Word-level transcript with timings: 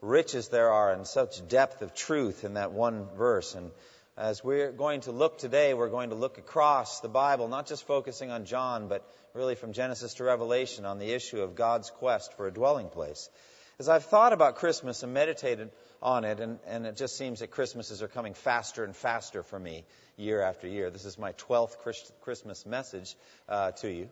riches 0.00 0.48
there 0.48 0.70
are 0.70 0.92
and 0.92 1.06
such 1.06 1.46
depth 1.48 1.82
of 1.82 1.94
truth 1.94 2.44
in 2.44 2.54
that 2.54 2.72
one 2.72 3.06
verse. 3.16 3.54
And 3.54 3.70
as 4.16 4.42
we're 4.42 4.72
going 4.72 5.02
to 5.02 5.12
look 5.12 5.38
today, 5.38 5.74
we're 5.74 5.88
going 5.88 6.10
to 6.10 6.16
look 6.16 6.38
across 6.38 7.00
the 7.00 7.08
Bible, 7.08 7.48
not 7.48 7.66
just 7.66 7.86
focusing 7.86 8.30
on 8.30 8.44
John, 8.44 8.88
but 8.88 9.06
really 9.34 9.54
from 9.54 9.72
Genesis 9.72 10.14
to 10.14 10.24
Revelation 10.24 10.84
on 10.84 10.98
the 10.98 11.12
issue 11.12 11.40
of 11.40 11.54
God's 11.54 11.90
quest 11.90 12.36
for 12.36 12.46
a 12.46 12.52
dwelling 12.52 12.88
place. 12.88 13.28
As 13.78 13.88
I've 13.88 14.04
thought 14.04 14.34
about 14.34 14.56
Christmas 14.56 15.02
and 15.02 15.14
meditated 15.14 15.70
on 16.02 16.24
it, 16.24 16.40
and, 16.40 16.58
and 16.66 16.86
it 16.86 16.96
just 16.96 17.16
seems 17.16 17.40
that 17.40 17.50
Christmases 17.50 18.02
are 18.02 18.08
coming 18.08 18.34
faster 18.34 18.84
and 18.84 18.94
faster 18.94 19.42
for 19.42 19.58
me 19.58 19.84
year 20.16 20.42
after 20.42 20.68
year. 20.68 20.90
This 20.90 21.06
is 21.06 21.18
my 21.18 21.32
12th 21.32 21.76
Christmas 22.20 22.66
message 22.66 23.16
uh, 23.48 23.70
to 23.72 23.90
you, 23.90 24.10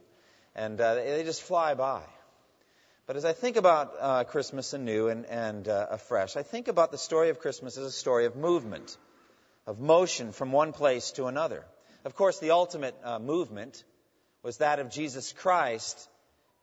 and 0.55 0.81
uh, 0.81 0.95
they 0.95 1.23
just 1.23 1.43
fly 1.43 1.75
by. 1.75 2.03
But 3.09 3.17
as 3.17 3.25
I 3.25 3.33
think 3.33 3.57
about 3.57 3.95
uh, 3.99 4.25
Christmas 4.25 4.75
anew 4.75 5.09
and, 5.09 5.25
and 5.25 5.67
uh, 5.67 5.87
afresh, 5.93 6.37
I 6.37 6.43
think 6.43 6.69
about 6.69 6.91
the 6.93 6.99
story 6.99 7.31
of 7.31 7.39
Christmas 7.39 7.79
as 7.79 7.87
a 7.87 7.91
story 7.91 8.27
of 8.27 8.37
movement, 8.37 8.99
of 9.67 9.81
motion 9.81 10.31
from 10.31 10.53
one 10.53 10.75
place 10.75 11.13
to 11.13 11.25
another. 11.25 11.65
Of 12.05 12.15
course, 12.15 12.39
the 12.39 12.51
ultimate 12.51 12.95
uh, 13.03 13.19
movement 13.19 13.83
was 14.43 14.59
that 14.59 14.79
of 14.79 14.91
Jesus 14.91 15.33
Christ 15.33 16.07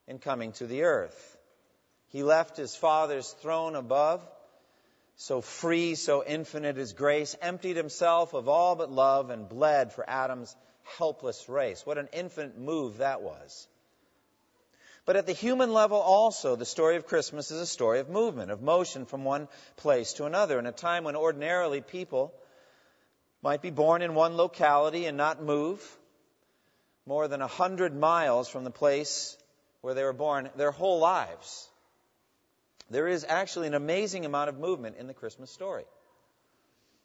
in 0.08 0.20
coming 0.20 0.52
to 0.53 0.67
the 0.67 0.83
earth. 0.83 1.36
He 2.09 2.22
left 2.22 2.58
his 2.58 2.75
Father's 2.75 3.31
throne 3.42 3.75
above, 3.75 4.22
so 5.16 5.42
free, 5.42 5.95
so 5.95 6.23
infinite 6.23 6.77
is 6.77 6.94
grace, 6.94 7.36
emptied 7.42 7.75
himself 7.75 8.36
of 8.36 8.48
all 8.48 8.75
but 8.75 8.92
love, 8.92 9.31
and 9.31 9.50
bled 9.50 9.94
for 9.94 10.08
Adam's 10.08 10.55
helpless 11.00 11.50
race. 11.50 11.83
What 11.88 11.98
an 11.98 12.09
infinite 12.14 12.55
move 12.55 13.00
that 13.00 13.23
was. 13.23 13.67
But 15.06 15.16
at 15.16 15.28
the 15.28 15.34
human 15.34 15.72
level 15.72 16.00
also, 16.00 16.56
the 16.56 16.66
story 16.66 16.95
of 16.95 17.06
Christmas 17.06 17.52
is 17.52 17.61
a 17.61 17.67
story 17.67 18.00
of 18.00 18.09
movement, 18.09 18.50
of 18.52 18.61
motion 18.61 19.06
from 19.06 19.23
one 19.23 19.48
place 19.78 20.14
to 20.14 20.25
another. 20.25 20.58
In 20.58 20.66
a 20.66 20.72
time 20.72 21.03
when 21.03 21.16
ordinarily 21.16 21.81
people 21.81 22.34
might 23.44 23.61
be 23.61 23.70
born 23.70 24.02
in 24.02 24.16
one 24.16 24.36
locality 24.36 25.06
and 25.06 25.16
not 25.16 25.44
move 25.44 25.80
more 27.06 27.28
than 27.28 27.44
a 27.44 27.48
hundred 27.48 27.95
miles 27.95 28.50
from 28.50 28.64
the 28.64 28.72
place 28.72 29.38
where 29.81 29.94
they 29.94 30.03
were 30.03 30.14
born 30.14 30.50
their 30.56 30.72
whole 30.72 30.98
lives. 30.98 31.70
There 32.89 33.08
is 33.08 33.23
actually 33.28 33.67
an 33.67 33.76
amazing 33.76 34.26
amount 34.26 34.50
of 34.50 34.58
movement 34.58 34.98
in 34.98 35.06
the 35.06 35.14
Christmas 35.14 35.52
story. 35.52 35.86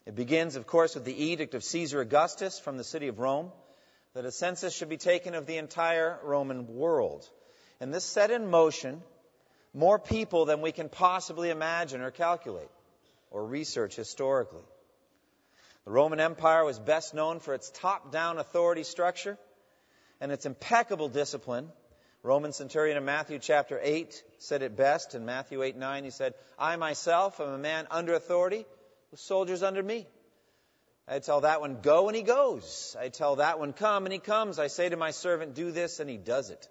It 0.06 0.15
begins, 0.15 0.56
of 0.56 0.67
course, 0.67 0.95
with 0.95 1.05
the 1.05 1.25
edict 1.25 1.55
of 1.55 1.62
Caesar 1.62 2.01
Augustus 2.01 2.59
from 2.59 2.78
the 2.78 2.84
city 2.84 3.09
of 3.09 3.19
Rome 3.19 3.53
that 4.15 4.25
a 4.25 4.33
census 4.33 4.75
should 4.75 4.89
be 4.89 4.97
taken 4.97 5.34
of 5.34 5.45
the 5.45 5.59
entire 5.59 6.19
Roman 6.23 6.67
world. 6.75 7.28
And 7.81 7.92
this 7.92 8.05
set 8.05 8.31
in 8.31 8.50
motion 8.50 9.03
more 9.73 9.98
people 9.98 10.45
than 10.45 10.61
we 10.61 10.73
can 10.73 10.89
possibly 10.89 11.50
imagine 11.50 12.00
or 12.03 12.11
calculate 12.11 12.69
or 13.31 13.45
research 13.45 13.97
historically. 13.97 14.62
The 15.84 15.92
Roman 15.92 16.20
Empire 16.20 16.64
was 16.64 16.78
best 16.78 17.14
known 17.14 17.41
for 17.41 17.55
its 17.55 17.70
top 17.70 18.12
down 18.12 18.38
authority 18.38 18.82
structure 18.82 19.38
and 20.21 20.31
its 20.31 20.44
impeccable 20.44 21.09
discipline. 21.09 21.69
Roman 22.22 22.53
centurion 22.53 22.99
in 22.99 23.05
Matthew 23.06 23.38
chapter 23.38 23.81
8 23.82 24.22
said 24.38 24.62
it 24.62 24.76
best. 24.76 25.15
In 25.15 25.25
Matthew 25.25 25.62
8 25.62 25.76
9, 25.76 26.05
he 26.05 26.10
said, 26.10 26.34
I 26.59 26.76
myself 26.76 27.41
am 27.41 27.49
a 27.49 27.59
man 27.59 27.87
under 27.91 28.12
authority 28.12 28.66
with 29.10 29.21
soldiers 29.21 29.62
under 29.62 29.82
me. 29.82 30.06
I 31.09 31.19
tell 31.19 31.41
that 31.41 31.60
one, 31.60 31.78
go, 31.81 32.09
and 32.09 32.16
he 32.16 32.22
goes. 32.22 32.94
I 33.00 33.09
tell 33.09 33.37
that 33.37 33.59
one, 33.59 33.72
come, 33.72 34.05
and 34.05 34.12
he 34.12 34.19
comes. 34.19 34.59
I 34.59 34.66
say 34.66 34.88
to 34.91 34.97
my 34.97 35.10
servant, 35.10 35.55
do 35.55 35.72
this, 35.72 35.99
and 35.99 36.10
he 36.10 36.19
does 36.19 36.50
it. 36.50 36.69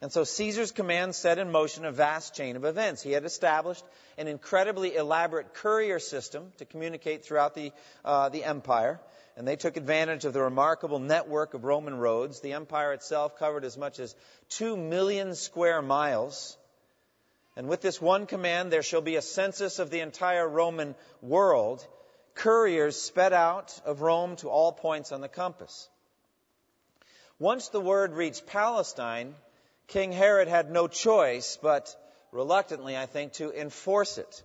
And 0.00 0.12
so 0.12 0.22
Caesar's 0.22 0.70
command 0.70 1.16
set 1.16 1.38
in 1.38 1.50
motion 1.50 1.84
a 1.84 1.90
vast 1.90 2.34
chain 2.34 2.54
of 2.54 2.64
events. 2.64 3.02
He 3.02 3.10
had 3.10 3.24
established 3.24 3.84
an 4.16 4.28
incredibly 4.28 4.94
elaborate 4.94 5.54
courier 5.54 5.98
system 5.98 6.52
to 6.58 6.64
communicate 6.64 7.24
throughout 7.24 7.54
the, 7.54 7.72
uh, 8.04 8.28
the 8.28 8.44
empire. 8.44 9.00
And 9.36 9.46
they 9.46 9.56
took 9.56 9.76
advantage 9.76 10.24
of 10.24 10.32
the 10.32 10.42
remarkable 10.42 11.00
network 11.00 11.54
of 11.54 11.64
Roman 11.64 11.96
roads. 11.98 12.40
The 12.40 12.52
empire 12.52 12.92
itself 12.92 13.38
covered 13.38 13.64
as 13.64 13.76
much 13.76 13.98
as 13.98 14.14
two 14.48 14.76
million 14.76 15.34
square 15.34 15.82
miles. 15.82 16.56
And 17.56 17.68
with 17.68 17.80
this 17.80 18.00
one 18.00 18.26
command, 18.26 18.72
there 18.72 18.84
shall 18.84 19.00
be 19.00 19.16
a 19.16 19.22
census 19.22 19.80
of 19.80 19.90
the 19.90 20.00
entire 20.00 20.48
Roman 20.48 20.94
world. 21.20 21.84
Couriers 22.34 22.94
sped 23.00 23.32
out 23.32 23.80
of 23.84 24.00
Rome 24.00 24.36
to 24.36 24.48
all 24.48 24.70
points 24.70 25.10
on 25.10 25.20
the 25.20 25.28
compass. 25.28 25.88
Once 27.40 27.68
the 27.68 27.80
word 27.80 28.12
reached 28.12 28.46
Palestine, 28.46 29.34
King 29.88 30.12
Herod 30.12 30.48
had 30.48 30.70
no 30.70 30.86
choice 30.86 31.58
but 31.60 31.94
reluctantly, 32.30 32.96
I 32.96 33.06
think, 33.06 33.32
to 33.34 33.50
enforce 33.50 34.18
it, 34.18 34.42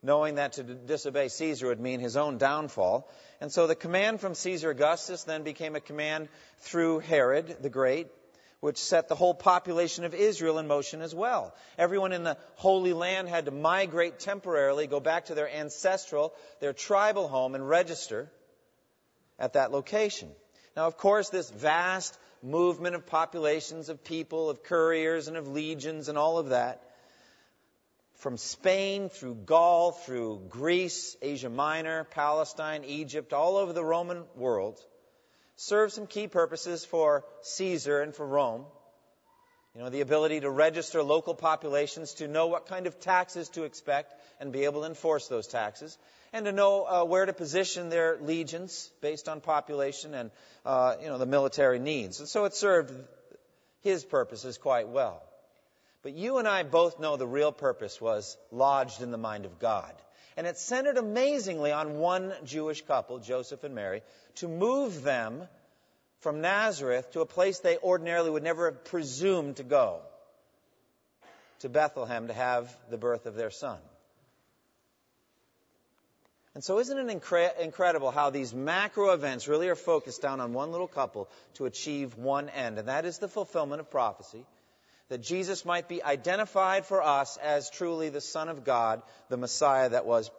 knowing 0.00 0.36
that 0.36 0.52
to 0.54 0.62
disobey 0.62 1.28
Caesar 1.28 1.66
would 1.66 1.80
mean 1.80 1.98
his 1.98 2.16
own 2.16 2.38
downfall. 2.38 3.10
And 3.40 3.50
so 3.50 3.66
the 3.66 3.74
command 3.74 4.20
from 4.20 4.34
Caesar 4.34 4.70
Augustus 4.70 5.24
then 5.24 5.42
became 5.42 5.74
a 5.74 5.80
command 5.80 6.28
through 6.58 7.00
Herod 7.00 7.56
the 7.60 7.68
Great, 7.68 8.06
which 8.60 8.78
set 8.78 9.08
the 9.08 9.16
whole 9.16 9.34
population 9.34 10.04
of 10.04 10.14
Israel 10.14 10.58
in 10.58 10.68
motion 10.68 11.02
as 11.02 11.14
well. 11.14 11.52
Everyone 11.76 12.12
in 12.12 12.22
the 12.22 12.36
Holy 12.54 12.92
Land 12.92 13.28
had 13.28 13.46
to 13.46 13.50
migrate 13.50 14.20
temporarily, 14.20 14.86
go 14.86 15.00
back 15.00 15.26
to 15.26 15.34
their 15.34 15.50
ancestral, 15.50 16.32
their 16.60 16.72
tribal 16.72 17.26
home, 17.26 17.56
and 17.56 17.68
register 17.68 18.30
at 19.36 19.54
that 19.54 19.72
location. 19.72 20.30
Now, 20.76 20.86
of 20.86 20.96
course, 20.96 21.30
this 21.30 21.50
vast 21.50 22.16
movement 22.42 22.94
of 22.94 23.06
populations 23.06 23.88
of 23.88 24.04
people, 24.04 24.50
of 24.50 24.62
couriers, 24.62 25.28
and 25.28 25.36
of 25.36 25.48
legions, 25.48 26.08
and 26.08 26.16
all 26.16 26.38
of 26.38 26.50
that. 26.50 26.82
From 28.16 28.36
Spain 28.36 29.08
through 29.08 29.34
Gaul, 29.46 29.92
through 29.92 30.42
Greece, 30.48 31.16
Asia 31.22 31.48
Minor, 31.48 32.04
Palestine, 32.04 32.84
Egypt, 32.84 33.32
all 33.32 33.56
over 33.56 33.72
the 33.72 33.84
Roman 33.84 34.24
world, 34.34 34.78
served 35.56 35.92
some 35.92 36.06
key 36.06 36.28
purposes 36.28 36.84
for 36.84 37.24
Caesar 37.42 38.00
and 38.00 38.14
for 38.14 38.26
Rome. 38.26 38.64
You 39.74 39.82
know, 39.82 39.90
the 39.90 40.00
ability 40.00 40.40
to 40.40 40.50
register 40.50 41.02
local 41.02 41.34
populations 41.34 42.14
to 42.14 42.28
know 42.28 42.48
what 42.48 42.66
kind 42.66 42.86
of 42.86 42.98
taxes 42.98 43.48
to 43.50 43.64
expect 43.64 44.12
and 44.40 44.52
be 44.52 44.64
able 44.64 44.80
to 44.82 44.88
enforce 44.88 45.28
those 45.28 45.46
taxes 45.46 45.96
and 46.32 46.44
to 46.44 46.52
know 46.52 46.84
uh, 46.84 47.04
where 47.04 47.26
to 47.26 47.32
position 47.32 47.88
their 47.88 48.18
legions 48.20 48.90
based 49.00 49.28
on 49.28 49.40
population 49.40 50.14
and 50.14 50.30
uh, 50.64 50.96
you 51.00 51.08
know 51.08 51.18
the 51.18 51.26
military 51.26 51.78
needs. 51.78 52.20
And 52.20 52.28
so 52.28 52.44
it 52.44 52.54
served 52.54 52.92
his 53.82 54.04
purposes 54.04 54.58
quite 54.58 54.88
well. 54.88 55.22
But 56.02 56.12
you 56.12 56.38
and 56.38 56.48
I 56.48 56.62
both 56.62 56.98
know 56.98 57.16
the 57.16 57.26
real 57.26 57.52
purpose 57.52 58.00
was 58.00 58.36
lodged 58.50 59.02
in 59.02 59.10
the 59.10 59.18
mind 59.18 59.44
of 59.44 59.58
God. 59.58 59.92
And 60.36 60.46
it 60.46 60.56
centered 60.56 60.96
amazingly 60.96 61.72
on 61.72 61.98
one 61.98 62.32
Jewish 62.44 62.82
couple, 62.86 63.18
Joseph 63.18 63.64
and 63.64 63.74
Mary, 63.74 64.02
to 64.36 64.48
move 64.48 65.02
them 65.02 65.42
from 66.20 66.40
Nazareth 66.40 67.12
to 67.12 67.20
a 67.20 67.26
place 67.26 67.58
they 67.58 67.76
ordinarily 67.78 68.30
would 68.30 68.42
never 68.42 68.70
have 68.70 68.84
presumed 68.84 69.56
to 69.56 69.62
go, 69.62 70.00
to 71.60 71.68
Bethlehem 71.68 72.28
to 72.28 72.32
have 72.32 72.74
the 72.90 72.96
birth 72.96 73.26
of 73.26 73.34
their 73.34 73.50
son. 73.50 73.78
And 76.54 76.64
so, 76.64 76.78
isn't 76.78 76.98
it 76.98 77.20
incre- 77.20 77.58
incredible 77.58 78.10
how 78.10 78.30
these 78.30 78.52
macro 78.52 79.12
events 79.12 79.46
really 79.46 79.68
are 79.68 79.76
focused 79.76 80.20
down 80.20 80.40
on 80.40 80.52
one 80.52 80.72
little 80.72 80.88
couple 80.88 81.28
to 81.54 81.66
achieve 81.66 82.16
one 82.16 82.48
end? 82.48 82.78
And 82.78 82.88
that 82.88 83.04
is 83.04 83.18
the 83.18 83.28
fulfillment 83.28 83.80
of 83.80 83.90
prophecy 83.90 84.44
that 85.10 85.18
Jesus 85.22 85.64
might 85.64 85.88
be 85.88 86.02
identified 86.02 86.86
for 86.86 87.02
us 87.02 87.36
as 87.36 87.68
truly 87.68 88.08
the 88.08 88.20
Son 88.20 88.48
of 88.48 88.64
God, 88.64 89.02
the 89.28 89.36
Messiah 89.36 89.88
that 89.88 90.06
was 90.06 90.30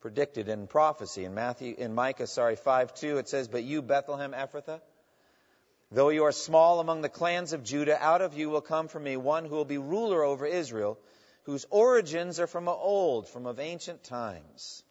predicted 0.00 0.48
in 0.48 0.68
prophecy. 0.68 1.24
In 1.24 1.34
Matthew, 1.34 1.74
in 1.76 1.94
Micah, 1.94 2.28
sorry, 2.28 2.54
5 2.54 2.94
2, 2.94 3.18
it 3.18 3.28
says, 3.28 3.48
But 3.48 3.64
you, 3.64 3.82
Bethlehem 3.82 4.32
Ephrathah, 4.32 4.80
though 5.90 6.10
you 6.10 6.24
are 6.24 6.32
small 6.32 6.78
among 6.78 7.02
the 7.02 7.08
clans 7.08 7.52
of 7.52 7.64
Judah, 7.64 8.00
out 8.00 8.22
of 8.22 8.34
you 8.38 8.50
will 8.50 8.60
come 8.60 8.86
for 8.86 9.00
me 9.00 9.16
one 9.16 9.44
who 9.44 9.56
will 9.56 9.64
be 9.64 9.78
ruler 9.78 10.22
over 10.22 10.46
Israel, 10.46 10.96
whose 11.42 11.66
origins 11.68 12.38
are 12.38 12.46
from 12.46 12.68
old, 12.68 13.28
from 13.28 13.46
of 13.46 13.58
ancient 13.58 14.04
times. 14.04 14.84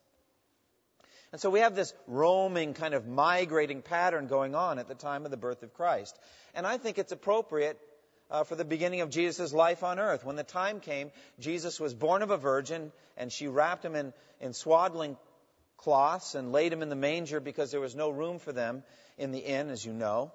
And 1.35 1.41
so 1.41 1.49
we 1.49 1.59
have 1.59 1.75
this 1.75 1.93
roaming, 2.07 2.73
kind 2.73 2.93
of 2.93 3.07
migrating 3.07 3.81
pattern 3.81 4.27
going 4.27 4.55
on 4.55 4.79
at 4.79 4.87
the 4.87 4.95
time 4.95 5.25
of 5.25 5.31
the 5.31 5.35
birth 5.35 5.63
of 5.63 5.73
Christ. 5.73 6.17
And 6.53 6.65
I 6.65 6.77
think 6.77 6.97
it's 6.97 7.11
appropriate 7.11 7.77
uh, 8.31 8.45
for 8.45 8.55
the 8.55 8.63
beginning 8.63 9.01
of 9.01 9.09
Jesus' 9.09 9.51
life 9.51 9.83
on 9.83 9.99
earth. 9.99 10.23
When 10.23 10.37
the 10.37 10.45
time 10.45 10.79
came, 10.79 11.11
Jesus 11.37 11.77
was 11.77 11.93
born 11.93 12.21
of 12.21 12.31
a 12.31 12.37
virgin, 12.37 12.93
and 13.17 13.29
she 13.29 13.49
wrapped 13.49 13.83
him 13.83 13.95
in, 13.95 14.13
in 14.39 14.53
swaddling 14.53 15.17
cloths 15.75 16.35
and 16.35 16.53
laid 16.53 16.71
him 16.71 16.81
in 16.81 16.87
the 16.87 16.95
manger 16.95 17.41
because 17.41 17.69
there 17.69 17.81
was 17.81 17.97
no 17.97 18.11
room 18.11 18.39
for 18.39 18.53
them 18.53 18.81
in 19.17 19.33
the 19.33 19.39
inn, 19.39 19.69
as 19.69 19.85
you 19.85 19.91
know. 19.91 20.31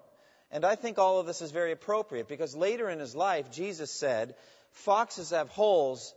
And 0.50 0.66
I 0.66 0.74
think 0.74 0.98
all 0.98 1.18
of 1.18 1.24
this 1.24 1.40
is 1.40 1.50
very 1.50 1.72
appropriate 1.72 2.28
because 2.28 2.54
later 2.54 2.90
in 2.90 2.98
his 2.98 3.16
life, 3.16 3.50
Jesus 3.50 3.90
said, 3.90 4.34
Foxes 4.72 5.30
have 5.30 5.48
holes 5.48 6.14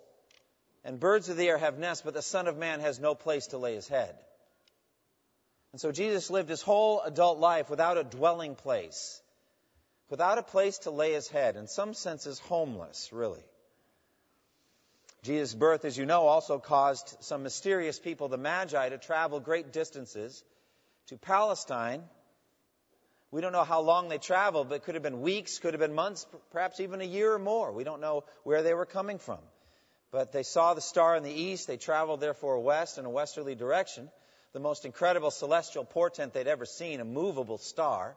and 0.84 1.00
birds 1.00 1.30
of 1.30 1.38
the 1.38 1.48
air 1.48 1.58
have 1.58 1.80
nests, 1.80 2.04
but 2.04 2.14
the 2.14 2.22
Son 2.22 2.50
of 2.50 2.58
Man 2.58 2.82
has 2.82 3.00
no 3.00 3.16
place 3.16 3.48
to 3.48 3.58
lay 3.58 3.76
his 3.76 3.88
head. 3.88 4.14
And 5.74 5.82
so 5.82 5.92
Jesus 5.92 6.30
lived 6.30 6.50
his 6.50 6.62
whole 6.62 7.02
adult 7.02 7.40
life 7.40 7.70
without 7.70 7.98
a 7.98 8.04
dwelling 8.04 8.56
place, 8.56 9.22
without 10.10 10.38
a 10.38 10.44
place 10.44 10.78
to 10.80 10.92
lay 10.92 11.14
his 11.14 11.28
head, 11.28 11.56
in 11.56 11.68
some 11.68 11.96
senses 11.96 12.40
homeless, 12.40 13.12
really. 13.12 13.44
Jesus' 15.24 15.56
birth, 15.56 15.84
as 15.86 15.98
you 15.98 16.06
know, 16.06 16.28
also 16.28 16.60
caused 16.60 17.18
some 17.22 17.44
mysterious 17.44 17.98
people, 17.98 18.28
the 18.28 18.38
Magi, 18.38 18.90
to 18.90 18.98
travel 18.98 19.40
great 19.40 19.74
distances 19.74 20.44
to 21.08 21.18
Palestine. 21.18 22.04
We 23.32 23.42
don't 23.42 23.54
know 23.54 23.64
how 23.64 23.82
long 23.82 24.10
they 24.10 24.20
traveled, 24.20 24.70
but 24.70 24.76
it 24.76 24.84
could 24.84 24.94
have 24.94 25.04
been 25.04 25.22
weeks, 25.22 25.58
could 25.58 25.74
have 25.74 25.82
been 25.82 25.96
months, 25.96 26.28
perhaps 26.52 26.82
even 26.82 27.02
a 27.02 27.06
year 27.06 27.34
or 27.34 27.40
more. 27.40 27.72
We 27.72 27.84
don't 27.84 28.02
know 28.02 28.26
where 28.44 28.62
they 28.62 28.76
were 28.76 28.86
coming 28.86 29.18
from. 29.18 29.40
But 30.12 30.34
they 30.34 30.44
saw 30.44 30.76
the 30.76 30.82
star 30.82 31.16
in 31.16 31.24
the 31.24 31.34
east. 31.34 31.66
They 31.66 31.78
traveled 31.78 32.20
therefore 32.20 32.60
west 32.60 33.00
in 33.00 33.06
a 33.06 33.10
westerly 33.10 33.56
direction. 33.56 34.12
The 34.54 34.60
most 34.60 34.86
incredible 34.86 35.32
celestial 35.32 35.84
portent 35.84 36.34
they'd 36.34 36.48
ever 36.48 36.66
seen, 36.66 37.00
a 37.00 37.06
movable 37.06 37.58
star 37.58 38.16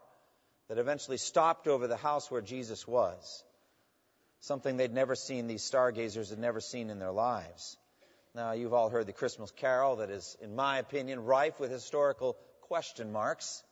that 0.68 0.78
eventually 0.78 1.16
stopped 1.16 1.66
over 1.66 1.86
the 1.86 1.96
house 1.96 2.30
where 2.30 2.42
Jesus 2.42 2.86
was. 2.86 3.42
Something 4.40 4.76
they'd 4.76 4.92
never 4.92 5.14
seen, 5.14 5.46
these 5.46 5.64
stargazers 5.64 6.28
had 6.28 6.38
never 6.38 6.60
seen 6.60 6.90
in 6.90 6.98
their 6.98 7.10
lives. 7.10 7.78
Now, 8.34 8.52
you've 8.52 8.74
all 8.74 8.90
heard 8.90 9.06
the 9.06 9.14
Christmas 9.14 9.50
carol 9.50 9.96
that 9.96 10.10
is, 10.10 10.36
in 10.42 10.54
my 10.54 10.78
opinion, 10.78 11.24
rife 11.24 11.58
with 11.58 11.70
historical 11.70 12.36
question 12.62 13.12
marks 13.12 13.62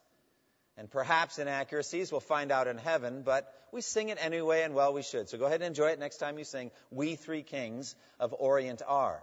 and 0.78 0.90
perhaps 0.90 1.38
inaccuracies. 1.38 2.10
We'll 2.10 2.20
find 2.20 2.50
out 2.50 2.66
in 2.66 2.78
heaven, 2.78 3.22
but 3.22 3.52
we 3.72 3.82
sing 3.82 4.08
it 4.08 4.16
anyway, 4.18 4.62
and 4.62 4.74
well, 4.74 4.94
we 4.94 5.02
should. 5.02 5.28
So 5.28 5.36
go 5.36 5.44
ahead 5.44 5.60
and 5.60 5.68
enjoy 5.68 5.88
it 5.88 5.98
next 5.98 6.16
time 6.16 6.38
you 6.38 6.44
sing 6.44 6.70
We 6.90 7.16
Three 7.16 7.42
Kings 7.42 7.94
of 8.18 8.34
Orient 8.38 8.80
Are. 8.86 9.22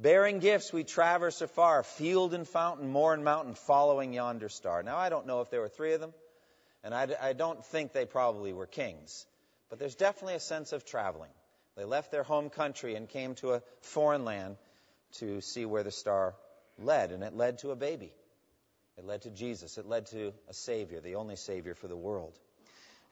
Bearing 0.00 0.38
gifts, 0.38 0.72
we 0.72 0.82
traverse 0.82 1.42
afar, 1.42 1.82
field 1.82 2.32
and 2.32 2.48
fountain, 2.48 2.88
moor 2.88 3.12
and 3.12 3.22
mountain, 3.22 3.54
following 3.54 4.14
yonder 4.14 4.48
star. 4.48 4.82
Now, 4.82 4.96
I 4.96 5.10
don't 5.10 5.26
know 5.26 5.42
if 5.42 5.50
there 5.50 5.60
were 5.60 5.68
three 5.68 5.92
of 5.92 6.00
them, 6.00 6.14
and 6.82 6.94
I, 6.94 7.08
I 7.20 7.32
don't 7.34 7.62
think 7.66 7.92
they 7.92 8.06
probably 8.06 8.54
were 8.54 8.66
kings, 8.66 9.26
but 9.68 9.78
there's 9.78 9.96
definitely 9.96 10.36
a 10.36 10.40
sense 10.40 10.72
of 10.72 10.86
traveling. 10.86 11.28
They 11.76 11.84
left 11.84 12.10
their 12.10 12.22
home 12.22 12.48
country 12.48 12.94
and 12.94 13.10
came 13.10 13.34
to 13.36 13.52
a 13.52 13.62
foreign 13.82 14.24
land 14.24 14.56
to 15.18 15.42
see 15.42 15.66
where 15.66 15.82
the 15.82 15.90
star 15.90 16.34
led, 16.78 17.12
and 17.12 17.22
it 17.22 17.36
led 17.36 17.58
to 17.58 17.70
a 17.70 17.76
baby. 17.76 18.10
It 18.96 19.04
led 19.04 19.22
to 19.22 19.30
Jesus. 19.30 19.76
It 19.76 19.86
led 19.86 20.06
to 20.06 20.32
a 20.48 20.54
Savior, 20.54 21.00
the 21.00 21.16
only 21.16 21.36
Savior 21.36 21.74
for 21.74 21.88
the 21.88 21.96
world. 21.96 22.38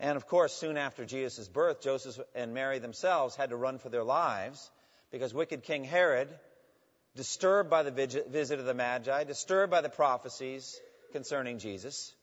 And 0.01 0.17
of 0.17 0.27
course, 0.27 0.55
soon 0.55 0.79
after 0.79 1.05
Jesus' 1.05 1.49
birth, 1.49 1.83
Joseph 1.83 2.19
and 2.35 2.55
Mary 2.55 2.79
themselves 2.79 3.37
had 3.37 3.51
to 3.51 3.57
run 3.57 3.77
for 3.79 3.91
their 3.91 4.05
lives 4.05 4.71
because 5.11 5.35
wicked 5.35 5.65
King 5.65 5.85
Herod, 5.85 6.29
disturbed 7.19 7.69
by 7.69 7.83
the 7.83 7.91
visit 7.91 8.61
of 8.61 8.65
the 8.65 8.75
Magi, 8.75 9.25
disturbed 9.25 9.73
by 9.73 9.81
the 9.81 9.89
prophecies 9.89 10.81
concerning 11.11 11.59
Jesus, 11.59 12.15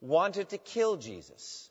wanted 0.00 0.48
to 0.48 0.58
kill 0.58 0.96
Jesus. 0.96 1.68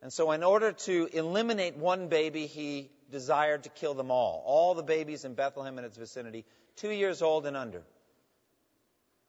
And 0.00 0.10
so, 0.10 0.32
in 0.32 0.42
order 0.42 0.72
to 0.72 1.08
eliminate 1.12 1.76
one 1.76 2.08
baby, 2.08 2.46
he 2.46 2.90
desired 3.10 3.64
to 3.64 3.68
kill 3.68 3.92
them 3.92 4.10
all. 4.10 4.42
All 4.46 4.74
the 4.74 4.82
babies 4.82 5.26
in 5.26 5.34
Bethlehem 5.34 5.76
and 5.76 5.86
its 5.86 5.98
vicinity, 5.98 6.46
two 6.76 6.90
years 6.90 7.20
old 7.20 7.46
and 7.46 7.58
under. 7.58 7.82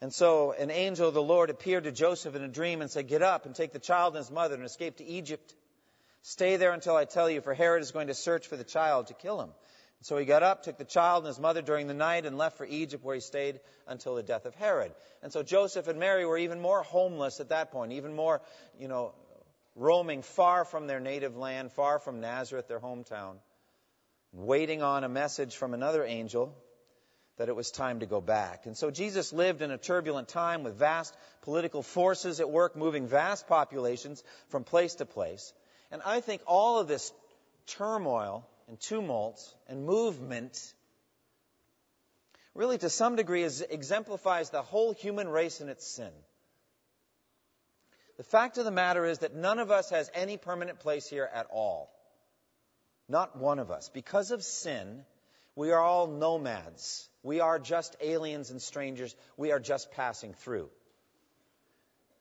And 0.01 0.13
so 0.13 0.53
an 0.53 0.71
angel 0.71 1.09
of 1.09 1.13
the 1.13 1.21
Lord 1.21 1.50
appeared 1.50 1.83
to 1.83 1.91
Joseph 1.91 2.33
in 2.33 2.44
a 2.44 2.47
dream 2.47 2.81
and 2.81 2.89
said, 2.89 3.09
Get 3.09 3.21
up 3.21 3.45
and 3.45 3.53
take 3.53 3.73
the 3.73 3.79
child 3.79 4.15
and 4.15 4.23
his 4.23 4.31
mother 4.31 4.56
and 4.56 4.63
escape 4.63 4.97
to 4.97 5.06
Egypt. 5.06 5.53
Stay 6.21 6.56
there 6.56 6.71
until 6.71 6.95
I 6.95 7.03
tell 7.06 7.29
you, 7.29 7.41
for 7.41 7.53
Herod 7.53 7.81
is 7.81 7.91
going 7.91 8.07
to 8.07 8.13
search 8.13 8.47
for 8.47 8.56
the 8.56 8.63
child 8.63 9.07
to 9.07 9.13
kill 9.13 9.41
him. 9.41 9.50
So 10.06 10.18
he 10.18 10.25
got 10.25 10.44
up, 10.44 10.62
took 10.62 10.78
the 10.78 10.86
child 10.86 11.24
and 11.24 11.28
his 11.30 11.40
mother 11.40 11.63
during 11.63 11.88
the 11.88 11.96
night, 11.96 12.28
and 12.28 12.38
left 12.38 12.60
for 12.60 12.66
Egypt, 12.68 13.04
where 13.04 13.16
he 13.16 13.22
stayed 13.22 13.60
until 13.88 14.13
the 14.13 14.22
death 14.22 14.46
of 14.46 14.54
Herod. 14.54 14.92
And 15.24 15.34
so 15.34 15.42
Joseph 15.42 15.88
and 15.88 16.00
Mary 16.00 16.28
were 16.28 16.38
even 16.38 16.62
more 16.62 16.84
homeless 16.84 17.40
at 17.40 17.50
that 17.50 17.72
point, 17.72 17.92
even 17.92 18.16
more, 18.16 18.44
you 18.80 18.88
know, 18.88 19.16
roaming 19.75 20.22
far 20.22 20.63
from 20.63 20.86
their 20.86 21.00
native 21.00 21.36
land, 21.36 21.72
far 21.72 21.98
from 21.98 22.22
Nazareth, 22.22 22.68
their 22.68 22.80
hometown, 22.80 23.38
waiting 24.31 24.84
on 24.84 25.04
a 25.04 25.10
message 25.10 25.56
from 25.56 25.74
another 25.74 26.06
angel 26.06 26.56
that 27.38 27.50
it 27.50 27.56
was 27.56 27.72
time 27.72 28.01
to 28.01 28.06
go 28.06 28.22
back. 28.22 28.68
And 28.68 28.78
so 28.78 28.92
Jesus 28.92 29.34
lived 29.34 29.63
in 29.63 29.72
a 29.72 29.78
turbulent 29.80 30.28
time 30.28 30.62
with 30.62 30.75
vast 30.75 31.18
political 31.42 31.81
forces 31.81 32.40
at 32.40 32.51
work, 32.51 32.75
moving 32.75 33.08
vast 33.08 33.48
populations 33.48 34.24
from 34.50 34.66
place 34.66 34.94
to 34.96 35.08
place. 35.08 35.51
And 35.90 36.04
I 36.06 36.22
think 36.22 36.44
all 36.46 36.78
of 36.78 36.88
this 36.88 37.12
turmoil 37.66 38.48
and 38.67 38.79
tumult 38.79 39.41
and 39.67 39.85
movement 39.85 40.73
really 42.53 42.77
to 42.77 42.89
some 42.89 43.15
degree 43.15 43.44
is, 43.44 43.62
exemplifies 43.62 44.50
the 44.50 44.62
whole 44.62 44.94
human 44.94 45.27
race 45.27 45.62
in 45.62 45.69
its 45.69 45.85
sin. 45.85 46.12
The 48.17 48.23
fact 48.23 48.57
of 48.57 48.65
the 48.65 48.71
matter 48.71 49.06
is 49.06 49.19
that 49.19 49.35
none 49.35 49.59
of 49.59 49.71
us 49.71 49.89
has 49.89 50.09
any 50.13 50.38
permanent 50.38 50.79
place 50.79 51.07
here 51.07 51.29
at 51.31 51.47
all. 51.51 51.91
Not 53.09 53.38
one 53.38 53.59
of 53.59 53.71
us. 53.71 53.89
Because 53.89 54.31
of 54.31 54.41
sin, 54.41 55.03
we 55.56 55.71
are 55.71 55.81
all 55.81 56.07
nomads. 56.07 57.07
We 57.23 57.41
are 57.41 57.59
just 57.59 57.95
aliens 58.01 58.51
and 58.51 58.62
strangers. 58.62 59.13
We 59.35 59.51
are 59.51 59.59
just 59.59 59.91
passing 59.91 60.33
through. 60.33 60.69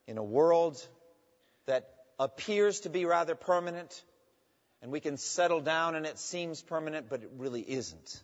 In 0.07 0.17
a 0.17 0.23
world 0.23 0.85
that 1.65 1.89
appears 2.19 2.81
to 2.81 2.89
be 2.89 3.05
rather 3.05 3.35
permanent, 3.35 4.03
and 4.81 4.91
we 4.91 4.99
can 4.99 5.17
settle 5.17 5.61
down 5.61 5.95
and 5.95 6.05
it 6.05 6.19
seems 6.19 6.61
permanent, 6.61 7.09
but 7.09 7.23
it 7.23 7.31
really 7.37 7.61
isn't. 7.61 8.23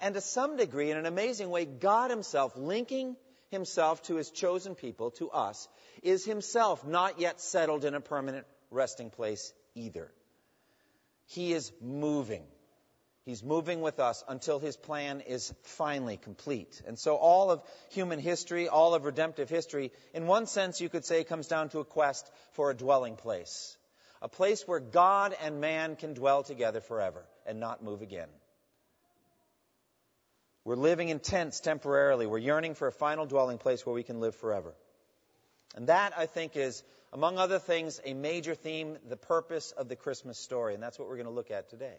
And 0.00 0.14
to 0.14 0.20
some 0.20 0.56
degree, 0.56 0.90
in 0.90 0.96
an 0.96 1.06
amazing 1.06 1.50
way, 1.50 1.64
God 1.64 2.10
Himself, 2.10 2.56
linking 2.56 3.16
Himself 3.50 4.02
to 4.04 4.16
His 4.16 4.30
chosen 4.30 4.74
people, 4.74 5.10
to 5.12 5.30
us, 5.30 5.68
is 6.02 6.24
Himself 6.24 6.86
not 6.86 7.18
yet 7.18 7.40
settled 7.40 7.84
in 7.84 7.94
a 7.94 8.00
permanent 8.00 8.46
resting 8.70 9.10
place 9.10 9.52
either. 9.74 10.12
He 11.26 11.52
is 11.52 11.72
moving. 11.80 12.44
He's 13.24 13.44
moving 13.44 13.82
with 13.82 14.00
us 14.00 14.24
until 14.26 14.58
his 14.58 14.78
plan 14.78 15.20
is 15.20 15.52
finally 15.62 16.16
complete. 16.16 16.80
And 16.86 16.98
so 16.98 17.16
all 17.16 17.50
of 17.50 17.62
human 17.90 18.18
history, 18.18 18.68
all 18.68 18.94
of 18.94 19.04
redemptive 19.04 19.50
history, 19.50 19.92
in 20.14 20.26
one 20.26 20.46
sense 20.46 20.80
you 20.80 20.88
could 20.88 21.04
say 21.04 21.24
comes 21.24 21.46
down 21.46 21.68
to 21.70 21.80
a 21.80 21.84
quest 21.84 22.30
for 22.52 22.70
a 22.70 22.74
dwelling 22.74 23.16
place. 23.16 23.76
A 24.20 24.28
place 24.28 24.66
where 24.66 24.80
God 24.80 25.34
and 25.42 25.60
man 25.60 25.96
can 25.96 26.14
dwell 26.14 26.42
together 26.42 26.80
forever 26.80 27.24
and 27.46 27.60
not 27.60 27.82
move 27.82 28.02
again. 28.02 28.28
We're 30.64 30.76
living 30.76 31.08
in 31.08 31.20
tents 31.20 31.60
temporarily. 31.60 32.26
We're 32.26 32.38
yearning 32.38 32.74
for 32.74 32.88
a 32.88 32.92
final 32.92 33.26
dwelling 33.26 33.58
place 33.58 33.86
where 33.86 33.94
we 33.94 34.02
can 34.02 34.20
live 34.20 34.34
forever. 34.34 34.74
And 35.74 35.86
that, 35.86 36.12
I 36.18 36.26
think, 36.26 36.56
is, 36.56 36.82
among 37.12 37.38
other 37.38 37.58
things, 37.58 38.00
a 38.04 38.12
major 38.12 38.54
theme, 38.54 38.98
the 39.08 39.16
purpose 39.16 39.72
of 39.72 39.88
the 39.88 39.96
Christmas 39.96 40.38
story. 40.38 40.74
And 40.74 40.82
that's 40.82 40.98
what 40.98 41.08
we're 41.08 41.16
going 41.16 41.26
to 41.26 41.32
look 41.32 41.50
at 41.50 41.70
today. 41.70 41.96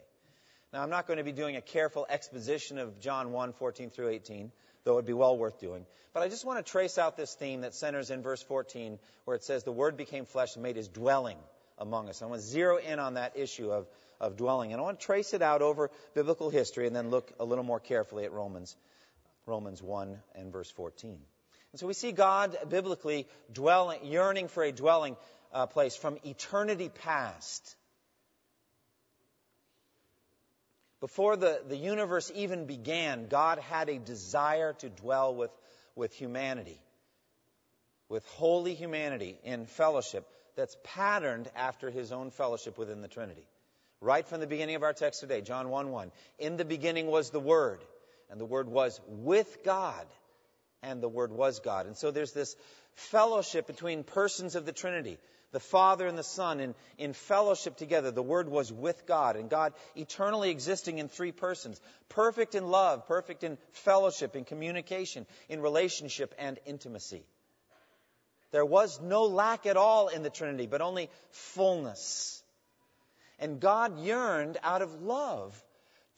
Now, 0.72 0.82
I'm 0.82 0.90
not 0.90 1.06
going 1.08 1.16
to 1.16 1.24
be 1.24 1.32
doing 1.32 1.56
a 1.56 1.60
careful 1.60 2.06
exposition 2.08 2.78
of 2.78 3.00
John 3.00 3.32
1, 3.32 3.54
14 3.54 3.90
through 3.90 4.10
18, 4.10 4.52
though 4.84 4.92
it 4.92 4.96
would 4.96 5.06
be 5.06 5.12
well 5.14 5.36
worth 5.36 5.58
doing. 5.58 5.84
But 6.12 6.22
I 6.22 6.28
just 6.28 6.44
want 6.44 6.64
to 6.64 6.70
trace 6.70 6.96
out 6.96 7.16
this 7.16 7.34
theme 7.34 7.62
that 7.62 7.74
centers 7.74 8.10
in 8.10 8.22
verse 8.22 8.42
14, 8.42 8.98
where 9.24 9.34
it 9.34 9.42
says, 9.42 9.64
The 9.64 9.72
Word 9.72 9.96
became 9.96 10.26
flesh 10.26 10.54
and 10.54 10.62
made 10.62 10.76
his 10.76 10.86
dwelling 10.86 11.38
among 11.80 12.08
us. 12.08 12.22
I 12.22 12.26
want 12.26 12.42
to 12.42 12.46
zero 12.46 12.76
in 12.76 12.98
on 12.98 13.14
that 13.14 13.36
issue 13.36 13.70
of, 13.70 13.88
of 14.20 14.36
dwelling. 14.36 14.72
And 14.72 14.80
I 14.80 14.84
want 14.84 15.00
to 15.00 15.06
trace 15.06 15.34
it 15.34 15.42
out 15.42 15.62
over 15.62 15.90
biblical 16.14 16.50
history 16.50 16.86
and 16.86 16.94
then 16.94 17.10
look 17.10 17.32
a 17.40 17.44
little 17.44 17.64
more 17.64 17.80
carefully 17.80 18.24
at 18.24 18.32
Romans, 18.32 18.76
Romans 19.46 19.82
1 19.82 20.18
and 20.34 20.52
verse 20.52 20.70
14. 20.70 21.18
And 21.72 21.80
so 21.80 21.86
we 21.86 21.94
see 21.94 22.12
God 22.12 22.56
biblically 22.68 23.26
dwelling, 23.52 24.04
yearning 24.04 24.48
for 24.48 24.62
a 24.62 24.72
dwelling 24.72 25.16
uh, 25.52 25.66
place 25.66 25.96
from 25.96 26.18
eternity 26.24 26.88
past. 26.88 27.76
Before 31.00 31.36
the, 31.36 31.62
the 31.66 31.76
universe 31.76 32.30
even 32.34 32.66
began, 32.66 33.28
God 33.28 33.58
had 33.58 33.88
a 33.88 33.98
desire 33.98 34.74
to 34.74 34.90
dwell 34.90 35.34
with, 35.34 35.50
with 35.96 36.12
humanity, 36.12 36.78
with 38.10 38.26
holy 38.26 38.74
humanity 38.74 39.38
in 39.42 39.64
fellowship 39.64 40.28
that's 40.60 40.76
patterned 40.84 41.50
after 41.56 41.90
his 41.90 42.12
own 42.12 42.30
fellowship 42.30 42.76
within 42.76 43.00
the 43.00 43.08
Trinity. 43.08 43.48
Right 44.02 44.26
from 44.26 44.40
the 44.40 44.46
beginning 44.46 44.76
of 44.76 44.82
our 44.82 44.92
text 44.92 45.20
today, 45.20 45.40
John 45.40 45.70
1 45.70 45.90
1. 45.90 46.12
In 46.38 46.58
the 46.58 46.66
beginning 46.66 47.06
was 47.06 47.30
the 47.30 47.40
Word, 47.40 47.80
and 48.28 48.38
the 48.38 48.44
Word 48.44 48.68
was 48.68 49.00
with 49.06 49.64
God, 49.64 50.06
and 50.82 51.02
the 51.02 51.08
Word 51.08 51.32
was 51.32 51.60
God. 51.60 51.86
And 51.86 51.96
so 51.96 52.10
there's 52.10 52.32
this 52.32 52.56
fellowship 52.94 53.66
between 53.66 54.04
persons 54.04 54.54
of 54.54 54.66
the 54.66 54.72
Trinity 54.72 55.18
the 55.52 55.60
Father 55.60 56.06
and 56.06 56.16
the 56.16 56.22
Son 56.22 56.60
in, 56.60 56.74
in 56.96 57.12
fellowship 57.12 57.76
together. 57.76 58.10
The 58.10 58.22
Word 58.22 58.48
was 58.48 58.72
with 58.72 59.04
God, 59.06 59.36
and 59.36 59.50
God 59.50 59.72
eternally 59.96 60.50
existing 60.50 60.98
in 60.98 61.08
three 61.08 61.32
persons, 61.32 61.80
perfect 62.08 62.54
in 62.54 62.68
love, 62.70 63.08
perfect 63.08 63.42
in 63.42 63.58
fellowship, 63.72 64.36
in 64.36 64.44
communication, 64.44 65.26
in 65.48 65.60
relationship, 65.60 66.34
and 66.38 66.58
intimacy. 66.66 67.24
There 68.50 68.64
was 68.64 69.00
no 69.00 69.24
lack 69.24 69.66
at 69.66 69.76
all 69.76 70.08
in 70.08 70.22
the 70.22 70.30
Trinity, 70.30 70.66
but 70.66 70.80
only 70.80 71.08
fullness. 71.30 72.42
And 73.38 73.60
God 73.60 73.98
yearned 73.98 74.58
out 74.62 74.82
of 74.82 75.02
love 75.02 75.60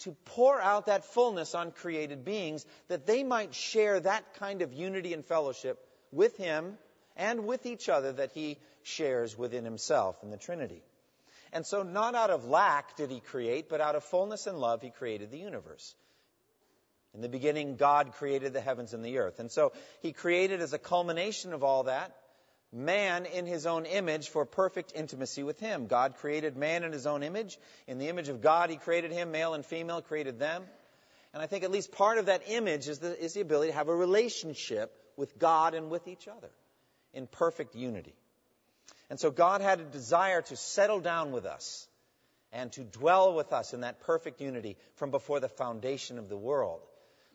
to 0.01 0.17
pour 0.25 0.61
out 0.61 0.87
that 0.87 1.05
fullness 1.05 1.55
on 1.55 1.71
created 1.71 2.25
beings 2.25 2.67
that 2.89 3.07
they 3.07 3.23
might 3.23 3.55
share 3.55 4.01
that 4.01 4.35
kind 4.35 4.63
of 4.63 4.73
unity 4.73 5.13
and 5.15 5.25
fellowship 5.25 5.79
with 6.11 6.37
Him 6.37 6.77
and 7.17 7.47
with 7.47 7.67
each 7.67 7.89
other 7.89 8.13
that 8.13 8.33
He 8.33 8.59
shares 8.83 9.37
within 9.39 9.65
Himself 9.65 10.17
in 10.23 10.31
the 10.31 10.37
Trinity. 10.37 10.83
And 11.53 11.67
so, 11.67 11.83
not 11.83 12.15
out 12.15 12.31
of 12.31 12.47
lack 12.47 12.97
did 12.97 13.11
He 13.11 13.21
create, 13.21 13.69
but 13.69 13.81
out 13.81 13.95
of 13.95 14.03
fullness 14.05 14.47
and 14.47 14.59
love, 14.59 14.81
He 14.81 14.91
created 14.91 15.31
the 15.31 15.39
universe. 15.39 15.95
In 17.15 17.21
the 17.21 17.29
beginning, 17.29 17.77
God 17.77 18.13
created 18.15 18.55
the 18.55 18.63
heavens 18.63 18.95
and 18.95 19.05
the 19.05 19.19
earth. 19.19 19.39
And 19.39 19.53
so, 19.53 19.73
He 20.01 20.13
created 20.13 20.63
as 20.63 20.73
a 20.73 20.79
culmination 20.79 21.53
of 21.53 21.63
all 21.63 21.85
that 21.85 22.17
man 22.73 23.27
in 23.27 23.47
his 23.47 23.67
own 23.67 23.85
image 23.85 24.31
for 24.31 24.47
perfect 24.47 24.93
intimacy 24.95 25.43
with 25.43 25.61
him. 25.61 25.87
God 25.87 26.17
created 26.17 26.57
man 26.57 26.85
in 26.85 26.93
his 26.93 27.07
own 27.07 27.23
image. 27.23 27.59
In 27.87 27.99
the 27.99 28.09
image 28.09 28.29
of 28.29 28.41
God, 28.41 28.71
he 28.71 28.77
created 28.77 29.13
him, 29.13 29.31
male 29.31 29.55
and 29.55 29.65
female, 29.65 30.01
created 30.01 30.39
them. 30.39 30.65
And 31.35 31.43
I 31.43 31.47
think 31.47 31.65
at 31.65 31.71
least 31.71 31.93
part 31.93 32.19
of 32.19 32.27
that 32.27 32.43
image 32.49 32.89
is 32.89 32.99
the, 32.99 33.19
is 33.23 33.35
the 33.35 33.41
ability 33.41 33.71
to 33.71 33.77
have 33.77 33.89
a 33.89 33.95
relationship 33.95 34.93
with 35.17 35.39
God 35.39 35.75
and 35.75 35.91
with 35.91 36.09
each 36.09 36.29
other 36.29 36.51
in 37.13 37.27
perfect 37.27 37.75
unity. 37.75 38.15
And 39.11 39.21
so 39.21 39.31
God 39.31 39.61
had 39.61 39.81
a 39.81 39.85
desire 39.85 40.43
to 40.43 40.57
settle 40.57 41.01
down 41.01 41.33
with 41.33 41.45
us 41.45 41.87
and 42.53 42.73
to 42.73 42.83
dwell 42.83 43.35
with 43.35 43.53
us 43.53 43.75
in 43.75 43.81
that 43.81 44.01
perfect 44.01 44.41
unity 44.41 44.77
from 44.97 45.11
before 45.11 45.41
the 45.41 45.49
foundation 45.49 46.19
of 46.19 46.29
the 46.29 46.37
world. 46.37 46.81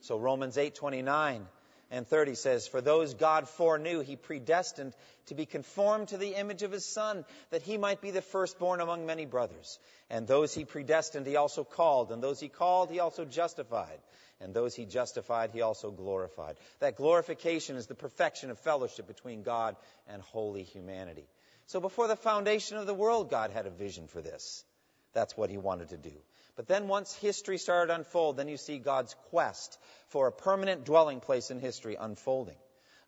So 0.02 0.18
Romans 0.18 0.58
8:29 0.58 1.48
and 1.90 2.06
30 2.06 2.36
says, 2.36 2.68
For 2.68 2.82
those 2.82 3.14
God 3.14 3.48
foreknew, 3.48 4.02
he 4.02 4.16
predestined 4.16 4.94
to 5.28 5.36
be 5.36 5.46
conformed 5.46 6.10
to 6.10 6.18
the 6.18 6.36
image 6.36 6.64
of 6.64 6.72
his 6.72 6.86
Son, 6.86 7.24
that 7.50 7.62
he 7.62 7.78
might 7.78 8.02
be 8.02 8.12
the 8.12 8.22
firstborn 8.22 8.82
among 8.82 9.06
many 9.06 9.26
brothers. 9.26 9.80
And 10.10 10.28
those 10.28 10.54
he 10.54 10.66
predestined, 10.66 11.26
he 11.26 11.38
also 11.38 11.64
called. 11.64 12.12
And 12.12 12.22
those 12.22 12.40
he 12.40 12.50
called, 12.50 12.92
he 12.92 13.00
also 13.00 13.26
justified. 13.26 14.00
And 14.40 14.54
those 14.54 14.76
he 14.76 14.86
justified, 14.86 15.52
he 15.52 15.62
also 15.62 15.90
glorified. 15.90 16.58
That 16.80 16.98
glorification 16.98 17.76
is 17.76 17.88
the 17.88 17.96
perfection 17.96 18.52
of 18.52 18.60
fellowship 18.60 19.08
between 19.08 19.44
God 19.44 19.76
and 20.08 20.22
holy 20.22 20.64
humanity. 20.64 21.28
So 21.68 21.80
before 21.80 22.08
the 22.08 22.16
foundation 22.16 22.78
of 22.78 22.86
the 22.86 22.94
world, 22.94 23.30
God 23.30 23.52
had 23.52 23.66
a 23.66 23.72
vision 23.72 24.08
for 24.08 24.22
this. 24.22 24.64
That's 25.14 25.36
what 25.36 25.50
he 25.50 25.58
wanted 25.58 25.90
to 25.90 25.98
do. 25.98 26.14
But 26.58 26.68
then 26.68 26.88
once 26.88 27.14
history 27.14 27.60
started 27.60 27.94
to 27.94 28.00
unfold, 28.00 28.36
then 28.36 28.48
you 28.48 28.58
see 28.58 28.80
God's 28.80 29.16
quest 29.30 29.80
for 30.10 30.28
a 30.28 30.32
permanent 30.32 30.86
dwelling 30.86 31.20
place 31.20 31.52
in 31.52 31.60
history 31.60 31.96
unfolding. 31.98 32.58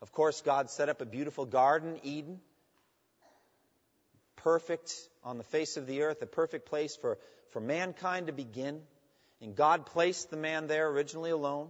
Of 0.00 0.12
course, 0.12 0.40
God 0.40 0.70
set 0.70 0.88
up 0.88 1.00
a 1.00 1.04
beautiful 1.04 1.44
garden, 1.44 1.98
Eden, 2.04 2.40
perfect 4.36 4.94
on 5.24 5.36
the 5.36 5.44
face 5.44 5.76
of 5.76 5.86
the 5.86 6.02
earth, 6.02 6.22
a 6.22 6.26
perfect 6.26 6.66
place 6.66 6.96
for, 6.96 7.18
for 7.50 7.60
mankind 7.60 8.28
to 8.28 8.32
begin. 8.32 8.80
And 9.42 9.56
God 9.56 9.84
placed 9.84 10.30
the 10.30 10.36
man 10.36 10.68
there 10.68 10.88
originally 10.88 11.30
alone. 11.30 11.68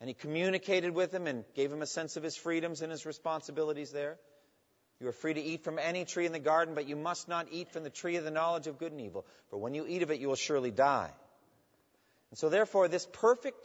And 0.00 0.08
he 0.08 0.14
communicated 0.14 0.94
with 0.94 1.12
him 1.12 1.26
and 1.26 1.44
gave 1.54 1.72
him 1.72 1.82
a 1.82 1.86
sense 1.86 2.16
of 2.16 2.22
his 2.22 2.36
freedoms 2.36 2.82
and 2.82 2.92
his 2.92 3.06
responsibilities 3.06 3.90
there. 3.90 4.18
You 5.00 5.08
are 5.08 5.12
free 5.12 5.34
to 5.34 5.40
eat 5.40 5.62
from 5.62 5.78
any 5.78 6.04
tree 6.04 6.26
in 6.26 6.32
the 6.32 6.40
garden, 6.40 6.74
but 6.74 6.88
you 6.88 6.96
must 6.96 7.28
not 7.28 7.46
eat 7.52 7.70
from 7.70 7.84
the 7.84 7.90
tree 7.90 8.16
of 8.16 8.24
the 8.24 8.32
knowledge 8.32 8.66
of 8.66 8.78
good 8.78 8.92
and 8.92 9.00
evil, 9.00 9.24
for 9.48 9.58
when 9.58 9.74
you 9.74 9.86
eat 9.86 10.02
of 10.02 10.10
it, 10.10 10.20
you 10.20 10.28
will 10.28 10.34
surely 10.34 10.72
die. 10.72 11.10
And 12.30 12.38
so, 12.38 12.48
therefore, 12.48 12.88
this 12.88 13.06
perfect 13.12 13.64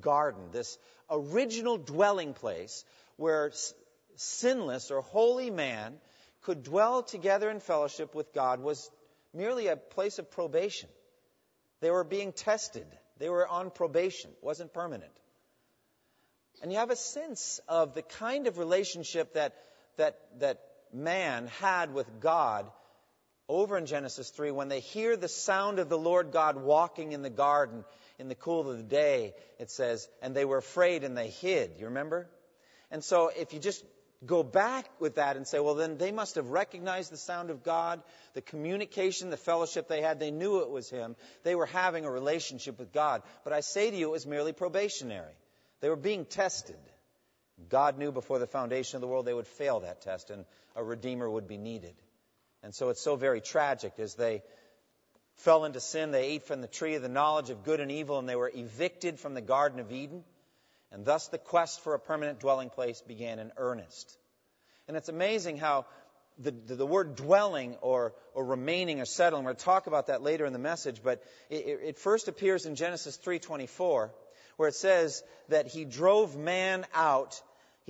garden, 0.00 0.50
this 0.52 0.78
original 1.10 1.76
dwelling 1.76 2.32
place 2.32 2.84
where 3.16 3.52
sinless 4.16 4.90
or 4.90 5.02
holy 5.02 5.50
man 5.50 5.94
could 6.42 6.62
dwell 6.62 7.02
together 7.02 7.50
in 7.50 7.60
fellowship 7.60 8.14
with 8.14 8.32
God, 8.32 8.60
was 8.60 8.90
merely 9.34 9.66
a 9.66 9.76
place 9.76 10.18
of 10.18 10.30
probation. 10.30 10.88
They 11.80 11.90
were 11.90 12.04
being 12.04 12.32
tested, 12.32 12.86
they 13.18 13.28
were 13.28 13.46
on 13.46 13.70
probation, 13.70 14.30
it 14.30 14.42
wasn't 14.42 14.72
permanent. 14.72 15.12
And 16.62 16.72
you 16.72 16.78
have 16.78 16.90
a 16.90 16.96
sense 16.96 17.60
of 17.68 17.94
the 17.94 18.02
kind 18.02 18.46
of 18.46 18.58
relationship 18.58 19.34
that, 19.34 19.54
that, 19.96 20.18
that 20.40 20.60
man 20.92 21.48
had 21.60 21.92
with 21.94 22.20
God 22.20 22.70
over 23.48 23.76
in 23.76 23.86
Genesis 23.86 24.30
3 24.30 24.52
when 24.52 24.68
they 24.68 24.80
hear 24.80 25.16
the 25.16 25.28
sound 25.28 25.78
of 25.78 25.88
the 25.88 25.98
Lord 25.98 26.30
God 26.30 26.56
walking 26.56 27.12
in 27.12 27.22
the 27.22 27.30
garden 27.30 27.84
in 28.18 28.28
the 28.28 28.34
cool 28.34 28.70
of 28.70 28.76
the 28.76 28.84
day, 28.84 29.34
it 29.58 29.70
says, 29.70 30.08
and 30.22 30.34
they 30.34 30.44
were 30.44 30.58
afraid 30.58 31.04
and 31.04 31.16
they 31.16 31.30
hid. 31.30 31.72
You 31.78 31.86
remember? 31.86 32.28
And 32.90 33.02
so 33.02 33.30
if 33.36 33.52
you 33.52 33.58
just 33.58 33.84
go 34.24 34.42
back 34.42 34.86
with 35.00 35.16
that 35.16 35.36
and 35.36 35.46
say, 35.46 35.58
well, 35.58 35.74
then 35.74 35.96
they 35.96 36.12
must 36.12 36.34
have 36.34 36.50
recognized 36.50 37.10
the 37.10 37.16
sound 37.16 37.50
of 37.50 37.64
God, 37.64 38.02
the 38.34 38.42
communication, 38.42 39.30
the 39.30 39.36
fellowship 39.36 39.88
they 39.88 40.02
had. 40.02 40.20
They 40.20 40.30
knew 40.30 40.60
it 40.60 40.70
was 40.70 40.90
Him. 40.90 41.16
They 41.42 41.54
were 41.54 41.66
having 41.66 42.04
a 42.04 42.10
relationship 42.10 42.78
with 42.78 42.92
God. 42.92 43.22
But 43.44 43.52
I 43.52 43.60
say 43.60 43.90
to 43.90 43.96
you, 43.96 44.08
it 44.08 44.12
was 44.12 44.26
merely 44.26 44.52
probationary. 44.52 45.32
They 45.80 45.88
were 45.88 45.96
being 45.96 46.26
tested. 46.26 46.76
God 47.68 47.98
knew 47.98 48.12
before 48.12 48.38
the 48.38 48.46
foundation 48.46 48.96
of 48.96 49.00
the 49.00 49.06
world 49.06 49.26
they 49.26 49.34
would 49.34 49.46
fail 49.46 49.80
that 49.80 50.00
test 50.00 50.30
and 50.30 50.44
a 50.76 50.82
Redeemer 50.82 51.28
would 51.28 51.46
be 51.46 51.58
needed. 51.58 51.94
And 52.62 52.74
so 52.74 52.88
it's 52.90 53.00
so 53.00 53.16
very 53.16 53.40
tragic 53.40 53.94
as 53.98 54.14
they 54.14 54.42
fell 55.36 55.64
into 55.64 55.80
sin, 55.80 56.10
they 56.10 56.26
ate 56.26 56.44
from 56.44 56.60
the 56.60 56.68
tree 56.68 56.94
of 56.94 57.02
the 57.02 57.08
knowledge 57.08 57.50
of 57.50 57.64
good 57.64 57.80
and 57.80 57.90
evil, 57.90 58.18
and 58.18 58.28
they 58.28 58.36
were 58.36 58.50
evicted 58.54 59.18
from 59.18 59.34
the 59.34 59.40
Garden 59.40 59.80
of 59.80 59.90
Eden. 59.90 60.22
And 60.92 61.04
thus 61.04 61.28
the 61.28 61.38
quest 61.38 61.80
for 61.80 61.94
a 61.94 61.98
permanent 61.98 62.40
dwelling 62.40 62.68
place 62.68 63.00
began 63.00 63.38
in 63.38 63.52
earnest. 63.56 64.18
And 64.88 64.96
it's 64.96 65.08
amazing 65.08 65.56
how 65.56 65.86
the, 66.38 66.50
the, 66.50 66.74
the 66.74 66.86
word 66.86 67.16
dwelling 67.16 67.76
or, 67.80 68.14
or 68.34 68.44
remaining 68.44 69.00
or 69.00 69.04
settling, 69.04 69.44
we're 69.44 69.50
going 69.50 69.56
to 69.56 69.64
talk 69.64 69.86
about 69.86 70.08
that 70.08 70.22
later 70.22 70.46
in 70.46 70.52
the 70.52 70.58
message, 70.58 71.00
but 71.02 71.22
it, 71.48 71.80
it 71.82 71.98
first 71.98 72.28
appears 72.28 72.66
in 72.66 72.74
Genesis 72.74 73.18
3.24, 73.24 74.10
where 74.56 74.68
it 74.68 74.74
says 74.74 75.22
that 75.48 75.68
he 75.68 75.84
drove 75.84 76.36
man 76.36 76.86
out 76.92 77.40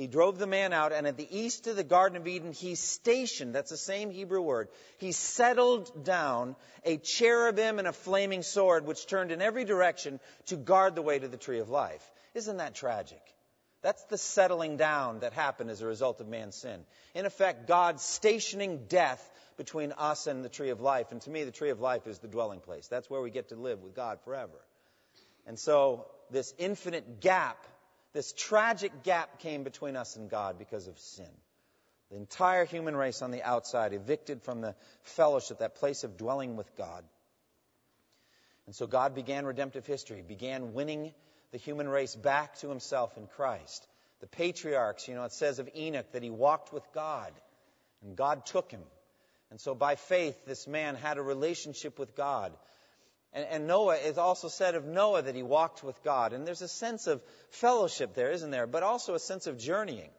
he 0.00 0.07
drove 0.07 0.38
the 0.38 0.47
man 0.47 0.73
out, 0.73 0.92
and 0.92 1.07
at 1.07 1.19
the 1.19 1.28
east 1.30 1.66
of 1.66 1.76
the 1.76 1.85
Garden 1.85 2.16
of 2.16 2.26
Eden, 2.26 2.52
he 2.52 2.75
stationed, 2.75 3.54
that's 3.54 3.71
the 3.71 3.76
same 3.76 4.11
Hebrew 4.11 4.40
word, 4.40 4.69
he 4.97 5.12
settled 5.12 6.04
down 6.04 6.57
a 6.85 6.97
cherubim 6.97 7.78
and 7.78 7.87
a 7.87 7.92
flaming 7.92 8.42
sword, 8.42 8.87
which 8.87 9.07
turned 9.07 9.30
in 9.30 9.42
every 9.42 9.66
direction 9.66 10.19
to 10.47 10.57
guard 10.57 10.95
the 10.95 11.02
way 11.02 11.19
to 11.19 11.28
the 11.28 11.37
tree 11.37 11.59
of 11.59 11.69
life. 11.69 12.02
Isn't 12.33 12.57
that 12.57 12.75
tragic? 12.75 13.21
That's 13.83 14.02
the 14.04 14.16
settling 14.16 14.78
down 14.78 15.21
that 15.21 15.35
happened 15.35 15.69
as 15.69 15.83
a 15.83 15.87
result 15.87 16.21
of 16.23 16.28
man's 16.28 16.57
sin. 16.57 16.80
In 17.14 17.26
effect, 17.26 17.69
God 17.69 18.00
stationing 18.00 18.87
death 18.88 19.30
between 19.59 19.92
us 19.92 20.26
and 20.26 20.42
the 20.42 20.49
tree 20.49 20.71
of 20.71 20.80
life. 20.80 21.12
And 21.12 21.21
to 21.23 21.30
me, 21.30 21.45
the 21.45 21.50
tree 21.50 21.71
of 21.71 21.80
life 21.80 22.07
is 22.07 22.19
the 22.19 22.28
dwelling 22.28 22.61
place. 22.61 22.88
That's 22.88 23.11
where 23.11 23.21
we 23.21 23.30
get 23.30 23.50
to 23.50 23.57
live 23.57 23.83
with 23.83 23.95
God 23.95 24.19
forever. 24.25 24.64
And 25.47 25.59
so, 25.59 26.07
this 26.30 26.54
infinite 26.59 27.21
gap 27.21 27.66
this 28.12 28.32
tragic 28.32 29.02
gap 29.02 29.38
came 29.38 29.62
between 29.62 29.96
us 29.96 30.16
and 30.16 30.28
God 30.28 30.58
because 30.58 30.86
of 30.86 30.98
sin. 30.98 31.30
The 32.10 32.16
entire 32.16 32.64
human 32.64 32.96
race 32.96 33.22
on 33.22 33.30
the 33.30 33.42
outside, 33.42 33.92
evicted 33.92 34.42
from 34.42 34.60
the 34.60 34.74
fellowship, 35.02 35.58
that 35.58 35.76
place 35.76 36.02
of 36.02 36.16
dwelling 36.16 36.56
with 36.56 36.76
God. 36.76 37.04
And 38.66 38.74
so 38.74 38.86
God 38.86 39.14
began 39.14 39.46
redemptive 39.46 39.86
history, 39.86 40.22
began 40.26 40.74
winning 40.74 41.12
the 41.52 41.58
human 41.58 41.88
race 41.88 42.16
back 42.16 42.56
to 42.58 42.68
himself 42.68 43.16
in 43.16 43.26
Christ. 43.26 43.86
The 44.20 44.26
patriarchs, 44.26 45.08
you 45.08 45.14
know, 45.14 45.24
it 45.24 45.32
says 45.32 45.58
of 45.58 45.68
Enoch 45.74 46.10
that 46.12 46.22
he 46.22 46.30
walked 46.30 46.72
with 46.72 46.84
God, 46.92 47.32
and 48.02 48.16
God 48.16 48.44
took 48.44 48.70
him. 48.70 48.82
And 49.50 49.60
so 49.60 49.74
by 49.74 49.94
faith, 49.96 50.36
this 50.46 50.66
man 50.66 50.94
had 50.94 51.18
a 51.18 51.22
relationship 51.22 51.98
with 51.98 52.14
God. 52.16 52.52
And, 53.32 53.46
and 53.46 53.66
Noah 53.66 53.96
is 53.96 54.18
also 54.18 54.49
said 54.49 54.75
of 54.75 54.84
Noah 54.84 55.22
that 55.22 55.34
he 55.34 55.42
walked 55.42 55.84
with 55.84 56.02
God. 56.02 56.32
And 56.32 56.46
there's 56.46 56.62
a 56.62 56.68
sense 56.68 57.06
of 57.06 57.22
fellowship 57.50 58.14
there, 58.14 58.30
isn't 58.30 58.50
there? 58.50 58.66
But 58.66 58.82
also 58.82 59.14
a 59.14 59.20
sense 59.20 59.46
of 59.46 59.58
journeying. 59.58 60.10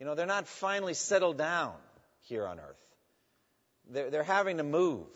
You 0.00 0.06
know, 0.06 0.14
they're 0.14 0.26
not 0.26 0.46
finally 0.46 0.94
settled 0.94 1.38
down 1.38 1.74
here 2.22 2.46
on 2.46 2.58
earth. 2.58 2.76
They're, 3.90 4.10
they're 4.10 4.22
having 4.22 4.56
to 4.58 4.62
move. 4.62 5.06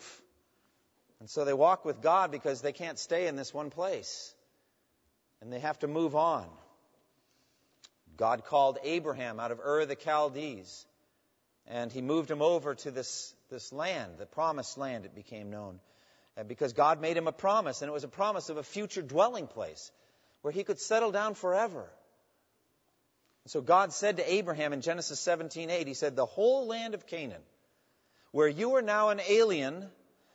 And 1.19 1.29
so 1.29 1.45
they 1.45 1.53
walk 1.53 1.85
with 1.85 2.01
God 2.01 2.31
because 2.31 2.63
they 2.63 2.73
can't 2.73 2.99
stay 2.99 3.27
in 3.27 3.37
this 3.37 3.53
one 3.53 3.71
place. 3.71 4.35
And 5.41 5.53
they 5.53 5.61
have 5.61 5.79
to 5.81 5.89
move 5.89 6.15
on. 6.15 6.47
God 8.17 8.45
called 8.45 8.79
Abraham 8.85 9.41
out 9.41 9.51
of 9.51 9.61
Ur 9.61 9.87
the 9.87 9.97
Chaldees. 9.97 10.87
And 11.67 11.91
he 11.91 12.03
moved 12.03 12.31
him 12.31 12.43
over 12.43 12.75
to 12.75 12.91
this, 12.91 13.35
this 13.51 13.73
land, 13.73 14.13
the 14.19 14.27
promised 14.27 14.77
land, 14.77 15.05
it 15.05 15.15
became 15.15 15.51
known 15.51 15.81
because 16.49 16.73
God 16.73 17.01
made 17.01 17.17
him 17.17 17.27
a 17.27 17.33
promise, 17.33 17.83
and 17.83 17.89
it 17.89 17.93
was 17.93 18.05
a 18.05 18.09
promise 18.09 18.49
of 18.49 18.57
a 18.57 18.63
future 18.63 19.03
dwelling 19.03 19.47
place 19.47 19.91
where 20.43 20.53
he 20.53 20.65
could 20.65 20.81
settle 20.81 21.13
down 21.13 21.35
forever. 21.35 21.89
So 23.47 23.61
God 23.61 23.93
said 23.93 24.19
to 24.19 24.33
Abraham 24.33 24.73
in 24.73 24.81
Genesis 24.81 25.21
17:8, 25.21 25.87
He 25.87 25.95
said, 25.95 26.15
"The 26.17 26.27
whole 26.27 26.67
land 26.67 26.95
of 26.95 27.07
Canaan 27.07 27.43
where 28.33 28.49
you 28.49 28.77
are 28.77 28.83
now 28.83 29.09
an 29.09 29.21
alien, 29.29 29.91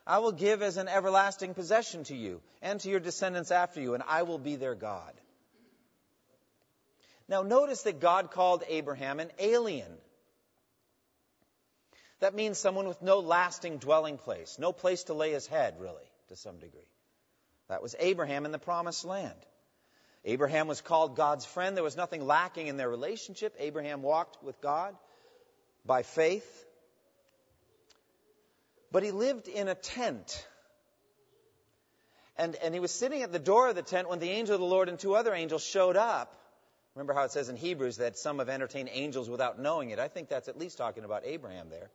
I 0.05 0.19
will 0.19 0.31
give 0.31 0.61
as 0.61 0.77
an 0.77 0.87
everlasting 0.87 1.53
possession 1.53 2.03
to 2.05 2.15
you 2.15 2.41
and 2.61 2.79
to 2.81 2.89
your 2.89 2.99
descendants 2.99 3.51
after 3.51 3.81
you, 3.81 3.93
and 3.93 4.03
I 4.07 4.23
will 4.23 4.37
be 4.37 4.55
their 4.55 4.75
God. 4.75 5.13
Now, 7.27 7.41
notice 7.41 7.83
that 7.83 7.99
God 7.99 8.31
called 8.31 8.63
Abraham 8.67 9.19
an 9.19 9.31
alien. 9.39 9.91
That 12.19 12.33
means 12.33 12.57
someone 12.57 12.87
with 12.87 13.01
no 13.01 13.19
lasting 13.19 13.77
dwelling 13.77 14.17
place, 14.17 14.57
no 14.59 14.71
place 14.71 15.03
to 15.05 15.13
lay 15.13 15.31
his 15.31 15.47
head, 15.47 15.75
really, 15.79 16.09
to 16.29 16.35
some 16.35 16.59
degree. 16.59 16.81
That 17.67 17.81
was 17.81 17.95
Abraham 17.99 18.45
in 18.45 18.51
the 18.51 18.59
promised 18.59 19.05
land. 19.05 19.35
Abraham 20.23 20.67
was 20.67 20.81
called 20.81 21.15
God's 21.15 21.45
friend. 21.45 21.75
There 21.75 21.83
was 21.83 21.97
nothing 21.97 22.25
lacking 22.25 22.67
in 22.67 22.77
their 22.77 22.89
relationship. 22.89 23.55
Abraham 23.59 24.01
walked 24.01 24.43
with 24.43 24.59
God 24.61 24.95
by 25.85 26.03
faith. 26.03 26.65
But 28.91 29.03
he 29.03 29.11
lived 29.11 29.47
in 29.47 29.67
a 29.67 29.75
tent. 29.75 30.47
And, 32.37 32.55
and 32.55 32.73
he 32.73 32.79
was 32.79 32.91
sitting 32.91 33.21
at 33.21 33.31
the 33.31 33.39
door 33.39 33.69
of 33.69 33.75
the 33.75 33.81
tent 33.81 34.09
when 34.09 34.19
the 34.19 34.29
angel 34.29 34.55
of 34.55 34.61
the 34.61 34.67
Lord 34.67 34.89
and 34.89 34.97
two 34.97 35.15
other 35.15 35.33
angels 35.33 35.63
showed 35.63 35.95
up. 35.95 36.33
Remember 36.95 37.13
how 37.13 37.23
it 37.23 37.31
says 37.31 37.49
in 37.49 37.55
Hebrews 37.55 37.97
that 37.97 38.17
some 38.17 38.39
have 38.39 38.49
entertained 38.49 38.89
angels 38.91 39.29
without 39.29 39.59
knowing 39.59 39.89
it. 39.89 39.99
I 39.99 40.07
think 40.07 40.29
that's 40.29 40.47
at 40.47 40.57
least 40.57 40.77
talking 40.77 41.03
about 41.03 41.23
Abraham 41.25 41.69
there. 41.69 41.91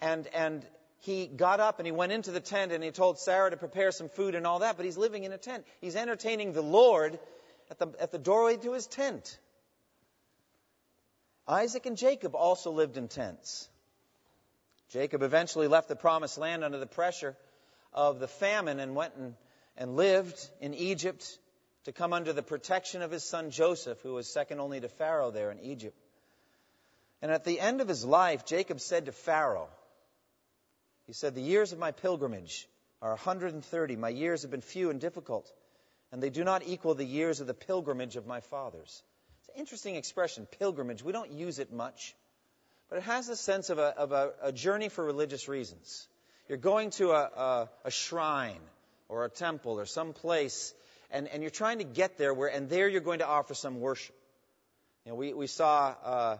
And, 0.00 0.26
and 0.28 0.66
he 1.00 1.26
got 1.26 1.60
up 1.60 1.78
and 1.78 1.86
he 1.86 1.92
went 1.92 2.12
into 2.12 2.30
the 2.30 2.40
tent 2.40 2.72
and 2.72 2.82
he 2.82 2.90
told 2.90 3.18
Sarah 3.18 3.50
to 3.50 3.56
prepare 3.56 3.92
some 3.92 4.08
food 4.08 4.34
and 4.34 4.46
all 4.46 4.60
that, 4.60 4.76
but 4.76 4.84
he's 4.84 4.96
living 4.96 5.24
in 5.24 5.32
a 5.32 5.38
tent. 5.38 5.64
He's 5.80 5.96
entertaining 5.96 6.52
the 6.52 6.62
Lord 6.62 7.18
at 7.70 7.78
the, 7.78 7.88
at 8.00 8.12
the 8.12 8.18
doorway 8.18 8.56
to 8.58 8.72
his 8.72 8.86
tent. 8.86 9.38
Isaac 11.48 11.86
and 11.86 11.96
Jacob 11.96 12.34
also 12.34 12.72
lived 12.72 12.96
in 12.96 13.08
tents. 13.08 13.68
Jacob 14.90 15.22
eventually 15.22 15.68
left 15.68 15.88
the 15.88 15.96
promised 15.96 16.38
land 16.38 16.64
under 16.64 16.78
the 16.78 16.86
pressure 16.86 17.36
of 17.92 18.18
the 18.18 18.28
famine 18.28 18.80
and 18.80 18.94
went 18.94 19.14
and, 19.16 19.34
and 19.76 19.96
lived 19.96 20.48
in 20.60 20.74
Egypt 20.74 21.38
to 21.84 21.92
come 21.92 22.12
under 22.12 22.32
the 22.32 22.42
protection 22.42 23.02
of 23.02 23.10
his 23.10 23.22
son 23.22 23.50
Joseph, 23.50 24.00
who 24.02 24.14
was 24.14 24.32
second 24.32 24.60
only 24.60 24.80
to 24.80 24.88
Pharaoh 24.88 25.30
there 25.30 25.50
in 25.50 25.60
Egypt. 25.60 25.96
And 27.22 27.30
at 27.30 27.44
the 27.44 27.60
end 27.60 27.80
of 27.80 27.88
his 27.88 28.04
life, 28.04 28.44
Jacob 28.44 28.80
said 28.80 29.06
to 29.06 29.12
Pharaoh, 29.12 29.68
he 31.06 31.12
said, 31.12 31.34
The 31.34 31.40
years 31.40 31.72
of 31.72 31.78
my 31.78 31.92
pilgrimage 31.92 32.68
are 33.00 33.10
130. 33.10 33.96
My 33.96 34.08
years 34.08 34.42
have 34.42 34.50
been 34.50 34.60
few 34.60 34.90
and 34.90 35.00
difficult, 35.00 35.50
and 36.12 36.22
they 36.22 36.30
do 36.30 36.44
not 36.44 36.66
equal 36.66 36.94
the 36.94 37.04
years 37.04 37.40
of 37.40 37.46
the 37.46 37.54
pilgrimage 37.54 38.16
of 38.16 38.26
my 38.26 38.40
fathers. 38.40 39.02
It's 39.40 39.48
an 39.54 39.60
interesting 39.60 39.96
expression, 39.96 40.46
pilgrimage. 40.58 41.02
We 41.02 41.12
don't 41.12 41.30
use 41.30 41.58
it 41.58 41.72
much, 41.72 42.14
but 42.88 42.98
it 42.98 43.04
has 43.04 43.28
a 43.28 43.36
sense 43.36 43.70
of 43.70 43.78
a, 43.78 43.96
of 43.96 44.12
a, 44.12 44.32
a 44.42 44.52
journey 44.52 44.88
for 44.88 45.04
religious 45.04 45.48
reasons. 45.48 46.08
You're 46.48 46.58
going 46.58 46.90
to 46.90 47.10
a, 47.10 47.22
a, 47.22 47.68
a 47.84 47.90
shrine 47.90 48.60
or 49.08 49.24
a 49.24 49.28
temple 49.28 49.78
or 49.78 49.86
some 49.86 50.12
place, 50.12 50.74
and, 51.10 51.28
and 51.28 51.42
you're 51.42 51.50
trying 51.50 51.78
to 51.78 51.84
get 51.84 52.18
there, 52.18 52.34
where, 52.34 52.48
and 52.48 52.68
there 52.68 52.88
you're 52.88 53.00
going 53.00 53.20
to 53.20 53.26
offer 53.26 53.54
some 53.54 53.80
worship. 53.80 54.14
You 55.04 55.12
know, 55.12 55.16
we, 55.16 55.32
we 55.32 55.46
saw 55.46 55.94
uh, 56.04 56.36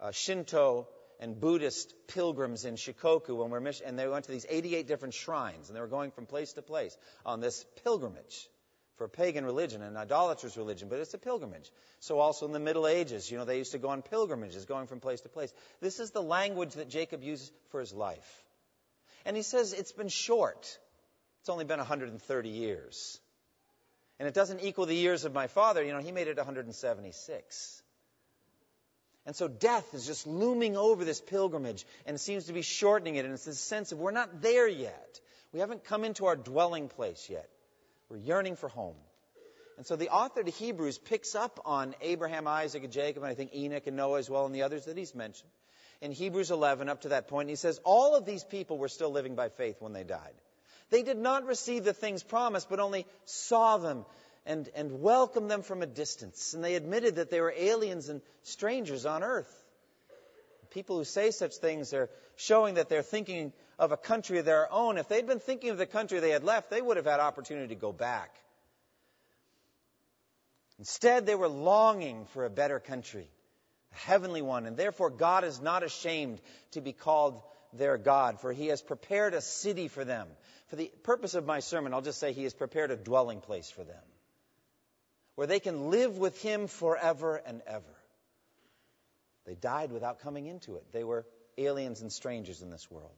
uh, 0.00 0.10
Shinto 0.12 0.86
and 1.20 1.38
Buddhist 1.38 1.94
pilgrims 2.08 2.64
in 2.64 2.74
Shikoku 2.74 3.36
when 3.36 3.50
we're 3.50 3.60
mission, 3.60 3.86
and 3.86 3.98
they 3.98 4.08
went 4.08 4.24
to 4.26 4.32
these 4.32 4.46
88 4.48 4.86
different 4.86 5.14
shrines, 5.14 5.68
and 5.68 5.76
they 5.76 5.80
were 5.80 5.86
going 5.86 6.10
from 6.10 6.26
place 6.26 6.52
to 6.54 6.62
place 6.62 6.96
on 7.24 7.40
this 7.40 7.64
pilgrimage 7.82 8.48
for 8.96 9.08
pagan 9.08 9.44
religion, 9.44 9.82
an 9.82 9.96
idolatrous 9.96 10.56
religion, 10.56 10.88
but 10.88 11.00
it's 11.00 11.14
a 11.14 11.18
pilgrimage. 11.18 11.70
So 12.00 12.20
also 12.20 12.46
in 12.46 12.52
the 12.52 12.60
Middle 12.60 12.86
Ages, 12.86 13.30
you 13.30 13.38
know, 13.38 13.44
they 13.44 13.58
used 13.58 13.72
to 13.72 13.78
go 13.78 13.88
on 13.88 14.02
pilgrimages, 14.02 14.64
going 14.66 14.86
from 14.86 15.00
place 15.00 15.20
to 15.22 15.28
place. 15.28 15.52
This 15.80 15.98
is 15.98 16.10
the 16.10 16.22
language 16.22 16.74
that 16.74 16.88
Jacob 16.88 17.22
uses 17.22 17.50
for 17.70 17.80
his 17.80 17.92
life. 17.92 18.44
And 19.24 19.36
he 19.36 19.42
says 19.42 19.72
it's 19.72 19.92
been 19.92 20.08
short. 20.08 20.78
It's 21.40 21.48
only 21.48 21.64
been 21.64 21.78
130 21.78 22.48
years. 22.48 23.20
And 24.18 24.28
it 24.28 24.34
doesn't 24.34 24.60
equal 24.60 24.86
the 24.86 24.94
years 24.94 25.24
of 25.24 25.34
my 25.34 25.48
father. 25.48 25.82
You 25.82 25.92
know, 25.92 26.00
he 26.00 26.12
made 26.12 26.28
it 26.28 26.36
176. 26.36 27.82
And 29.26 29.34
so 29.34 29.48
death 29.48 29.94
is 29.94 30.06
just 30.06 30.26
looming 30.26 30.76
over 30.76 31.04
this 31.04 31.20
pilgrimage 31.20 31.86
and 32.06 32.20
seems 32.20 32.44
to 32.46 32.52
be 32.52 32.62
shortening 32.62 33.16
it. 33.16 33.24
And 33.24 33.32
it's 33.32 33.46
this 33.46 33.58
sense 33.58 33.92
of 33.92 33.98
we're 33.98 34.10
not 34.10 34.42
there 34.42 34.68
yet. 34.68 35.20
We 35.52 35.60
haven't 35.60 35.84
come 35.84 36.04
into 36.04 36.26
our 36.26 36.36
dwelling 36.36 36.88
place 36.88 37.28
yet. 37.30 37.48
We're 38.10 38.18
yearning 38.18 38.56
for 38.56 38.68
home. 38.68 38.96
And 39.76 39.86
so 39.86 39.96
the 39.96 40.10
author 40.10 40.42
to 40.42 40.50
Hebrews 40.50 40.98
picks 40.98 41.34
up 41.34 41.60
on 41.64 41.94
Abraham, 42.00 42.46
Isaac, 42.46 42.84
and 42.84 42.92
Jacob, 42.92 43.22
and 43.22 43.30
I 43.30 43.34
think 43.34 43.54
Enoch 43.54 43.86
and 43.86 43.96
Noah 43.96 44.18
as 44.18 44.30
well, 44.30 44.46
and 44.46 44.54
the 44.54 44.62
others 44.62 44.84
that 44.84 44.96
he's 44.96 45.14
mentioned. 45.14 45.50
In 46.00 46.12
Hebrews 46.12 46.50
11, 46.50 46.88
up 46.88 47.02
to 47.02 47.08
that 47.10 47.28
point, 47.28 47.48
he 47.48 47.56
says, 47.56 47.80
All 47.82 48.14
of 48.14 48.26
these 48.26 48.44
people 48.44 48.78
were 48.78 48.88
still 48.88 49.10
living 49.10 49.34
by 49.34 49.48
faith 49.48 49.76
when 49.80 49.92
they 49.92 50.04
died. 50.04 50.34
They 50.90 51.02
did 51.02 51.18
not 51.18 51.46
receive 51.46 51.84
the 51.84 51.92
things 51.92 52.22
promised, 52.22 52.68
but 52.68 52.78
only 52.78 53.06
saw 53.24 53.78
them 53.78 54.04
and, 54.46 54.68
and 54.74 55.00
welcomed 55.00 55.50
them 55.50 55.62
from 55.62 55.82
a 55.82 55.86
distance. 55.86 56.54
And 56.54 56.62
they 56.62 56.74
admitted 56.74 57.16
that 57.16 57.30
they 57.30 57.40
were 57.40 57.54
aliens 57.56 58.08
and 58.08 58.20
strangers 58.42 59.06
on 59.06 59.22
earth. 59.22 59.52
People 60.70 60.98
who 60.98 61.04
say 61.04 61.30
such 61.30 61.56
things 61.56 61.94
are 61.94 62.10
showing 62.36 62.74
that 62.74 62.88
they're 62.88 63.02
thinking 63.02 63.52
of 63.78 63.92
a 63.92 63.96
country 63.96 64.38
of 64.38 64.44
their 64.44 64.70
own. 64.72 64.98
If 64.98 65.08
they'd 65.08 65.26
been 65.26 65.40
thinking 65.40 65.70
of 65.70 65.78
the 65.78 65.86
country 65.86 66.20
they 66.20 66.30
had 66.30 66.44
left, 66.44 66.68
they 66.68 66.82
would 66.82 66.96
have 66.96 67.06
had 67.06 67.20
opportunity 67.20 67.68
to 67.68 67.80
go 67.80 67.92
back. 67.92 68.34
Instead, 70.78 71.26
they 71.26 71.36
were 71.36 71.48
longing 71.48 72.26
for 72.32 72.44
a 72.44 72.50
better 72.50 72.80
country, 72.80 73.28
a 73.92 73.96
heavenly 73.96 74.42
one, 74.42 74.66
and 74.66 74.76
therefore 74.76 75.10
God 75.10 75.44
is 75.44 75.60
not 75.60 75.84
ashamed 75.84 76.40
to 76.72 76.80
be 76.80 76.92
called 76.92 77.40
their 77.72 77.96
God, 77.96 78.40
for 78.40 78.52
he 78.52 78.66
has 78.66 78.82
prepared 78.82 79.34
a 79.34 79.40
city 79.40 79.86
for 79.86 80.04
them. 80.04 80.26
For 80.68 80.76
the 80.76 80.90
purpose 81.04 81.34
of 81.34 81.46
my 81.46 81.60
sermon, 81.60 81.94
I'll 81.94 82.02
just 82.02 82.18
say 82.18 82.32
he 82.32 82.42
has 82.42 82.54
prepared 82.54 82.90
a 82.90 82.96
dwelling 82.96 83.40
place 83.40 83.70
for 83.70 83.84
them 83.84 84.02
where 85.34 85.46
they 85.46 85.60
can 85.60 85.90
live 85.90 86.18
with 86.18 86.40
Him 86.40 86.66
forever 86.66 87.36
and 87.36 87.62
ever. 87.66 87.84
They 89.46 89.54
died 89.54 89.92
without 89.92 90.20
coming 90.20 90.46
into 90.46 90.76
it. 90.76 90.84
They 90.92 91.04
were 91.04 91.26
aliens 91.58 92.00
and 92.00 92.12
strangers 92.12 92.62
in 92.62 92.70
this 92.70 92.90
world. 92.90 93.14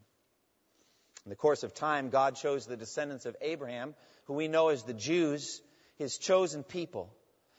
In 1.24 1.30
the 1.30 1.36
course 1.36 1.62
of 1.62 1.74
time, 1.74 2.10
God 2.10 2.36
chose 2.36 2.66
the 2.66 2.76
descendants 2.76 3.26
of 3.26 3.36
Abraham, 3.40 3.94
who 4.26 4.34
we 4.34 4.48
know 4.48 4.68
as 4.68 4.82
the 4.82 4.94
Jews, 4.94 5.60
his 5.96 6.18
chosen 6.18 6.62
people, 6.62 7.12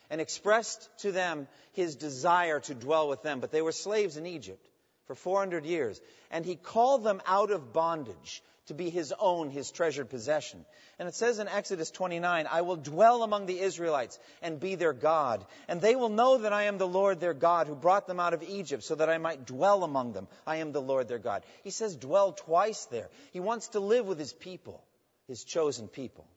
and 0.10 0.22
expressed 0.22 0.90
to 1.00 1.12
them 1.12 1.48
his 1.74 1.96
desire 1.96 2.60
to 2.62 2.74
dwell 2.74 3.10
with 3.10 3.24
them. 3.24 3.40
But 3.40 3.52
they 3.52 3.62
were 3.62 3.74
slaves 3.74 4.18
in 4.18 4.26
Egypt 4.26 4.66
for 5.08 5.16
400 5.16 5.66
years. 5.66 6.00
And 6.30 6.46
he 6.46 6.56
called 6.56 7.04
them 7.04 7.22
out 7.26 7.52
of 7.52 7.74
bondage 7.74 8.44
to 8.68 8.74
be 8.74 8.90
his 8.90 9.14
own, 9.18 9.50
his 9.50 9.72
treasured 9.72 10.10
possession. 10.10 10.66
And 11.00 11.08
it 11.08 11.16
says 11.16 11.40
in 11.40 11.48
Exodus 11.48 11.90
29, 11.90 12.48
I 12.52 12.62
will 12.62 12.76
dwell 12.76 13.24
among 13.24 13.46
the 13.46 13.60
Israelites 13.60 14.20
and 14.42 14.60
be 14.60 14.76
their 14.76 14.94
God. 14.94 15.46
And 15.68 15.80
they 15.80 15.96
will 15.96 16.10
know 16.10 16.40
that 16.40 16.54
I 16.54 16.64
am 16.64 16.78
the 16.78 16.88
Lord 16.88 17.20
their 17.20 17.34
God 17.34 17.68
who 17.68 17.76
brought 17.76 18.08
them 18.08 18.20
out 18.20 18.34
of 18.34 18.44
Egypt 18.44 18.84
so 18.84 18.96
that 18.96 19.10
I 19.10 19.18
might 19.18 19.46
dwell 19.46 19.84
among 19.84 20.14
them. 20.14 20.28
I 20.46 20.58
am 20.58 20.72
the 20.72 20.82
Lord 20.82 21.08
their 21.08 21.20
God. 21.20 21.44
He 21.64 21.70
says 21.70 21.96
dwell 21.96 22.34
twice 22.34 22.86
there. 22.86 23.10
He 23.32 23.40
wants 23.40 23.70
to 23.70 23.80
live 23.80 24.06
with 24.06 24.20
his 24.20 24.34
people, 24.34 24.84
his 25.28 25.44
chosen 25.44 25.88
people. 25.88 26.28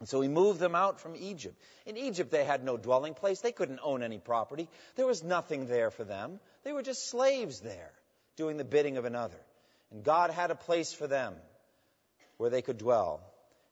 And 0.00 0.08
so 0.08 0.20
he 0.20 0.28
moved 0.28 0.60
them 0.60 0.74
out 0.74 1.00
from 1.00 1.16
Egypt. 1.16 1.60
In 1.84 1.96
Egypt, 1.96 2.30
they 2.30 2.44
had 2.44 2.62
no 2.62 2.76
dwelling 2.76 3.14
place. 3.14 3.40
They 3.40 3.52
couldn't 3.52 3.80
own 3.82 4.02
any 4.02 4.18
property. 4.18 4.68
There 4.94 5.06
was 5.06 5.24
nothing 5.24 5.66
there 5.66 5.90
for 5.90 6.04
them. 6.04 6.38
They 6.62 6.72
were 6.72 6.82
just 6.82 7.08
slaves 7.08 7.60
there, 7.60 7.90
doing 8.36 8.56
the 8.56 8.64
bidding 8.64 8.96
of 8.96 9.04
another. 9.04 9.40
And 9.90 10.04
God 10.04 10.30
had 10.30 10.50
a 10.50 10.54
place 10.54 10.92
for 10.92 11.06
them 11.06 11.34
where 12.36 12.50
they 12.50 12.62
could 12.62 12.78
dwell. 12.78 13.20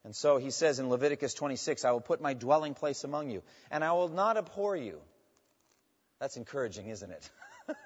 And 0.04 0.14
so 0.14 0.38
he 0.38 0.50
says 0.50 0.78
in 0.78 0.88
Leviticus 0.88 1.34
26, 1.34 1.84
I 1.84 1.92
will 1.92 2.00
put 2.00 2.20
my 2.20 2.34
dwelling 2.34 2.74
place 2.74 3.04
among 3.04 3.30
you, 3.30 3.42
and 3.70 3.84
I 3.84 3.92
will 3.92 4.08
not 4.08 4.36
abhor 4.36 4.76
you. 4.76 5.00
That's 6.20 6.36
encouraging, 6.36 6.88
isn't 6.88 7.10
it? 7.10 7.30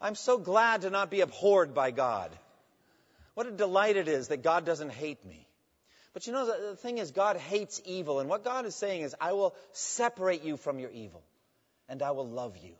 I'm 0.00 0.14
so 0.14 0.38
glad 0.38 0.82
to 0.82 0.90
not 0.90 1.10
be 1.10 1.20
abhorred 1.20 1.74
by 1.74 1.90
God. 1.90 2.30
What 3.34 3.46
a 3.46 3.50
delight 3.50 3.96
it 3.96 4.08
is 4.08 4.28
that 4.28 4.42
God 4.42 4.64
doesn't 4.64 4.92
hate 4.92 5.24
me. 5.24 5.46
But 6.12 6.26
you 6.26 6.32
know, 6.32 6.70
the 6.70 6.76
thing 6.76 6.98
is, 6.98 7.10
God 7.10 7.36
hates 7.36 7.80
evil. 7.84 8.20
And 8.20 8.28
what 8.28 8.44
God 8.44 8.66
is 8.66 8.74
saying 8.74 9.02
is, 9.02 9.14
I 9.20 9.32
will 9.32 9.54
separate 9.72 10.42
you 10.42 10.56
from 10.56 10.78
your 10.78 10.90
evil, 10.90 11.22
and 11.88 12.02
I 12.02 12.10
will 12.10 12.28
love 12.28 12.56
you. 12.58 12.74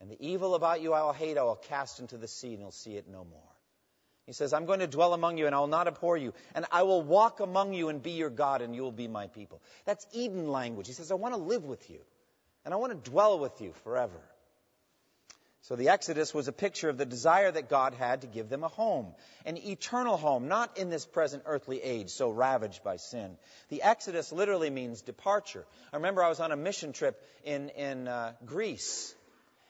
And 0.00 0.10
the 0.10 0.16
evil 0.20 0.54
about 0.54 0.82
you 0.82 0.92
I 0.92 1.02
will 1.02 1.12
hate, 1.12 1.38
I 1.38 1.42
will 1.42 1.56
cast 1.56 2.00
into 2.00 2.18
the 2.18 2.28
sea, 2.28 2.52
and 2.52 2.60
you'll 2.60 2.70
see 2.70 2.96
it 2.96 3.08
no 3.08 3.24
more. 3.24 3.40
He 4.26 4.32
says, 4.32 4.52
I'm 4.52 4.64
going 4.64 4.80
to 4.80 4.86
dwell 4.86 5.12
among 5.12 5.38
you, 5.38 5.46
and 5.46 5.54
I 5.54 5.60
will 5.60 5.66
not 5.66 5.86
abhor 5.86 6.16
you. 6.16 6.32
And 6.54 6.64
I 6.72 6.82
will 6.82 7.02
walk 7.02 7.40
among 7.40 7.74
you 7.74 7.88
and 7.88 8.02
be 8.02 8.12
your 8.12 8.30
God, 8.30 8.62
and 8.62 8.74
you 8.74 8.82
will 8.82 8.92
be 8.92 9.08
my 9.08 9.26
people. 9.28 9.60
That's 9.84 10.06
Eden 10.12 10.48
language. 10.48 10.86
He 10.86 10.94
says, 10.94 11.10
I 11.10 11.14
want 11.14 11.34
to 11.34 11.40
live 11.40 11.64
with 11.64 11.88
you, 11.90 12.00
and 12.64 12.72
I 12.72 12.78
want 12.78 12.92
to 12.92 13.10
dwell 13.10 13.38
with 13.38 13.60
you 13.60 13.72
forever. 13.84 14.20
So 15.64 15.76
the 15.76 15.88
Exodus 15.88 16.34
was 16.34 16.46
a 16.46 16.52
picture 16.52 16.90
of 16.90 16.98
the 16.98 17.06
desire 17.06 17.50
that 17.50 17.70
God 17.70 17.94
had 17.94 18.20
to 18.20 18.26
give 18.26 18.50
them 18.50 18.64
a 18.64 18.68
home, 18.68 19.14
an 19.46 19.56
eternal 19.56 20.18
home, 20.18 20.46
not 20.46 20.76
in 20.76 20.90
this 20.90 21.06
present 21.06 21.44
earthly 21.46 21.82
age 21.82 22.10
so 22.10 22.28
ravaged 22.28 22.84
by 22.84 22.96
sin. 22.96 23.38
The 23.70 23.82
Exodus 23.82 24.30
literally 24.30 24.68
means 24.68 25.00
departure. 25.00 25.64
I 25.90 25.96
remember 25.96 26.22
I 26.22 26.28
was 26.28 26.40
on 26.40 26.52
a 26.52 26.56
mission 26.56 26.92
trip 26.92 27.18
in, 27.44 27.70
in 27.70 28.08
uh, 28.08 28.34
Greece 28.44 29.14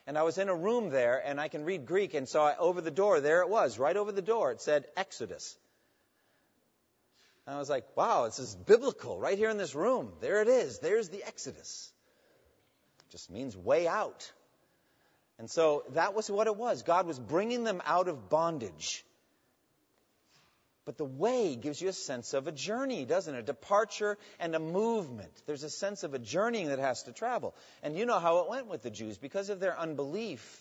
And 0.07 0.19
I 0.19 0.23
was 0.23 0.37
in 0.37 0.49
a 0.49 0.55
room 0.55 0.91
there, 0.91 1.23
and 1.25 1.41
I 1.41 1.49
can 1.49 1.65
read 1.65 1.87
Greek, 1.87 2.15
and 2.15 2.29
so 2.29 2.43
I, 2.43 2.57
over 2.57 2.81
the 2.81 2.91
door, 2.91 3.21
there 3.21 3.41
it 3.41 3.49
was, 3.49 3.79
right 3.79 3.97
over 3.97 4.13
the 4.13 4.21
door, 4.23 4.51
it 4.51 4.61
said 4.61 4.85
Exodus. 4.97 5.57
And 7.47 7.57
I 7.57 7.59
was 7.59 7.71
like, 7.71 7.85
wow, 7.97 8.27
this 8.27 8.39
is 8.39 8.55
biblical, 8.55 9.19
right 9.19 9.39
here 9.39 9.49
in 9.49 9.57
this 9.57 9.75
room. 9.75 10.13
There 10.21 10.43
it 10.43 10.49
is. 10.49 10.79
There's 10.81 11.09
the 11.09 11.23
Exodus. 11.23 11.93
It 13.09 13.13
just 13.13 13.31
means 13.31 13.57
way 13.57 13.89
out. 13.89 14.31
And 15.39 15.51
so 15.51 15.85
that 15.91 16.15
was 16.15 16.31
what 16.31 16.47
it 16.47 16.57
was. 16.57 16.83
God 16.83 17.07
was 17.07 17.19
bringing 17.19 17.65
them 17.65 17.83
out 17.85 18.09
of 18.09 18.29
bondage. 18.29 19.05
But 20.85 20.99
the 20.99 21.05
way 21.05 21.57
gives 21.57 21.81
you 21.81 21.89
a 21.89 21.95
sense 21.95 22.35
of 22.35 22.47
a 22.47 22.53
journey, 22.53 23.05
doesn't 23.07 23.35
it? 23.35 23.39
A 23.39 23.43
departure 23.43 24.19
and 24.39 24.55
a 24.55 24.59
movement. 24.59 25.33
There's 25.47 25.63
a 25.63 25.71
sense 25.71 26.03
of 26.03 26.13
a 26.13 26.19
journeying 26.19 26.69
that 26.69 26.79
has 26.79 27.05
to 27.05 27.13
travel. 27.13 27.55
And 27.83 27.97
you 27.97 28.05
know 28.05 28.19
how 28.19 28.41
it 28.41 28.51
went 28.51 28.67
with 28.67 28.83
the 28.83 28.91
Jews. 28.91 29.17
Because 29.17 29.49
of 29.49 29.61
their 29.61 29.79
unbelief, 29.79 30.61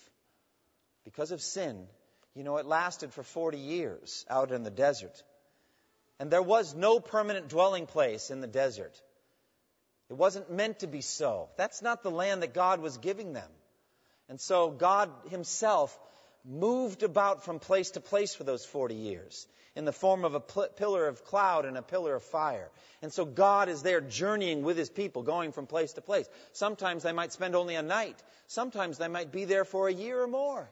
because 1.04 1.30
of 1.30 1.42
sin, 1.42 1.86
you 2.34 2.42
know, 2.42 2.56
it 2.56 2.64
lasted 2.64 3.12
for 3.12 3.22
40 3.22 3.58
years 3.58 4.24
out 4.30 4.50
in 4.50 4.62
the 4.62 4.70
desert. 4.70 5.22
And 6.18 6.30
there 6.30 6.42
was 6.42 6.74
no 6.74 7.00
permanent 7.00 7.48
dwelling 7.48 7.86
place 7.86 8.30
in 8.30 8.40
the 8.40 8.46
desert. 8.46 8.98
It 10.08 10.14
wasn't 10.14 10.50
meant 10.50 10.80
to 10.80 10.86
be 10.86 11.02
so. 11.02 11.48
That's 11.56 11.82
not 11.82 12.02
the 12.02 12.10
land 12.10 12.42
that 12.42 12.54
God 12.54 12.80
was 12.80 12.96
giving 12.98 13.34
them. 13.34 13.50
And 14.28 14.40
so 14.40 14.70
God 14.70 15.10
Himself 15.30 15.98
moved 16.44 17.02
about 17.02 17.44
from 17.44 17.58
place 17.58 17.92
to 17.92 18.00
place 18.00 18.34
for 18.34 18.44
those 18.44 18.64
40 18.64 18.94
years 18.94 19.46
in 19.76 19.84
the 19.84 19.92
form 19.92 20.24
of 20.24 20.34
a 20.34 20.40
pillar 20.40 21.08
of 21.08 21.24
cloud 21.24 21.64
and 21.64 21.76
a 21.76 21.82
pillar 21.82 22.14
of 22.14 22.22
fire. 22.22 22.70
And 23.02 23.12
so 23.12 23.24
God 23.24 23.68
is 23.68 23.82
there 23.82 24.00
journeying 24.00 24.62
with 24.62 24.76
his 24.76 24.88
people, 24.88 25.22
going 25.22 25.52
from 25.52 25.66
place 25.66 25.94
to 25.94 26.00
place. 26.00 26.28
Sometimes 26.52 27.02
they 27.02 27.12
might 27.12 27.32
spend 27.32 27.56
only 27.56 27.74
a 27.74 27.82
night. 27.82 28.22
Sometimes 28.46 28.98
they 28.98 29.08
might 29.08 29.32
be 29.32 29.46
there 29.46 29.64
for 29.64 29.88
a 29.88 29.92
year 29.92 30.22
or 30.22 30.28
more, 30.28 30.70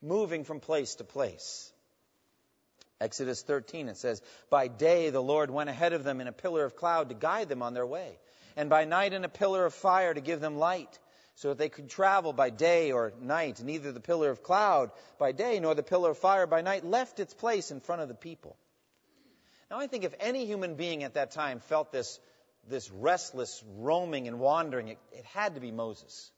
moving 0.00 0.44
from 0.44 0.60
place 0.60 0.94
to 0.96 1.04
place. 1.04 1.72
Exodus 3.00 3.42
13, 3.42 3.88
it 3.88 3.96
says, 3.96 4.22
By 4.48 4.68
day 4.68 5.10
the 5.10 5.22
Lord 5.22 5.50
went 5.50 5.68
ahead 5.68 5.92
of 5.92 6.04
them 6.04 6.20
in 6.20 6.28
a 6.28 6.32
pillar 6.32 6.64
of 6.64 6.76
cloud 6.76 7.08
to 7.08 7.14
guide 7.14 7.48
them 7.48 7.62
on 7.62 7.74
their 7.74 7.84
way, 7.84 8.18
and 8.56 8.70
by 8.70 8.84
night 8.84 9.12
in 9.12 9.24
a 9.24 9.28
pillar 9.28 9.66
of 9.66 9.74
fire 9.74 10.14
to 10.14 10.20
give 10.20 10.40
them 10.40 10.56
light 10.56 10.98
so 11.36 11.48
that 11.48 11.58
they 11.58 11.68
could 11.68 11.88
travel 11.88 12.32
by 12.32 12.50
day 12.50 12.92
or 12.92 13.12
night. 13.20 13.62
Neither 13.62 13.92
the 13.92 14.00
pillar 14.00 14.30
of 14.30 14.42
cloud 14.42 14.90
by 15.18 15.32
day 15.32 15.60
nor 15.60 15.74
the 15.74 15.82
pillar 15.82 16.10
of 16.10 16.18
fire 16.18 16.46
by 16.46 16.62
night 16.62 16.84
left 16.84 17.20
its 17.20 17.34
place 17.34 17.70
in 17.70 17.80
front 17.80 18.02
of 18.02 18.08
the 18.08 18.14
people. 18.14 18.56
Now, 19.70 19.78
I 19.78 19.86
think 19.86 20.04
if 20.04 20.14
any 20.18 20.46
human 20.46 20.76
being 20.76 21.02
at 21.04 21.14
that 21.14 21.32
time 21.32 21.60
felt 21.60 21.92
this, 21.92 22.18
this 22.68 22.90
restless 22.90 23.62
roaming 23.76 24.28
and 24.28 24.38
wandering, 24.38 24.88
it, 24.88 24.98
it 25.12 25.24
had 25.26 25.56
to 25.56 25.60
be 25.60 25.72
Moses. 25.72 26.30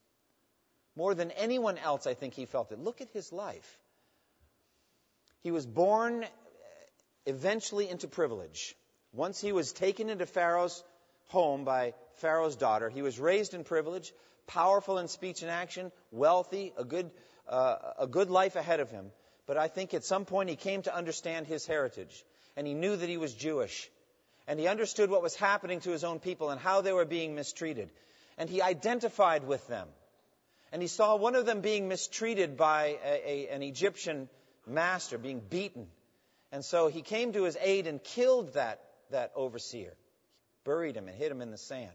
More 0.97 1.15
than 1.15 1.31
anyone 1.33 1.79
else, 1.79 2.07
I 2.09 2.15
think 2.15 2.35
he 2.35 2.47
felt 2.47 2.73
it. 2.73 2.81
Look 2.81 3.01
at 3.01 3.09
his 3.11 3.33
life. 3.33 3.79
He 5.43 5.53
was 5.53 5.65
born 5.65 6.25
uh, 6.25 6.27
eventually 7.25 7.89
into 7.89 8.09
privilege. 8.09 8.75
Once 9.13 9.41
he 9.41 9.53
was 9.53 9.73
taken 9.73 10.11
into 10.11 10.27
Pharaoh's 10.27 10.83
home 11.29 11.65
by 11.65 11.95
Pharaoh's 12.19 12.57
daughter, 12.57 12.89
he 12.89 13.03
was 13.03 13.19
raised 13.19 13.55
in 13.55 13.65
privilege, 13.65 14.13
powerful 14.47 14.99
in 14.99 15.09
speech 15.09 15.43
and 15.43 15.51
action, 15.51 15.93
wealthy, 16.11 16.73
a 16.77 16.85
good, 16.85 17.11
uh, 17.49 17.77
a 17.99 18.07
good 18.07 18.31
life 18.31 18.57
ahead 18.57 18.81
of 18.81 18.91
him. 18.91 19.11
But 19.47 19.57
I 19.57 19.69
think 19.69 19.95
at 19.95 20.05
some 20.05 20.25
point 20.25 20.51
he 20.51 20.57
came 20.57 20.83
to 20.83 20.95
understand 20.95 21.47
his 21.47 21.67
heritage, 21.67 22.25
and 22.57 22.67
he 22.67 22.75
knew 22.75 22.97
that 22.97 23.09
he 23.09 23.17
was 23.17 23.33
Jewish. 23.33 23.91
And 24.47 24.59
he 24.59 24.67
understood 24.67 25.11
what 25.11 25.23
was 25.23 25.35
happening 25.35 25.81
to 25.81 25.91
his 25.91 26.05
own 26.05 26.21
people 26.21 26.51
and 26.51 26.61
how 26.61 26.81
they 26.81 26.93
were 26.93 27.05
being 27.05 27.35
mistreated. 27.35 27.91
And 28.39 28.49
he 28.49 28.63
identified 28.63 29.47
with 29.47 29.67
them. 29.69 29.89
And 30.73 30.81
he 30.81 30.89
saw 30.89 31.17
one 31.17 31.35
of 31.35 31.47
them 31.47 31.61
being 31.61 31.89
mistreated 31.89 32.57
by 32.57 32.99
a, 33.05 33.31
a, 33.31 33.49
an 33.49 33.63
Egyptian 33.63 34.29
master, 34.67 35.19
being 35.19 35.41
beaten. 35.41 35.87
And 36.51 36.65
so 36.65 36.89
he 36.89 37.03
came 37.03 37.33
to 37.33 37.45
his 37.45 37.57
aid 37.61 37.87
and 37.87 38.03
killed 38.03 38.55
that, 38.55 38.81
that 39.11 39.33
overseer, 39.35 39.93
buried 40.65 40.97
him 40.97 41.09
and 41.09 41.17
hid 41.17 41.31
him 41.31 41.43
in 41.43 41.51
the 41.51 41.59
sand. 41.59 41.91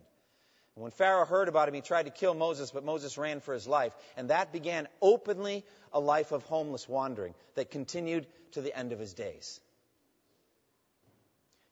When 0.76 0.92
Pharaoh 0.92 1.26
heard 1.26 1.50
about 1.50 1.68
him, 1.68 1.76
he 1.76 1.82
tried 1.82 2.08
to 2.08 2.12
kill 2.12 2.34
Moses, 2.34 2.72
but 2.72 2.84
Moses 2.84 3.18
ran 3.18 3.42
for 3.42 3.54
his 3.54 3.68
life. 3.68 3.94
And 4.18 4.30
that 4.30 4.52
began 4.52 4.88
openly 5.02 5.64
a 5.92 6.00
life 6.00 6.32
of 6.32 6.44
homeless 6.44 6.90
wandering 6.90 7.36
that 7.56 7.70
continued 7.70 8.26
to 8.54 8.62
the 8.62 8.76
end 8.76 8.92
of 8.92 9.00
his 9.00 9.14
days. 9.14 9.60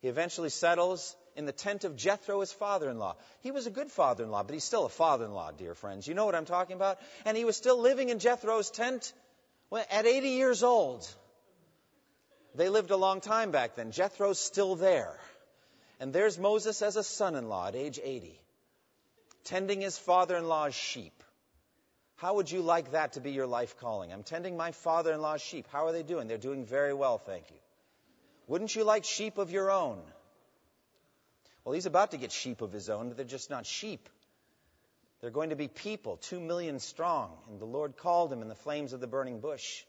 He 0.01 0.07
eventually 0.07 0.49
settles 0.49 1.15
in 1.35 1.45
the 1.45 1.51
tent 1.51 1.83
of 1.83 1.95
Jethro, 1.95 2.41
his 2.41 2.51
father 2.51 2.89
in 2.89 2.99
law. 2.99 3.15
He 3.41 3.51
was 3.51 3.65
a 3.65 3.71
good 3.71 3.91
father 3.91 4.23
in 4.23 4.29
law, 4.29 4.43
but 4.43 4.53
he's 4.53 4.63
still 4.63 4.85
a 4.85 4.89
father 4.89 5.25
in 5.25 5.33
law, 5.33 5.51
dear 5.51 5.73
friends. 5.73 6.07
You 6.07 6.13
know 6.13 6.25
what 6.25 6.35
I'm 6.35 6.45
talking 6.45 6.75
about? 6.75 6.99
And 7.25 7.35
he 7.35 7.45
was 7.45 7.57
still 7.57 7.79
living 7.79 8.09
in 8.09 8.19
Jethro's 8.19 8.69
tent 8.69 9.13
at 9.89 10.05
80 10.05 10.29
years 10.29 10.63
old. 10.63 11.07
They 12.53 12.69
lived 12.69 12.91
a 12.91 12.97
long 12.97 13.21
time 13.21 13.51
back 13.51 13.75
then. 13.75 13.91
Jethro's 13.91 14.39
still 14.39 14.75
there. 14.75 15.17
And 15.99 16.13
there's 16.13 16.37
Moses 16.37 16.81
as 16.81 16.97
a 16.97 17.03
son 17.03 17.35
in 17.35 17.47
law 17.47 17.67
at 17.67 17.75
age 17.75 17.99
80 18.03 18.40
tending 19.43 19.81
his 19.81 19.97
father 19.97 20.37
in 20.37 20.47
law's 20.47 20.75
sheep. 20.75 21.23
How 22.15 22.35
would 22.35 22.51
you 22.51 22.61
like 22.61 22.91
that 22.91 23.13
to 23.13 23.21
be 23.21 23.31
your 23.31 23.47
life 23.47 23.77
calling? 23.79 24.13
I'm 24.13 24.23
tending 24.23 24.55
my 24.55 24.71
father 24.71 25.11
in 25.11 25.21
law's 25.21 25.41
sheep. 25.41 25.67
How 25.71 25.87
are 25.87 25.91
they 25.91 26.03
doing? 26.03 26.27
They're 26.27 26.37
doing 26.37 26.65
very 26.65 26.93
well, 26.93 27.17
thank 27.17 27.49
you. 27.49 27.57
Wouldn't 28.47 28.75
you 28.75 28.83
like 28.83 29.05
sheep 29.05 29.37
of 29.37 29.51
your 29.51 29.71
own? 29.71 29.99
Well, 31.63 31.73
he's 31.73 31.85
about 31.85 32.11
to 32.11 32.17
get 32.17 32.31
sheep 32.31 32.61
of 32.61 32.71
his 32.71 32.89
own, 32.89 33.07
but 33.07 33.17
they're 33.17 33.25
just 33.25 33.49
not 33.49 33.65
sheep. 33.65 34.09
They're 35.21 35.29
going 35.29 35.51
to 35.51 35.55
be 35.55 35.67
people, 35.67 36.17
two 36.17 36.39
million 36.39 36.79
strong. 36.79 37.31
And 37.49 37.59
the 37.59 37.65
Lord 37.65 37.97
called 37.97 38.33
him 38.33 38.41
in 38.41 38.47
the 38.47 38.55
flames 38.55 38.93
of 38.93 38.99
the 38.99 39.07
burning 39.07 39.39
bush. 39.39 39.83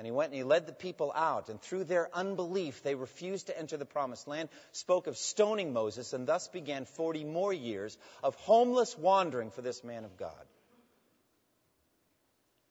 And 0.00 0.06
he 0.06 0.12
went 0.12 0.30
and 0.30 0.38
he 0.38 0.44
led 0.44 0.66
the 0.66 0.72
people 0.72 1.12
out. 1.14 1.50
And 1.50 1.60
through 1.60 1.84
their 1.84 2.08
unbelief, 2.14 2.82
they 2.82 2.94
refused 2.94 3.48
to 3.48 3.58
enter 3.58 3.76
the 3.76 3.84
promised 3.84 4.26
land, 4.26 4.48
spoke 4.72 5.06
of 5.06 5.18
stoning 5.18 5.74
Moses, 5.74 6.14
and 6.14 6.26
thus 6.26 6.48
began 6.48 6.86
40 6.86 7.24
more 7.24 7.52
years 7.52 7.98
of 8.22 8.34
homeless 8.36 8.96
wandering 8.96 9.50
for 9.50 9.60
this 9.60 9.84
man 9.84 10.06
of 10.06 10.16
God. 10.16 10.46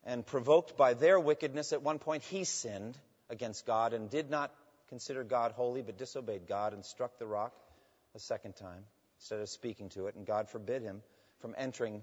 And 0.04 0.26
provoked 0.26 0.76
by 0.76 0.96
their 0.96 1.20
wickedness, 1.20 1.72
at 1.72 1.84
one 1.84 2.00
point 2.00 2.24
he 2.24 2.46
sinned 2.46 2.98
against 3.30 3.64
God 3.68 3.94
and 3.94 4.10
did 4.10 4.32
not 4.32 4.52
consider 4.88 5.24
God 5.24 5.52
holy, 5.52 5.84
but 5.84 6.00
disobeyed 6.00 6.48
God 6.48 6.74
and 6.74 6.84
struck 6.84 7.20
the 7.20 7.28
rock 7.28 7.54
a 8.16 8.20
second 8.20 8.56
time 8.56 8.86
instead 9.20 9.40
of 9.40 9.50
speaking 9.50 9.90
to 9.90 10.08
it. 10.08 10.16
And 10.16 10.26
God 10.26 10.50
forbid 10.50 10.82
him 10.82 11.04
from 11.42 11.54
entering 11.60 12.02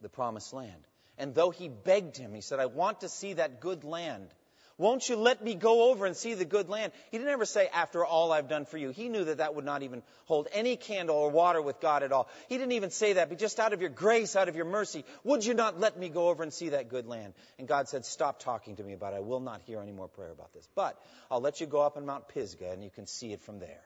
the 0.00 0.08
promised 0.08 0.52
land. 0.52 0.86
And 1.18 1.34
though 1.34 1.50
he 1.50 1.68
begged 1.68 2.16
him, 2.16 2.34
he 2.34 2.40
said, 2.40 2.60
I 2.60 2.66
want 2.66 3.00
to 3.00 3.08
see 3.08 3.34
that 3.34 3.60
good 3.60 3.84
land. 3.84 4.28
Won't 4.78 5.08
you 5.08 5.16
let 5.16 5.42
me 5.42 5.54
go 5.54 5.90
over 5.90 6.04
and 6.04 6.14
see 6.14 6.34
the 6.34 6.44
good 6.44 6.68
land? 6.68 6.92
He 7.10 7.16
didn't 7.16 7.32
ever 7.32 7.46
say, 7.46 7.68
after 7.72 8.04
all 8.04 8.30
I've 8.30 8.48
done 8.48 8.66
for 8.66 8.76
you. 8.76 8.90
He 8.90 9.08
knew 9.08 9.24
that 9.24 9.38
that 9.38 9.54
would 9.54 9.64
not 9.64 9.82
even 9.82 10.02
hold 10.26 10.48
any 10.52 10.76
candle 10.76 11.16
or 11.16 11.30
water 11.30 11.62
with 11.62 11.80
God 11.80 12.02
at 12.02 12.12
all. 12.12 12.28
He 12.50 12.58
didn't 12.58 12.72
even 12.72 12.90
say 12.90 13.14
that, 13.14 13.30
but 13.30 13.38
just 13.38 13.58
out 13.58 13.72
of 13.72 13.80
your 13.80 13.88
grace, 13.88 14.36
out 14.36 14.50
of 14.50 14.56
your 14.56 14.66
mercy, 14.66 15.06
would 15.24 15.46
you 15.46 15.54
not 15.54 15.80
let 15.80 15.98
me 15.98 16.10
go 16.10 16.28
over 16.28 16.42
and 16.42 16.52
see 16.52 16.70
that 16.70 16.90
good 16.90 17.06
land? 17.06 17.32
And 17.58 17.66
God 17.66 17.88
said, 17.88 18.04
stop 18.04 18.38
talking 18.38 18.76
to 18.76 18.82
me 18.84 18.92
about 18.92 19.14
it. 19.14 19.16
I 19.16 19.20
will 19.20 19.40
not 19.40 19.62
hear 19.62 19.80
any 19.80 19.92
more 19.92 20.08
prayer 20.08 20.30
about 20.30 20.52
this. 20.52 20.68
But 20.74 21.00
I'll 21.30 21.40
let 21.40 21.62
you 21.62 21.66
go 21.66 21.80
up 21.80 21.96
on 21.96 22.04
Mount 22.04 22.28
Pisgah 22.28 22.70
and 22.70 22.84
you 22.84 22.90
can 22.90 23.06
see 23.06 23.32
it 23.32 23.40
from 23.40 23.60
there. 23.60 23.82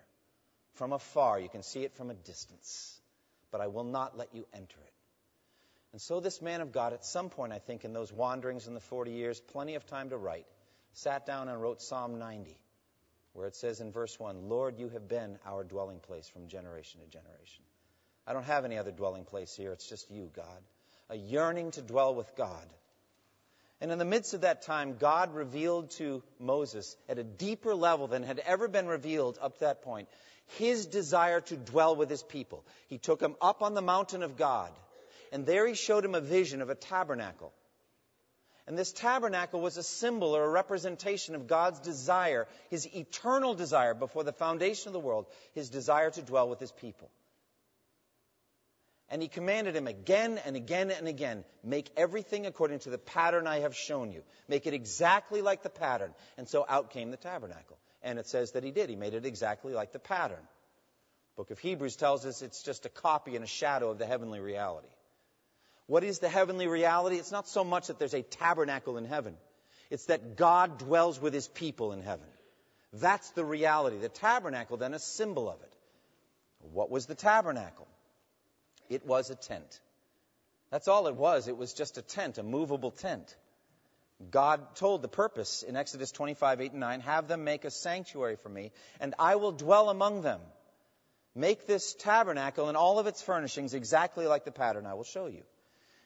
From 0.75 0.93
afar, 0.93 1.39
you 1.39 1.49
can 1.49 1.63
see 1.63 1.85
it 1.85 1.95
from 1.95 2.11
a 2.11 2.15
distance. 2.15 2.99
But 3.53 3.61
I 3.61 3.69
will 3.69 3.85
not 3.85 4.19
let 4.19 4.35
you 4.35 4.45
enter 4.53 4.79
it. 4.85 4.93
And 5.93 6.01
so, 6.01 6.21
this 6.21 6.41
man 6.41 6.61
of 6.61 6.73
God, 6.73 6.93
at 6.93 7.05
some 7.05 7.31
point, 7.31 7.53
I 7.53 7.59
think, 7.59 7.85
in 7.85 7.93
those 7.93 8.13
wanderings 8.13 8.69
in 8.69 8.75
the 8.75 8.81
40 8.81 9.11
years, 9.11 9.41
plenty 9.41 9.75
of 9.75 9.87
time 9.87 10.11
to 10.11 10.17
write, 10.17 10.47
sat 10.93 11.27
down 11.27 11.49
and 11.49 11.61
wrote 11.61 11.83
Psalm 11.83 12.19
90, 12.19 12.57
where 13.33 13.49
it 13.49 13.57
says 13.57 13.81
in 13.81 13.91
verse 13.91 14.19
1 14.19 14.49
Lord, 14.49 14.79
you 14.79 14.89
have 14.91 15.09
been 15.09 15.39
our 15.45 15.65
dwelling 15.65 15.99
place 15.99 16.29
from 16.29 16.49
generation 16.49 17.01
to 17.01 17.07
generation. 17.07 17.65
I 18.27 18.33
don't 18.33 18.45
have 18.45 18.65
any 18.65 18.79
other 18.79 18.93
dwelling 18.93 19.25
place 19.25 19.57
here. 19.57 19.73
It's 19.73 19.89
just 19.89 20.11
you, 20.11 20.31
God. 20.35 20.63
A 21.09 21.17
yearning 21.17 21.73
to 21.73 21.83
dwell 21.83 22.15
with 22.15 22.37
God. 22.37 22.67
And 23.81 23.91
in 23.91 23.99
the 23.99 24.05
midst 24.05 24.35
of 24.35 24.43
that 24.43 24.63
time, 24.63 24.97
God 24.99 25.35
revealed 25.35 25.91
to 25.93 26.23
Moses 26.39 26.97
at 27.09 27.19
a 27.19 27.25
deeper 27.25 27.75
level 27.75 28.07
than 28.07 28.23
had 28.23 28.39
ever 28.41 28.69
been 28.69 28.87
revealed 28.87 29.39
up 29.41 29.55
to 29.55 29.61
that 29.61 29.83
point 29.83 30.09
his 30.59 30.87
desire 30.87 31.41
to 31.41 31.57
dwell 31.57 31.97
with 31.97 32.11
his 32.11 32.23
people. 32.23 32.65
He 32.89 32.99
took 32.99 33.21
him 33.21 33.37
up 33.41 33.63
on 33.63 33.75
the 33.75 33.83
mountain 33.83 34.23
of 34.23 34.37
God 34.37 34.71
and 35.33 35.47
there 35.47 35.67
he 35.67 35.75
showed 35.75 36.05
him 36.05 36.15
a 36.15 36.21
vision 36.21 36.63
of 36.63 36.71
a 36.71 36.75
tabernacle. 36.75 37.53
And 38.67 38.79
this 38.79 38.93
tabernacle 38.93 39.61
was 39.61 39.77
a 39.77 39.83
symbol 39.83 40.37
or 40.37 40.45
a 40.45 40.49
representation 40.49 41.35
of 41.35 41.49
God's 41.49 41.81
desire, 41.81 42.47
his 42.69 42.87
eternal 42.95 43.55
desire 43.55 43.95
before 43.95 44.23
the 44.23 44.33
foundation 44.33 44.89
of 44.89 44.93
the 44.93 45.01
world, 45.01 45.27
his 45.55 45.71
desire 45.71 46.11
to 46.11 46.23
dwell 46.23 46.49
with 46.49 46.61
his 46.61 46.71
people. 46.71 47.11
And 49.09 49.21
he 49.21 49.27
commanded 49.27 49.75
him 49.75 49.89
again 49.89 50.39
and 50.47 50.55
again 50.55 50.93
and 50.93 51.09
again 51.09 51.45
make 51.65 51.91
everything 51.97 52.47
according 52.47 52.79
to 52.81 52.91
the 52.91 52.99
pattern 52.99 53.49
I 53.49 53.61
have 53.61 53.75
shown 53.75 54.13
you. 54.13 54.23
Make 54.47 54.69
it 54.69 54.75
exactly 54.75 55.43
like 55.43 55.65
the 55.65 55.71
pattern. 55.71 56.15
And 56.39 56.49
so 56.49 56.65
out 56.69 56.91
came 56.91 57.11
the 57.11 57.17
tabernacle. 57.17 57.77
And 58.03 58.21
it 58.21 58.29
says 58.29 58.53
that 58.53 58.63
he 58.63 58.71
did. 58.71 58.89
He 58.89 58.95
made 58.95 59.15
it 59.15 59.27
exactly 59.27 59.73
like 59.73 59.91
the 59.91 59.99
pattern. 59.99 60.39
The 60.39 61.43
book 61.43 61.51
of 61.51 61.59
Hebrews 61.59 61.97
tells 61.97 62.25
us 62.25 62.41
it's 62.41 62.63
just 62.63 62.87
a 62.87 62.89
copy 62.89 63.35
and 63.35 63.45
a 63.45 63.49
shadow 63.49 63.91
of 63.91 63.99
the 63.99 64.07
heavenly 64.07 64.39
reality. 64.39 64.87
What 65.91 66.05
is 66.05 66.21
the 66.21 66.29
heavenly 66.29 66.69
reality? 66.69 67.17
It's 67.17 67.33
not 67.33 67.49
so 67.49 67.65
much 67.65 67.89
that 67.89 67.99
there's 67.99 68.15
a 68.15 68.23
tabernacle 68.23 68.97
in 68.97 69.05
heaven. 69.05 69.35
It's 69.91 70.07
that 70.07 70.37
God 70.37 70.79
dwells 70.79 71.21
with 71.21 71.35
his 71.35 71.49
people 71.49 71.91
in 71.91 72.01
heaven. 72.01 72.29
That's 72.93 73.29
the 73.31 73.45
reality. 73.45 73.99
The 73.99 74.09
tabernacle, 74.09 74.77
then, 74.77 74.95
a 74.95 75.01
symbol 75.01 75.51
of 75.51 75.61
it. 75.61 75.77
What 76.61 76.93
was 76.93 77.07
the 77.07 77.17
tabernacle? 77.17 77.89
It 78.89 79.05
was 79.05 79.31
a 79.31 79.35
tent. 79.35 79.81
That's 80.71 80.87
all 80.87 81.09
it 81.09 81.17
was. 81.17 81.49
It 81.49 81.57
was 81.57 81.73
just 81.73 81.99
a 81.99 82.03
tent, 82.03 82.39
a 82.39 82.45
movable 82.45 82.93
tent. 82.93 83.35
God 84.31 84.77
told 84.77 85.03
the 85.03 85.09
purpose 85.09 85.65
in 85.65 85.75
Exodus 85.75 86.13
25, 86.13 86.61
8 86.61 86.71
and 86.71 86.79
9, 86.79 87.01
have 87.01 87.27
them 87.27 87.43
make 87.43 87.65
a 87.65 87.71
sanctuary 87.73 88.37
for 88.37 88.49
me, 88.49 88.71
and 89.01 89.17
I 89.19 89.35
will 89.35 89.51
dwell 89.51 89.91
among 89.91 90.23
them. 90.23 90.41
Make 91.35 91.67
this 91.67 91.95
tabernacle 91.95 92.69
and 92.69 92.77
all 92.77 93.01
of 93.01 93.09
its 93.09 93.23
furnishings 93.23 93.75
exactly 93.75 94.29
like 94.29 94.45
the 94.45 94.53
pattern 94.53 94.87
I 94.87 94.95
will 94.95 95.03
show 95.03 95.27
you. 95.27 95.43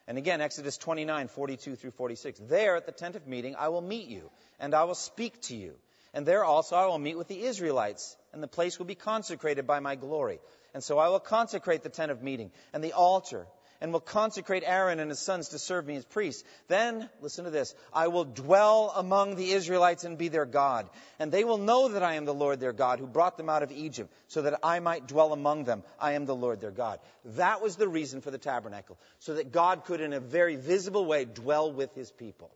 And 0.07 0.17
again, 0.17 0.41
Exodus 0.41 0.77
29, 0.77 1.27
42 1.29 1.75
through 1.75 1.91
46. 1.91 2.39
There 2.47 2.75
at 2.75 2.85
the 2.85 2.91
tent 2.91 3.15
of 3.15 3.27
meeting, 3.27 3.55
I 3.57 3.69
will 3.69 3.81
meet 3.81 4.07
you, 4.07 4.29
and 4.59 4.73
I 4.75 4.83
will 4.83 4.95
speak 4.95 5.41
to 5.43 5.55
you. 5.55 5.73
And 6.13 6.25
there 6.25 6.45
also 6.45 6.75
I 6.75 6.85
will 6.85 6.99
meet 6.99 7.17
with 7.17 7.27
the 7.27 7.41
Israelites, 7.43 8.15
and 8.31 8.41
the 8.41 8.47
place 8.47 8.77
will 8.77 8.85
be 8.85 8.95
consecrated 8.95 9.65
by 9.67 9.79
my 9.79 9.95
glory. 9.95 10.39
And 10.73 10.83
so 10.83 10.99
I 10.99 11.09
will 11.09 11.19
consecrate 11.19 11.83
the 11.83 11.89
tent 11.89 12.11
of 12.11 12.21
meeting 12.21 12.51
and 12.73 12.83
the 12.83 12.93
altar 12.93 13.47
and 13.85 13.93
will 13.93 13.99
consecrate 13.99 14.63
Aaron 14.65 14.99
and 14.99 15.11
his 15.11 15.19
sons 15.19 15.49
to 15.49 15.59
serve 15.59 15.85
me 15.85 15.95
as 15.95 16.05
priests. 16.05 16.43
Then, 16.67 17.07
listen 17.21 17.45
to 17.45 17.51
this, 17.51 17.75
I 17.93 18.07
will 18.07 18.25
dwell 18.25 18.91
among 18.95 19.35
the 19.35 19.51
Israelites 19.51 20.03
and 20.03 20.17
be 20.17 20.27
their 20.27 20.47
God. 20.47 20.89
And 21.19 21.31
they 21.31 21.43
will 21.43 21.59
know 21.59 21.89
that 21.89 22.01
I 22.01 22.15
am 22.15 22.25
the 22.25 22.33
Lord 22.33 22.59
their 22.59 22.73
God 22.73 22.97
who 22.97 23.05
brought 23.05 23.37
them 23.37 23.47
out 23.47 23.61
of 23.61 23.71
Egypt 23.71 24.11
so 24.27 24.41
that 24.41 24.59
I 24.63 24.79
might 24.79 25.05
dwell 25.05 25.33
among 25.33 25.65
them. 25.65 25.83
I 25.99 26.13
am 26.13 26.25
the 26.25 26.33
Lord 26.33 26.61
their 26.61 26.71
God. 26.71 26.99
That 27.35 27.61
was 27.61 27.75
the 27.75 27.87
reason 27.87 28.21
for 28.21 28.31
the 28.31 28.39
tabernacle, 28.39 28.97
so 29.19 29.35
that 29.35 29.51
God 29.51 29.85
could 29.85 30.01
in 30.01 30.13
a 30.13 30.19
very 30.19 30.55
visible 30.55 31.05
way 31.05 31.25
dwell 31.25 31.71
with 31.71 31.93
his 31.93 32.09
people 32.09 32.49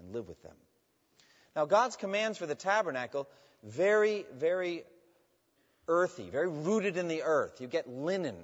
and 0.00 0.12
live 0.12 0.26
with 0.26 0.42
them. 0.42 0.56
Now, 1.54 1.66
God's 1.66 1.94
commands 1.94 2.36
for 2.36 2.46
the 2.46 2.56
tabernacle, 2.56 3.28
very, 3.62 4.26
very 4.34 4.82
earthy, 5.86 6.30
very 6.30 6.48
rooted 6.48 6.96
in 6.96 7.06
the 7.06 7.22
earth. 7.22 7.60
You 7.60 7.68
get 7.68 7.88
linen 7.88 8.34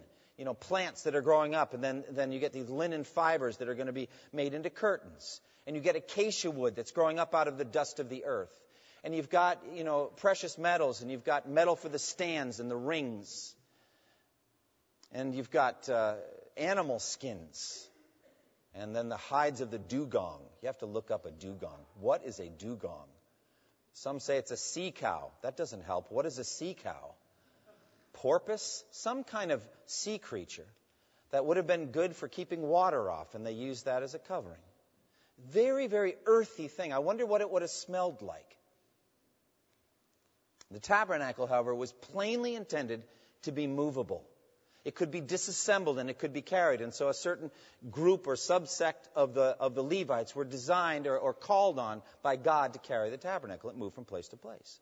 you 0.41 0.47
know, 0.47 0.55
plants 0.55 1.03
that 1.03 1.15
are 1.15 1.21
growing 1.21 1.55
up, 1.55 1.75
and 1.75 1.85
then, 1.85 2.03
then 2.13 2.33
you 2.33 2.41
get 2.41 2.55
these 2.55 2.71
linen 2.71 3.05
fibers 3.05 3.59
that 3.59 3.69
are 3.69 3.75
going 3.75 3.89
to 3.89 3.93
be 3.93 4.09
made 4.33 4.55
into 4.55 4.71
curtains. 4.71 5.39
And 5.67 5.77
you 5.77 5.83
get 5.83 5.97
acacia 5.97 6.51
wood 6.51 6.75
that's 6.75 6.93
growing 6.93 7.19
up 7.19 7.35
out 7.35 7.47
of 7.47 7.59
the 7.59 7.65
dust 7.67 8.01
of 8.01 8.09
the 8.09 8.25
earth. 8.25 8.59
And 9.05 9.15
you've 9.15 9.29
got, 9.29 9.59
you 9.75 9.85
know, 9.85 10.07
precious 10.17 10.57
metals, 10.57 11.03
and 11.03 11.11
you've 11.11 11.27
got 11.27 11.47
metal 11.47 11.77
for 11.77 11.91
the 11.91 11.99
stands 11.99 12.59
and 12.59 12.71
the 12.71 12.77
rings. 12.77 13.55
And 15.13 15.35
you've 15.35 15.51
got 15.51 15.91
uh, 15.91 16.15
animal 16.57 17.01
skins. 17.01 17.87
And 18.75 18.97
then 18.97 19.11
the 19.11 19.19
hides 19.19 19.61
of 19.61 19.71
the 19.71 19.79
dugong. 19.79 20.41
You 20.63 20.69
have 20.69 20.79
to 20.79 20.87
look 20.87 21.11
up 21.11 21.27
a 21.27 21.31
dugong. 21.33 21.85
What 22.01 22.25
is 22.25 22.41
a 22.41 22.49
dugong? 22.49 23.09
Some 23.93 24.21
say 24.21 24.39
it's 24.39 24.53
a 24.53 24.57
sea 24.57 24.91
cow. 24.91 25.33
That 25.43 25.59
doesn't 25.59 25.85
help. 25.85 26.11
What 26.11 26.25
is 26.25 26.39
a 26.39 26.45
sea 26.45 26.75
cow? 26.83 27.13
Porpoise, 28.13 28.85
some 28.91 29.25
kind 29.25 29.53
of 29.53 29.63
sea 29.87 30.19
creature 30.19 30.67
that 31.31 31.45
would 31.45 31.57
have 31.57 31.67
been 31.67 31.87
good 31.87 32.17
for 32.17 32.29
keeping 32.29 32.63
water 32.63 33.11
off, 33.11 33.35
and 33.35 33.47
they 33.47 33.53
used 33.53 33.85
that 33.85 34.03
as 34.03 34.15
a 34.15 34.19
covering. 34.19 34.61
Very, 35.49 35.87
very 35.87 36.17
earthy 36.27 36.69
thing. 36.69 36.93
I 36.93 36.99
wonder 36.99 37.25
what 37.25 37.41
it 37.41 37.51
would 37.51 37.63
have 37.63 37.71
smelled 37.71 38.21
like. 38.23 38.57
The 40.71 40.81
tabernacle, 40.81 41.47
however, 41.47 41.75
was 41.75 41.93
plainly 41.93 42.55
intended 42.55 43.03
to 43.43 43.53
be 43.53 43.67
movable. 43.67 44.25
It 44.85 44.95
could 44.95 45.11
be 45.11 45.21
disassembled 45.21 45.99
and 45.99 46.09
it 46.09 46.19
could 46.19 46.33
be 46.33 46.43
carried. 46.43 46.81
And 46.81 46.95
so 46.95 47.09
a 47.09 47.15
certain 47.15 47.51
group 47.91 48.27
or 48.27 48.35
subsect 48.35 49.09
of 49.15 49.35
the, 49.35 49.57
of 49.61 49.75
the 49.75 49.83
Levites 49.83 50.35
were 50.35 50.45
designed 50.45 51.07
or, 51.07 51.19
or 51.19 51.35
called 51.35 51.79
on 51.79 52.03
by 52.23 52.37
God 52.37 52.75
to 52.75 52.79
carry 52.79 53.11
the 53.11 53.19
tabernacle. 53.19 53.71
It 53.71 53.77
moved 53.77 53.95
from 53.95 54.05
place 54.05 54.29
to 54.29 54.37
place. 54.37 54.81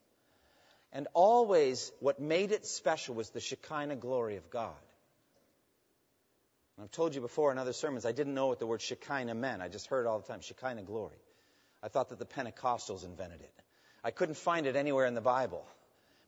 And 0.92 1.06
always, 1.12 1.92
what 2.00 2.20
made 2.20 2.52
it 2.52 2.66
special 2.66 3.14
was 3.14 3.30
the 3.30 3.40
Shekinah 3.40 3.96
glory 3.96 4.36
of 4.36 4.50
God. 4.50 4.72
I've 6.80 6.90
told 6.92 7.14
you 7.14 7.20
before 7.20 7.50
in 7.50 7.58
other 7.58 7.72
sermons, 7.72 8.06
I 8.06 8.12
didn't 8.12 8.34
know 8.34 8.46
what 8.46 8.60
the 8.60 8.66
word 8.66 8.80
Shekinah 8.80 9.34
meant. 9.34 9.62
I 9.62 9.68
just 9.68 9.88
heard 9.88 10.02
it 10.02 10.06
all 10.06 10.20
the 10.20 10.28
time 10.28 10.40
Shekinah 10.40 10.82
glory. 10.82 11.18
I 11.82 11.88
thought 11.88 12.10
that 12.10 12.18
the 12.18 12.24
Pentecostals 12.24 13.04
invented 13.04 13.40
it. 13.40 13.52
I 14.04 14.12
couldn't 14.12 14.36
find 14.36 14.66
it 14.66 14.76
anywhere 14.76 15.06
in 15.06 15.14
the 15.14 15.20
Bible. 15.20 15.64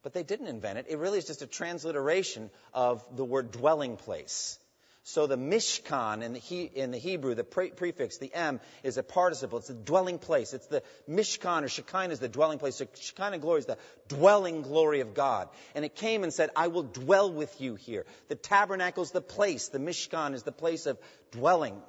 But 0.03 0.12
they 0.12 0.23
didn't 0.23 0.49
invent 0.49 0.79
it. 0.79 0.87
It 0.88 0.99
really 0.99 1.18
is 1.18 1.27
just 1.27 1.42
a 1.42 1.46
transliteration 1.46 2.51
of 2.73 3.05
the 3.14 3.25
word 3.25 3.53
dwelling 3.53 3.96
place. 3.96 4.59
So 5.02 5.26
the 5.26 5.36
Mishkan 5.36 6.22
in 6.22 6.34
the, 6.34 6.38
he, 6.38 6.64
in 6.64 6.90
the 6.90 6.98
Hebrew, 6.98 7.34
the 7.34 7.44
pre- 7.44 7.70
prefix, 7.70 8.18
the 8.18 8.32
M, 8.34 8.60
is 8.82 8.98
a 8.98 9.02
participle. 9.02 9.58
It's 9.58 9.68
the 9.68 9.74
dwelling 9.74 10.18
place. 10.18 10.52
It's 10.52 10.66
the 10.66 10.82
Mishkan 11.08 11.62
or 11.62 11.68
Shekinah 11.68 12.12
is 12.12 12.20
the 12.20 12.28
dwelling 12.28 12.58
place. 12.58 12.76
So 12.76 12.86
Shekinah 12.94 13.38
glory 13.38 13.60
is 13.60 13.66
the 13.66 13.78
dwelling 14.08 14.60
glory 14.60 15.00
of 15.00 15.14
God. 15.14 15.48
And 15.74 15.84
it 15.84 15.94
came 15.94 16.22
and 16.22 16.32
said, 16.32 16.50
I 16.54 16.68
will 16.68 16.82
dwell 16.82 17.32
with 17.32 17.60
you 17.60 17.76
here. 17.76 18.04
The 18.28 18.34
tabernacle 18.34 19.02
is 19.02 19.10
the 19.10 19.22
place. 19.22 19.68
The 19.68 19.78
Mishkan 19.78 20.34
is 20.34 20.42
the 20.42 20.52
place 20.52 20.84
of 20.84 20.98
dwelling 21.32 21.80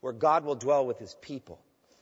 where 0.00 0.12
God 0.12 0.44
will 0.44 0.54
dwell 0.54 0.86
with 0.86 0.98
his 0.98 1.14
people. 1.22 1.58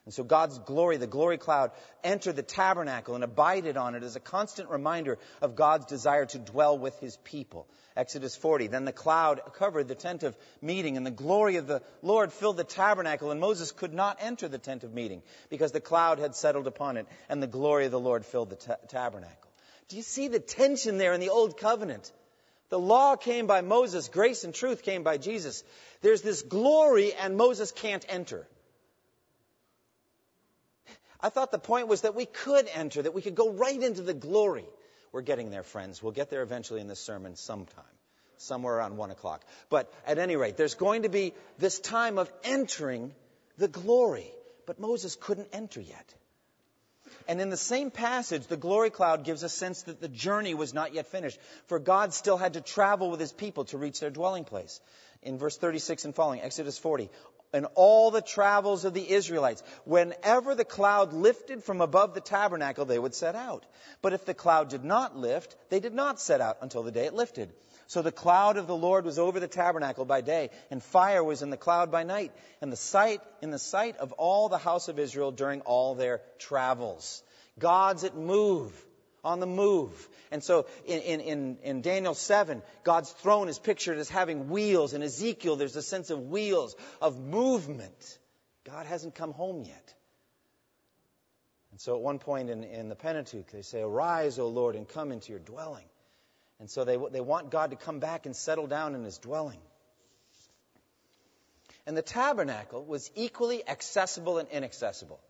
And 0.07 0.15
so 0.15 0.23
God's 0.23 0.61
glory, 0.61 0.99
the 0.99 1.09
glory 1.09 1.37
cloud, 1.37 1.73
entered 2.05 2.37
the 2.37 2.43
tabernacle 2.45 3.17
and 3.17 3.25
abided 3.25 3.77
on 3.77 3.97
it 3.97 4.05
as 4.05 4.15
a 4.15 4.21
constant 4.21 4.71
reminder 4.71 5.19
of 5.43 5.57
God's 5.57 5.87
desire 5.87 6.25
to 6.27 6.39
dwell 6.39 6.79
with 6.79 6.97
his 7.01 7.17
people. 7.25 7.67
Exodus 7.97 8.37
40. 8.37 8.69
Then 8.69 8.85
the 8.85 8.93
cloud 8.93 9.41
covered 9.55 9.89
the 9.89 9.97
tent 9.97 10.23
of 10.23 10.37
meeting, 10.63 10.97
and 10.97 11.05
the 11.05 11.11
glory 11.11 11.57
of 11.57 11.67
the 11.67 11.83
Lord 12.03 12.33
filled 12.33 12.57
the 12.57 12.63
tabernacle, 12.63 13.33
and 13.33 13.41
Moses 13.41 13.73
could 13.73 13.93
not 13.93 14.19
enter 14.21 14.47
the 14.47 14.59
tent 14.59 14.85
of 14.85 14.95
meeting 14.95 15.23
because 15.51 15.73
the 15.73 15.81
cloud 15.81 16.21
had 16.21 16.37
settled 16.37 16.69
upon 16.69 16.99
it, 16.99 17.09
and 17.29 17.43
the 17.43 17.49
glory 17.49 17.87
of 17.87 17.91
the 17.91 17.99
Lord 17.99 18.25
filled 18.25 18.51
the 18.51 18.57
ta- 18.57 18.77
tabernacle. 18.89 19.51
Do 19.89 19.97
you 19.97 20.03
see 20.03 20.29
the 20.29 20.39
tension 20.39 20.99
there 20.99 21.15
in 21.15 21.21
the 21.21 21.31
old 21.31 21.59
covenant? 21.59 22.13
The 22.69 22.79
law 22.79 23.17
came 23.17 23.49
by 23.49 23.61
Moses, 23.61 24.09
grace 24.09 24.45
and 24.45 24.55
truth 24.55 24.83
came 24.83 25.03
by 25.03 25.19
Jesus. 25.19 25.65
There's 26.01 26.23
this 26.23 26.43
glory, 26.43 27.13
and 27.13 27.37
Moses 27.37 27.73
can't 27.73 28.05
enter. 28.09 28.47
I 31.27 31.29
thought 31.29 31.51
the 31.51 31.59
point 31.59 31.89
was 31.89 32.03
that 32.03 32.15
we 32.15 32.25
could 32.25 32.69
enter, 32.73 33.03
that 33.03 33.13
we 33.13 33.21
could 33.21 33.35
go 33.35 33.51
right 33.51 33.83
into 33.83 34.01
the 34.01 34.15
glory. 34.15 34.65
We're 35.11 35.23
getting 35.23 35.51
there, 35.51 35.65
friends. 35.65 36.01
We'll 36.01 36.13
get 36.13 36.31
there 36.31 36.43
eventually 36.43 36.81
in 36.81 36.87
this 36.87 37.01
sermon 37.01 37.35
sometime, 37.35 37.97
somewhere 38.37 38.77
around 38.77 38.97
1 38.97 39.11
o'clock. 39.11 39.45
But 39.69 39.93
at 40.07 40.21
any 40.21 40.37
rate, 40.37 40.57
there's 40.57 40.77
going 40.77 41.03
to 41.03 41.09
be 41.09 41.35
this 41.59 41.81
time 41.81 42.19
of 42.19 42.31
entering 42.45 43.13
the 43.59 43.67
glory. 43.67 44.31
But 44.67 44.79
Moses 44.79 45.17
couldn't 45.17 45.49
enter 45.53 45.81
yet. 45.81 46.15
And 47.27 47.41
in 47.41 47.51
the 47.51 47.57
same 47.57 47.91
passage, 47.91 48.47
the 48.47 48.57
glory 48.57 48.91
cloud 48.91 49.25
gives 49.25 49.43
a 49.43 49.49
sense 49.49 49.83
that 49.83 50.01
the 50.01 50.09
journey 50.09 50.55
was 50.55 50.75
not 50.75 50.95
yet 50.95 51.09
finished, 51.09 51.41
for 51.67 51.81
God 51.81 52.15
still 52.15 52.37
had 52.37 52.53
to 52.53 52.61
travel 52.61 53.11
with 53.11 53.19
his 53.19 53.33
people 53.33 53.65
to 53.65 53.79
reach 53.79 53.99
their 53.99 54.11
dwelling 54.11 54.45
place. 54.45 54.81
In 55.23 55.39
verse 55.39 55.57
36 55.57 56.05
and 56.05 56.15
following, 56.15 56.41
Exodus 56.41 56.79
40, 56.79 57.11
and 57.57 57.67
all 57.75 58.11
the 58.11 58.21
travels 58.21 58.85
of 58.85 58.93
the 58.93 59.11
Israelites. 59.11 59.63
Whenever 59.85 60.55
the 60.55 60.65
cloud 60.65 61.13
lifted 61.13 61.65
from 61.65 61.81
above 61.81 62.15
the 62.15 62.21
tabernacle, 62.21 62.85
they 62.85 62.99
would 62.99 63.15
set 63.15 63.35
out. 63.35 63.65
But 64.03 64.13
if 64.13 64.25
the 64.25 64.35
cloud 64.35 64.69
did 64.69 64.85
not 64.85 65.17
lift, 65.17 65.57
they 65.71 65.81
did 65.81 65.95
not 65.95 66.21
set 66.21 66.41
out 66.41 66.59
until 66.61 66.83
the 66.83 66.93
day 66.93 67.07
it 67.07 67.15
lifted. 67.15 67.53
So 67.87 68.03
the 68.03 68.13
cloud 68.13 68.57
of 68.57 68.67
the 68.67 68.77
Lord 68.77 69.05
was 69.05 69.19
over 69.19 69.41
the 69.41 69.49
tabernacle 69.49 70.05
by 70.05 70.21
day, 70.21 70.51
and 70.71 70.83
fire 70.83 71.25
was 71.25 71.43
in 71.43 71.51
the 71.51 71.57
cloud 71.57 71.91
by 71.91 72.03
night, 72.03 72.33
and 72.61 72.71
the 72.71 72.77
sight 72.77 73.21
in 73.41 73.51
the 73.51 73.59
sight 73.59 73.97
of 73.97 74.13
all 74.13 74.49
the 74.49 74.59
house 74.59 74.89
of 74.89 74.99
Israel 74.99 75.31
during 75.31 75.63
all 75.63 75.95
their 75.95 76.21
travels. 76.39 77.23
God's 77.59 78.05
at 78.05 78.17
move 78.17 78.86
on 79.27 79.41
the 79.41 79.47
move. 79.47 80.09
And 80.31 80.43
so 80.43 80.67
in, 80.87 81.21
in, 81.21 81.59
in, 81.63 81.83
Daniel 81.83 82.15
7, 82.15 82.63
God's 82.85 83.11
throne 83.11 83.49
is 83.49 83.59
pictured 83.59 83.99
as 83.99 84.09
having 84.09 84.49
wheels. 84.49 84.95
In 84.95 85.03
Ezekiel, 85.03 85.57
there's 85.57 85.75
a 85.75 85.83
sense 85.83 86.11
of 86.11 86.29
wheels, 86.29 86.77
of 87.03 87.19
movement. 87.19 88.19
God 88.65 88.87
hasn't 88.87 89.17
come 89.17 89.33
home 89.33 89.65
yet. 89.65 89.95
And 91.73 91.81
so 91.81 91.97
at 91.97 92.01
one 92.01 92.21
point 92.21 92.51
in, 92.51 92.63
in 92.63 92.89
the 92.89 92.95
Pentateuch, 92.95 93.51
they 93.51 93.63
say, 93.63 93.83
Arise, 93.83 94.39
O 94.39 94.49
Lord, 94.49 94.77
and 94.77 94.89
come 94.89 95.11
into 95.11 95.33
your 95.33 95.41
dwelling. 95.41 95.85
And 96.61 96.71
so 96.71 96.85
they, 96.85 96.97
they 97.11 97.21
want 97.21 97.51
God 97.51 97.71
to 97.71 97.77
come 97.77 97.99
back 97.99 98.27
and 98.27 98.35
settle 98.35 98.69
down 98.69 98.95
in 98.95 99.03
his 99.03 99.19
dwelling. 99.19 99.61
And 101.85 101.97
the 101.97 102.03
tabernacle 102.03 102.85
was 102.85 103.11
equally 103.17 103.69
accessible 103.69 104.39
and 104.39 104.49
inaccessible 104.49 105.21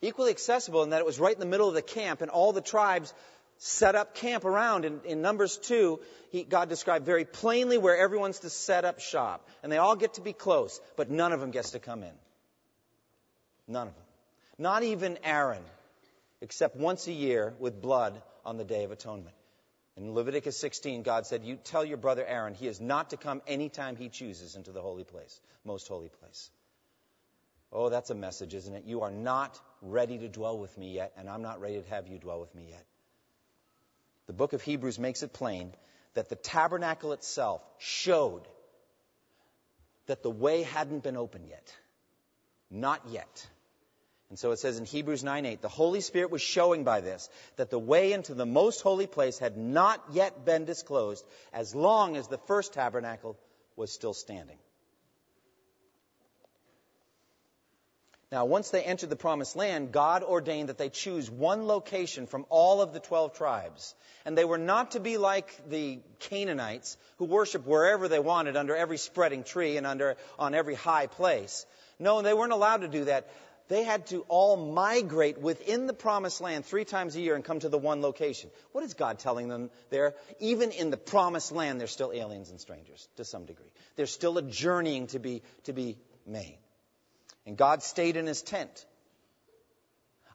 equally 0.00 0.30
accessible 0.30 0.82
in 0.82 0.90
that 0.90 1.00
it 1.00 1.06
was 1.06 1.18
right 1.18 1.34
in 1.34 1.40
the 1.40 1.46
middle 1.46 1.68
of 1.68 1.74
the 1.74 1.82
camp, 1.82 2.20
and 2.20 2.30
all 2.30 2.52
the 2.52 2.60
tribes 2.60 3.12
set 3.58 3.94
up 3.94 4.14
camp 4.14 4.44
around. 4.44 4.84
In, 4.84 5.00
in 5.04 5.22
Numbers 5.22 5.58
2, 5.58 6.00
he, 6.30 6.44
God 6.44 6.68
described 6.68 7.04
very 7.04 7.24
plainly 7.24 7.78
where 7.78 7.96
everyone's 7.96 8.40
to 8.40 8.50
set 8.50 8.84
up 8.84 9.00
shop. 9.00 9.48
And 9.62 9.70
they 9.70 9.78
all 9.78 9.96
get 9.96 10.14
to 10.14 10.20
be 10.20 10.32
close, 10.32 10.80
but 10.96 11.10
none 11.10 11.32
of 11.32 11.40
them 11.40 11.50
gets 11.50 11.72
to 11.72 11.78
come 11.78 12.02
in. 12.02 12.14
None 13.66 13.88
of 13.88 13.94
them. 13.94 14.04
Not 14.58 14.82
even 14.82 15.18
Aaron, 15.24 15.62
except 16.40 16.76
once 16.76 17.06
a 17.06 17.12
year 17.12 17.54
with 17.58 17.80
blood 17.80 18.20
on 18.44 18.56
the 18.56 18.64
Day 18.64 18.84
of 18.84 18.92
Atonement. 18.92 19.34
In 19.96 20.14
Leviticus 20.14 20.56
16, 20.58 21.02
God 21.02 21.26
said, 21.26 21.42
You 21.42 21.56
tell 21.56 21.84
your 21.84 21.96
brother 21.96 22.24
Aaron 22.24 22.54
he 22.54 22.68
is 22.68 22.80
not 22.80 23.10
to 23.10 23.16
come 23.16 23.42
anytime 23.48 23.96
he 23.96 24.08
chooses 24.08 24.54
into 24.54 24.70
the 24.70 24.80
holy 24.80 25.04
place, 25.04 25.40
most 25.64 25.88
holy 25.88 26.08
place. 26.08 26.50
Oh, 27.72 27.90
that's 27.90 28.10
a 28.10 28.14
message, 28.14 28.54
isn't 28.54 28.74
it? 28.74 28.84
You 28.86 29.02
are 29.02 29.10
not 29.10 29.58
ready 29.82 30.18
to 30.18 30.28
dwell 30.28 30.58
with 30.58 30.76
me 30.78 30.92
yet, 30.92 31.12
and 31.16 31.28
I'm 31.28 31.42
not 31.42 31.60
ready 31.60 31.80
to 31.80 31.88
have 31.90 32.06
you 32.08 32.18
dwell 32.18 32.40
with 32.40 32.54
me 32.54 32.66
yet. 32.70 32.84
The 34.26 34.32
book 34.32 34.52
of 34.52 34.62
Hebrews 34.62 34.98
makes 34.98 35.22
it 35.22 35.32
plain 35.32 35.72
that 36.14 36.28
the 36.28 36.36
tabernacle 36.36 37.12
itself 37.12 37.62
showed 37.78 38.42
that 40.06 40.22
the 40.22 40.30
way 40.30 40.62
hadn't 40.62 41.02
been 41.02 41.16
open 41.16 41.46
yet. 41.46 41.74
Not 42.70 43.02
yet. 43.10 43.46
And 44.30 44.38
so 44.38 44.50
it 44.50 44.58
says 44.58 44.78
in 44.78 44.84
Hebrews 44.84 45.22
9:8, 45.22 45.60
the 45.60 45.68
Holy 45.68 46.00
Spirit 46.00 46.30
was 46.30 46.42
showing 46.42 46.84
by 46.84 47.00
this 47.00 47.30
that 47.56 47.70
the 47.70 47.78
way 47.78 48.12
into 48.12 48.34
the 48.34 48.44
most 48.44 48.82
holy 48.82 49.06
place 49.06 49.38
had 49.38 49.56
not 49.56 50.02
yet 50.12 50.44
been 50.44 50.64
disclosed 50.64 51.24
as 51.52 51.74
long 51.74 52.16
as 52.16 52.28
the 52.28 52.38
first 52.38 52.74
tabernacle 52.74 53.38
was 53.76 53.90
still 53.92 54.12
standing. 54.12 54.58
Now, 58.30 58.44
once 58.44 58.68
they 58.68 58.82
entered 58.82 59.08
the 59.08 59.16
promised 59.16 59.56
land, 59.56 59.90
God 59.90 60.22
ordained 60.22 60.68
that 60.68 60.76
they 60.76 60.90
choose 60.90 61.30
one 61.30 61.66
location 61.66 62.26
from 62.26 62.44
all 62.50 62.82
of 62.82 62.92
the 62.92 63.00
12 63.00 63.32
tribes. 63.32 63.94
And 64.26 64.36
they 64.36 64.44
were 64.44 64.58
not 64.58 64.90
to 64.90 65.00
be 65.00 65.16
like 65.16 65.50
the 65.70 66.00
Canaanites 66.18 66.98
who 67.16 67.24
worshiped 67.24 67.66
wherever 67.66 68.06
they 68.06 68.18
wanted 68.18 68.54
under 68.54 68.76
every 68.76 68.98
spreading 68.98 69.44
tree 69.44 69.78
and 69.78 69.86
under, 69.86 70.16
on 70.38 70.54
every 70.54 70.74
high 70.74 71.06
place. 71.06 71.64
No, 71.98 72.20
they 72.20 72.34
weren't 72.34 72.52
allowed 72.52 72.82
to 72.82 72.88
do 72.88 73.06
that. 73.06 73.30
They 73.68 73.82
had 73.82 74.06
to 74.08 74.26
all 74.28 74.72
migrate 74.72 75.38
within 75.38 75.86
the 75.86 75.94
promised 75.94 76.42
land 76.42 76.66
three 76.66 76.84
times 76.84 77.16
a 77.16 77.20
year 77.20 77.34
and 77.34 77.44
come 77.44 77.60
to 77.60 77.68
the 77.70 77.78
one 77.78 78.02
location. 78.02 78.50
What 78.72 78.84
is 78.84 78.92
God 78.92 79.18
telling 79.18 79.48
them 79.48 79.70
there? 79.88 80.14
Even 80.38 80.70
in 80.70 80.90
the 80.90 80.96
promised 80.98 81.52
land, 81.52 81.80
they're 81.80 81.86
still 81.86 82.12
aliens 82.12 82.50
and 82.50 82.60
strangers 82.60 83.08
to 83.16 83.24
some 83.24 83.46
degree. 83.46 83.72
There's 83.96 84.10
still 84.10 84.36
a 84.36 84.42
journeying 84.42 85.08
to 85.08 85.18
be, 85.18 85.42
to 85.64 85.72
be 85.72 85.98
made. 86.26 86.58
And 87.46 87.56
God 87.56 87.82
stayed 87.82 88.16
in 88.16 88.26
his 88.26 88.42
tent 88.42 88.84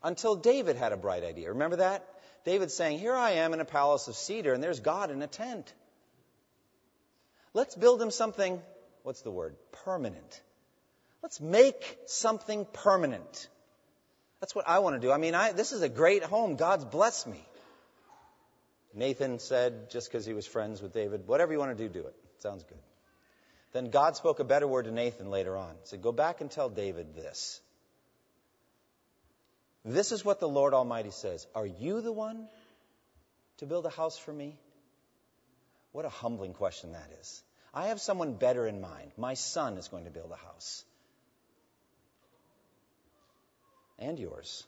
until 0.03 0.35
David 0.35 0.75
had 0.75 0.91
a 0.91 0.97
bright 0.97 1.23
idea. 1.23 1.49
Remember 1.49 1.77
that? 1.77 2.05
David 2.45 2.71
saying, 2.71 2.99
Here 2.99 3.15
I 3.15 3.31
am 3.31 3.53
in 3.53 3.59
a 3.59 3.65
palace 3.65 4.07
of 4.07 4.15
cedar, 4.15 4.53
and 4.53 4.61
there's 4.61 4.79
God 4.79 5.11
in 5.11 5.21
a 5.21 5.27
tent. 5.27 5.71
Let's 7.53 7.75
build 7.75 8.01
him 8.01 8.11
something, 8.11 8.61
what's 9.03 9.21
the 9.21 9.31
word? 9.31 9.55
Permanent. 9.85 10.41
Let's 11.21 11.39
make 11.39 11.97
something 12.07 12.65
permanent. 12.73 13.47
That's 14.41 14.53
what 14.53 14.67
I 14.67 14.79
want 14.79 14.95
to 14.95 14.99
do. 14.99 15.11
I 15.11 15.17
mean, 15.17 15.35
I, 15.35 15.53
this 15.53 15.71
is 15.71 15.83
a 15.83 15.89
great 15.89 16.23
home. 16.23 16.57
God's 16.57 16.83
blessed 16.83 17.27
me. 17.27 17.45
Nathan 18.93 19.39
said, 19.39 19.89
just 19.89 20.11
because 20.11 20.25
he 20.25 20.33
was 20.33 20.45
friends 20.45 20.81
with 20.81 20.93
David, 20.93 21.27
whatever 21.27 21.53
you 21.53 21.59
want 21.59 21.75
to 21.77 21.81
do, 21.87 21.87
do 21.87 22.05
it. 22.05 22.15
Sounds 22.39 22.63
good. 22.63 22.77
Then 23.73 23.89
God 23.89 24.15
spoke 24.15 24.39
a 24.39 24.43
better 24.43 24.67
word 24.67 24.85
to 24.85 24.91
Nathan 24.91 25.29
later 25.29 25.57
on. 25.57 25.71
He 25.81 25.87
said, 25.87 26.01
Go 26.01 26.11
back 26.11 26.41
and 26.41 26.49
tell 26.49 26.69
David 26.69 27.15
this. 27.15 27.59
This 29.83 30.11
is 30.11 30.23
what 30.23 30.39
the 30.39 30.47
Lord 30.47 30.73
Almighty 30.73 31.11
says 31.11 31.45
Are 31.55 31.65
you 31.65 32.01
the 32.01 32.11
one 32.11 32.47
to 33.57 33.65
build 33.65 33.85
a 33.85 33.89
house 33.89 34.17
for 34.17 34.31
me? 34.31 34.55
What 35.91 36.05
a 36.05 36.09
humbling 36.09 36.53
question 36.53 36.93
that 36.93 37.09
is. 37.19 37.43
I 37.73 37.87
have 37.87 37.99
someone 37.99 38.33
better 38.33 38.67
in 38.67 38.79
mind. 38.79 39.11
My 39.17 39.33
son 39.33 39.77
is 39.77 39.87
going 39.87 40.05
to 40.05 40.11
build 40.11 40.31
a 40.31 40.35
house. 40.35 40.83
And 43.97 44.19
yours. 44.19 44.63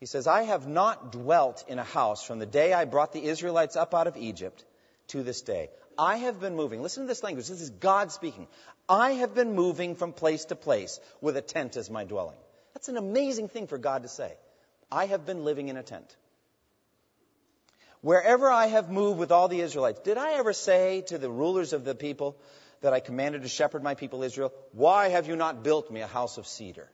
He 0.00 0.06
says, 0.06 0.26
I 0.26 0.42
have 0.42 0.66
not 0.68 1.12
dwelt 1.12 1.64
in 1.68 1.78
a 1.78 1.84
house 1.84 2.22
from 2.22 2.38
the 2.38 2.46
day 2.46 2.74
I 2.74 2.84
brought 2.84 3.12
the 3.12 3.24
Israelites 3.24 3.76
up 3.76 3.94
out 3.94 4.06
of 4.06 4.18
Egypt 4.18 4.62
to 5.08 5.22
this 5.22 5.40
day. 5.40 5.70
I 5.98 6.16
have 6.18 6.40
been 6.40 6.56
moving. 6.56 6.82
Listen 6.82 7.04
to 7.04 7.08
this 7.08 7.22
language. 7.22 7.48
This 7.48 7.60
is 7.60 7.70
God 7.70 8.12
speaking. 8.12 8.46
I 8.88 9.12
have 9.12 9.34
been 9.34 9.54
moving 9.54 9.94
from 9.94 10.12
place 10.12 10.44
to 10.46 10.56
place 10.56 11.00
with 11.20 11.36
a 11.36 11.42
tent 11.42 11.76
as 11.76 11.90
my 11.90 12.04
dwelling. 12.04 12.36
That's 12.74 12.88
an 12.88 12.96
amazing 12.96 13.48
thing 13.48 13.66
for 13.66 13.78
God 13.78 14.02
to 14.02 14.08
say. 14.08 14.32
I 14.90 15.06
have 15.06 15.26
been 15.26 15.44
living 15.44 15.68
in 15.68 15.76
a 15.76 15.82
tent. 15.82 16.16
Wherever 18.02 18.50
I 18.50 18.66
have 18.66 18.90
moved 18.90 19.18
with 19.18 19.32
all 19.32 19.48
the 19.48 19.60
Israelites, 19.60 20.00
did 20.00 20.18
I 20.18 20.34
ever 20.34 20.52
say 20.52 21.02
to 21.08 21.18
the 21.18 21.30
rulers 21.30 21.72
of 21.72 21.84
the 21.84 21.94
people 21.94 22.36
that 22.82 22.92
I 22.92 23.00
commanded 23.00 23.42
to 23.42 23.48
shepherd 23.48 23.82
my 23.82 23.94
people 23.94 24.22
Israel, 24.22 24.52
Why 24.72 25.08
have 25.08 25.26
you 25.26 25.36
not 25.36 25.64
built 25.64 25.90
me 25.90 26.02
a 26.02 26.06
house 26.06 26.38
of 26.38 26.46
cedar? 26.46 26.88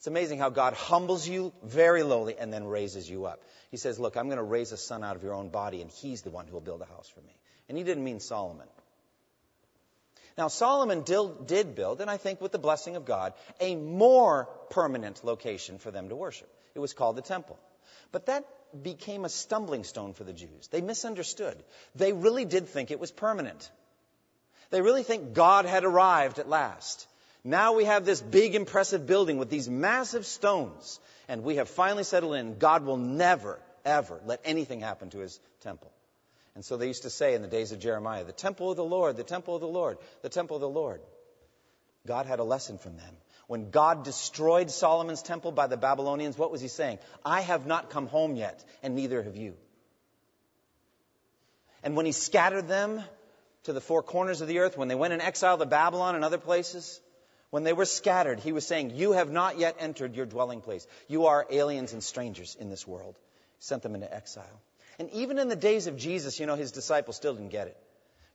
It's 0.00 0.06
amazing 0.06 0.38
how 0.38 0.48
God 0.48 0.72
humbles 0.72 1.28
you 1.28 1.52
very 1.62 2.02
lowly 2.02 2.38
and 2.38 2.50
then 2.50 2.66
raises 2.66 3.08
you 3.10 3.26
up. 3.26 3.42
He 3.70 3.76
says, 3.76 3.98
Look, 3.98 4.16
I'm 4.16 4.28
going 4.28 4.38
to 4.38 4.42
raise 4.42 4.72
a 4.72 4.78
son 4.78 5.04
out 5.04 5.14
of 5.14 5.22
your 5.22 5.34
own 5.34 5.50
body, 5.50 5.82
and 5.82 5.90
he's 5.90 6.22
the 6.22 6.30
one 6.30 6.46
who 6.46 6.54
will 6.54 6.62
build 6.62 6.80
a 6.80 6.86
house 6.86 7.10
for 7.10 7.20
me. 7.20 7.36
And 7.68 7.76
he 7.76 7.84
didn't 7.84 8.02
mean 8.02 8.18
Solomon. 8.18 8.66
Now, 10.38 10.48
Solomon 10.48 11.02
did 11.02 11.74
build, 11.74 12.00
and 12.00 12.10
I 12.10 12.16
think 12.16 12.40
with 12.40 12.50
the 12.50 12.58
blessing 12.58 12.96
of 12.96 13.04
God, 13.04 13.34
a 13.60 13.76
more 13.76 14.48
permanent 14.70 15.22
location 15.22 15.76
for 15.78 15.90
them 15.90 16.08
to 16.08 16.16
worship. 16.16 16.48
It 16.74 16.78
was 16.78 16.94
called 16.94 17.16
the 17.16 17.20
temple. 17.20 17.58
But 18.10 18.24
that 18.24 18.46
became 18.82 19.26
a 19.26 19.28
stumbling 19.28 19.84
stone 19.84 20.14
for 20.14 20.24
the 20.24 20.32
Jews. 20.32 20.68
They 20.70 20.80
misunderstood. 20.80 21.62
They 21.94 22.14
really 22.14 22.46
did 22.46 22.68
think 22.68 22.90
it 22.90 23.00
was 23.00 23.10
permanent. 23.10 23.70
They 24.70 24.80
really 24.80 25.02
think 25.02 25.34
God 25.34 25.66
had 25.66 25.84
arrived 25.84 26.38
at 26.38 26.48
last. 26.48 27.06
Now 27.42 27.72
we 27.72 27.84
have 27.84 28.04
this 28.04 28.20
big, 28.20 28.54
impressive 28.54 29.06
building 29.06 29.38
with 29.38 29.48
these 29.48 29.68
massive 29.68 30.26
stones, 30.26 31.00
and 31.28 31.42
we 31.42 31.56
have 31.56 31.68
finally 31.68 32.04
settled 32.04 32.34
in. 32.34 32.58
God 32.58 32.84
will 32.84 32.98
never, 32.98 33.58
ever 33.84 34.20
let 34.26 34.40
anything 34.44 34.80
happen 34.80 35.10
to 35.10 35.18
his 35.18 35.40
temple. 35.62 35.90
And 36.54 36.64
so 36.64 36.76
they 36.76 36.88
used 36.88 37.04
to 37.04 37.10
say 37.10 37.34
in 37.34 37.42
the 37.42 37.48
days 37.48 37.72
of 37.72 37.78
Jeremiah, 37.78 38.24
the 38.24 38.32
temple 38.32 38.70
of 38.70 38.76
the 38.76 38.84
Lord, 38.84 39.16
the 39.16 39.22
temple 39.22 39.54
of 39.54 39.60
the 39.60 39.68
Lord, 39.68 39.98
the 40.22 40.28
temple 40.28 40.56
of 40.56 40.60
the 40.60 40.68
Lord. 40.68 41.00
God 42.06 42.26
had 42.26 42.40
a 42.40 42.44
lesson 42.44 42.78
from 42.78 42.96
them. 42.96 43.16
When 43.46 43.70
God 43.70 44.04
destroyed 44.04 44.70
Solomon's 44.70 45.22
temple 45.22 45.52
by 45.52 45.66
the 45.66 45.76
Babylonians, 45.76 46.38
what 46.38 46.52
was 46.52 46.60
he 46.60 46.68
saying? 46.68 46.98
I 47.24 47.40
have 47.40 47.66
not 47.66 47.90
come 47.90 48.06
home 48.06 48.36
yet, 48.36 48.64
and 48.82 48.94
neither 48.94 49.22
have 49.22 49.36
you. 49.36 49.54
And 51.82 51.96
when 51.96 52.06
he 52.06 52.12
scattered 52.12 52.68
them 52.68 53.02
to 53.64 53.72
the 53.72 53.80
four 53.80 54.02
corners 54.02 54.40
of 54.40 54.48
the 54.48 54.58
earth, 54.58 54.76
when 54.76 54.88
they 54.88 54.94
went 54.94 55.14
in 55.14 55.20
exile 55.20 55.58
to 55.58 55.66
Babylon 55.66 56.14
and 56.14 56.24
other 56.24 56.38
places, 56.38 57.00
when 57.50 57.64
they 57.64 57.72
were 57.72 57.84
scattered, 57.84 58.40
he 58.40 58.52
was 58.52 58.66
saying, 58.66 58.90
You 58.94 59.12
have 59.12 59.30
not 59.30 59.58
yet 59.58 59.76
entered 59.78 60.14
your 60.14 60.26
dwelling 60.26 60.60
place. 60.60 60.86
You 61.08 61.26
are 61.26 61.46
aliens 61.50 61.92
and 61.92 62.02
strangers 62.02 62.56
in 62.58 62.70
this 62.70 62.86
world. 62.86 63.16
He 63.58 63.64
sent 63.64 63.82
them 63.82 63.94
into 63.94 64.12
exile. 64.12 64.60
And 64.98 65.10
even 65.10 65.38
in 65.38 65.48
the 65.48 65.56
days 65.56 65.86
of 65.86 65.96
Jesus, 65.96 66.38
you 66.38 66.46
know, 66.46 66.56
his 66.56 66.72
disciples 66.72 67.16
still 67.16 67.34
didn't 67.34 67.50
get 67.50 67.66
it. 67.66 67.76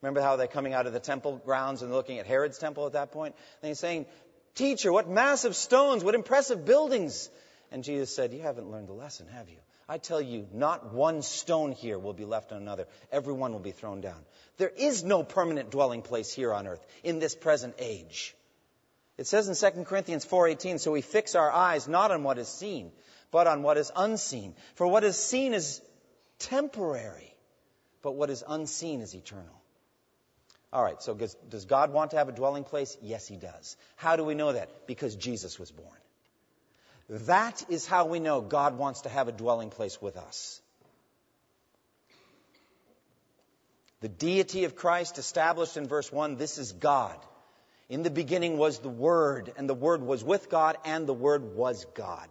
Remember 0.02 0.22
how 0.22 0.36
they're 0.36 0.48
coming 0.48 0.74
out 0.74 0.88
of 0.88 0.94
the 0.94 1.00
temple 1.00 1.42
grounds 1.46 1.82
and 1.82 1.92
looking 1.92 2.20
at 2.20 2.26
Herod's 2.26 2.58
temple 2.58 2.86
at 2.86 2.94
that 2.94 3.12
point? 3.12 3.36
And 3.62 3.70
he's 3.70 3.80
saying, 3.80 4.06
Teacher, 4.56 4.92
what 4.92 5.10
massive 5.10 5.56
stones, 5.56 6.04
what 6.04 6.16
impressive 6.16 6.66
buildings. 6.66 7.30
And 7.72 7.84
Jesus 7.84 8.14
said, 8.14 8.34
You 8.34 8.42
haven't 8.42 8.70
learned 8.70 8.90
the 8.90 8.94
lesson, 8.94 9.28
have 9.28 9.50
you? 9.50 9.58
I 9.88 9.98
tell 10.00 10.22
you, 10.22 10.48
not 10.52 10.94
one 10.94 11.22
stone 11.22 11.72
here 11.72 12.00
will 12.00 12.14
be 12.14 12.26
left 12.26 12.52
on 12.52 12.62
another. 12.62 12.88
Every 13.12 13.34
one 13.34 13.54
will 13.54 13.60
be 13.60 13.72
thrown 13.72 14.02
down. 14.02 14.26
There 14.58 14.72
is 14.76 15.04
no 15.04 15.24
permanent 15.24 15.70
dwelling 15.70 16.02
place 16.02 16.34
here 16.34 16.54
on 16.54 16.66
earth 16.68 16.84
in 17.04 17.20
this 17.20 17.36
present 17.36 17.76
age. 17.78 18.36
It 19.18 19.28
says 19.28 19.48
in 19.48 19.56
2 19.56 19.86
Corinthians 19.86 20.26
4:18, 20.26 20.80
so 20.80 20.92
we 20.92 21.02
fix 21.02 21.36
our 21.36 21.52
eyes 21.52 21.88
not 21.88 22.12
on 22.12 22.24
what 22.24 22.38
is 22.38 22.48
seen, 22.48 22.92
but 23.32 23.48
on 23.48 23.64
what 23.64 23.78
is 23.78 23.92
unseen. 23.96 24.56
For 24.76 24.86
what 24.86 25.04
is 25.04 25.18
seen 25.18 25.54
is 25.54 25.82
temporary, 26.40 27.36
but 28.02 28.12
what 28.12 28.30
is 28.30 28.44
unseen 28.48 29.02
is 29.02 29.16
eternal. 29.16 29.62
All 30.74 30.84
right, 30.84 31.02
so 31.02 31.14
does 31.14 31.66
God 31.66 31.94
want 31.94 32.12
to 32.12 32.18
have 32.18 32.28
a 32.28 32.34
dwelling 32.34 32.66
place? 32.66 32.98
Yes, 33.02 33.26
He 33.26 33.38
does. 33.38 33.78
How 33.96 34.18
do 34.18 34.26
we 34.26 34.36
know 34.36 34.52
that? 34.52 34.88
Because 34.88 35.16
Jesus 35.16 35.58
was 35.58 35.72
born. 35.72 35.98
That 37.10 37.64
is 37.70 37.86
how 37.86 38.06
we 38.06 38.20
know 38.20 38.42
God 38.42 38.78
wants 38.78 39.02
to 39.02 39.10
have 39.10 39.30
a 39.30 39.32
dwelling 39.32 39.70
place 39.70 40.02
with 40.02 40.18
us. 40.18 40.60
The 44.02 44.10
deity 44.10 44.66
of 44.66 44.76
Christ 44.76 45.18
established 45.18 45.78
in 45.78 45.88
verse 45.88 46.12
1 46.12 46.36
this 46.36 46.58
is 46.58 46.74
God. 46.74 47.18
In 47.90 48.02
the 48.02 48.10
beginning 48.10 48.58
was 48.58 48.80
the 48.80 48.90
Word, 48.90 49.54
and 49.58 49.70
the 49.70 49.76
Word 49.76 50.02
was 50.02 50.24
with 50.24 50.50
God, 50.50 50.78
and 50.86 51.08
the 51.08 51.14
Word 51.14 51.56
was 51.56 51.86
God. 51.94 52.30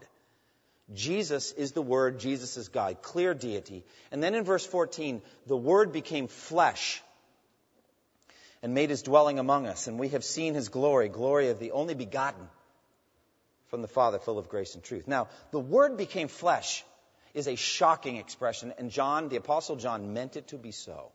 Jesus 0.93 1.53
is 1.53 1.73
the 1.73 1.83
Word, 1.83 2.19
Jesus 2.19 2.57
is 2.57 2.69
God, 2.69 3.03
clear 3.03 3.35
deity. 3.35 3.85
And 4.11 4.23
then 4.23 4.35
in 4.35 4.45
verse 4.45 4.67
14, 4.67 5.23
the 5.47 5.57
Word 5.57 5.93
became 5.93 6.27
flesh 6.27 7.03
and 8.63 8.75
made 8.75 8.91
his 8.91 9.03
dwelling 9.03 9.39
among 9.39 9.67
us, 9.67 9.87
and 9.87 9.99
we 9.99 10.09
have 10.09 10.25
seen 10.25 10.55
his 10.55 10.69
glory, 10.69 11.09
glory 11.09 11.51
of 11.51 11.59
the 11.59 11.73
only 11.73 11.95
begotten 11.95 12.49
from 13.69 13.83
the 13.83 13.89
Father, 13.89 14.19
full 14.19 14.39
of 14.39 14.49
grace 14.49 14.75
and 14.75 14.83
truth. 14.83 15.07
Now, 15.07 15.29
the 15.53 15.61
Word 15.61 15.97
became 15.97 16.29
flesh 16.29 16.85
is 17.33 17.49
a 17.49 17.57
shocking 17.57 18.17
expression, 18.17 18.73
and 18.79 18.91
John, 18.91 19.29
the 19.29 19.37
Apostle 19.37 19.77
John, 19.77 20.15
meant 20.15 20.37
it 20.37 20.49
to 20.49 20.57
be 20.57 20.71
so. 20.71 21.11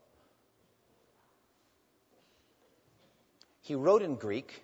He 3.70 3.76
wrote 3.76 4.02
in 4.02 4.16
Greek. 4.16 4.64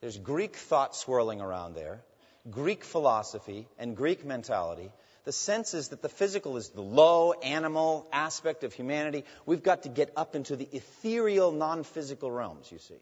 There's 0.00 0.16
Greek 0.16 0.54
thought 0.54 0.94
swirling 0.94 1.40
around 1.40 1.74
there. 1.74 2.04
Greek 2.48 2.84
philosophy 2.84 3.66
and 3.76 3.96
Greek 3.96 4.24
mentality, 4.24 4.92
the 5.24 5.32
sense 5.32 5.74
is 5.74 5.88
that 5.88 6.00
the 6.00 6.08
physical 6.08 6.56
is 6.56 6.68
the 6.68 6.80
low 6.80 7.32
animal 7.32 8.06
aspect 8.12 8.62
of 8.62 8.72
humanity. 8.72 9.24
We've 9.46 9.64
got 9.64 9.82
to 9.82 9.88
get 9.88 10.12
up 10.16 10.36
into 10.36 10.54
the 10.54 10.68
ethereal, 10.70 11.50
non 11.50 11.82
physical 11.82 12.30
realms, 12.30 12.70
you 12.70 12.78
see. 12.78 13.00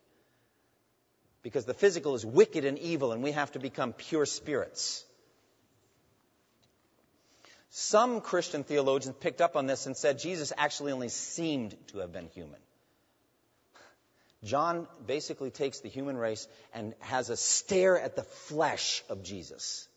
because 1.42 1.66
the 1.66 1.74
physical 1.74 2.14
is 2.14 2.24
wicked 2.24 2.64
and 2.64 2.78
evil, 2.78 3.12
and 3.12 3.22
we 3.22 3.32
have 3.32 3.52
to 3.52 3.58
become 3.58 3.92
pure 3.92 4.24
spirits. 4.24 5.04
Some 7.68 8.22
Christian 8.22 8.64
theologians 8.64 9.16
picked 9.20 9.42
up 9.42 9.56
on 9.56 9.66
this 9.66 9.84
and 9.84 9.94
said 9.94 10.18
Jesus 10.18 10.54
actually 10.56 10.92
only 10.92 11.10
seemed 11.10 11.76
to 11.88 11.98
have 11.98 12.12
been 12.12 12.28
human. 12.28 12.60
John 14.44 14.86
basically 15.06 15.50
takes 15.50 15.80
the 15.80 15.88
human 15.88 16.16
race 16.16 16.46
and 16.72 16.94
has 17.00 17.30
a 17.30 17.36
stare 17.36 17.98
at 17.98 18.14
the 18.14 18.22
flesh 18.22 19.02
of 19.08 19.22
Jesus. 19.22 19.88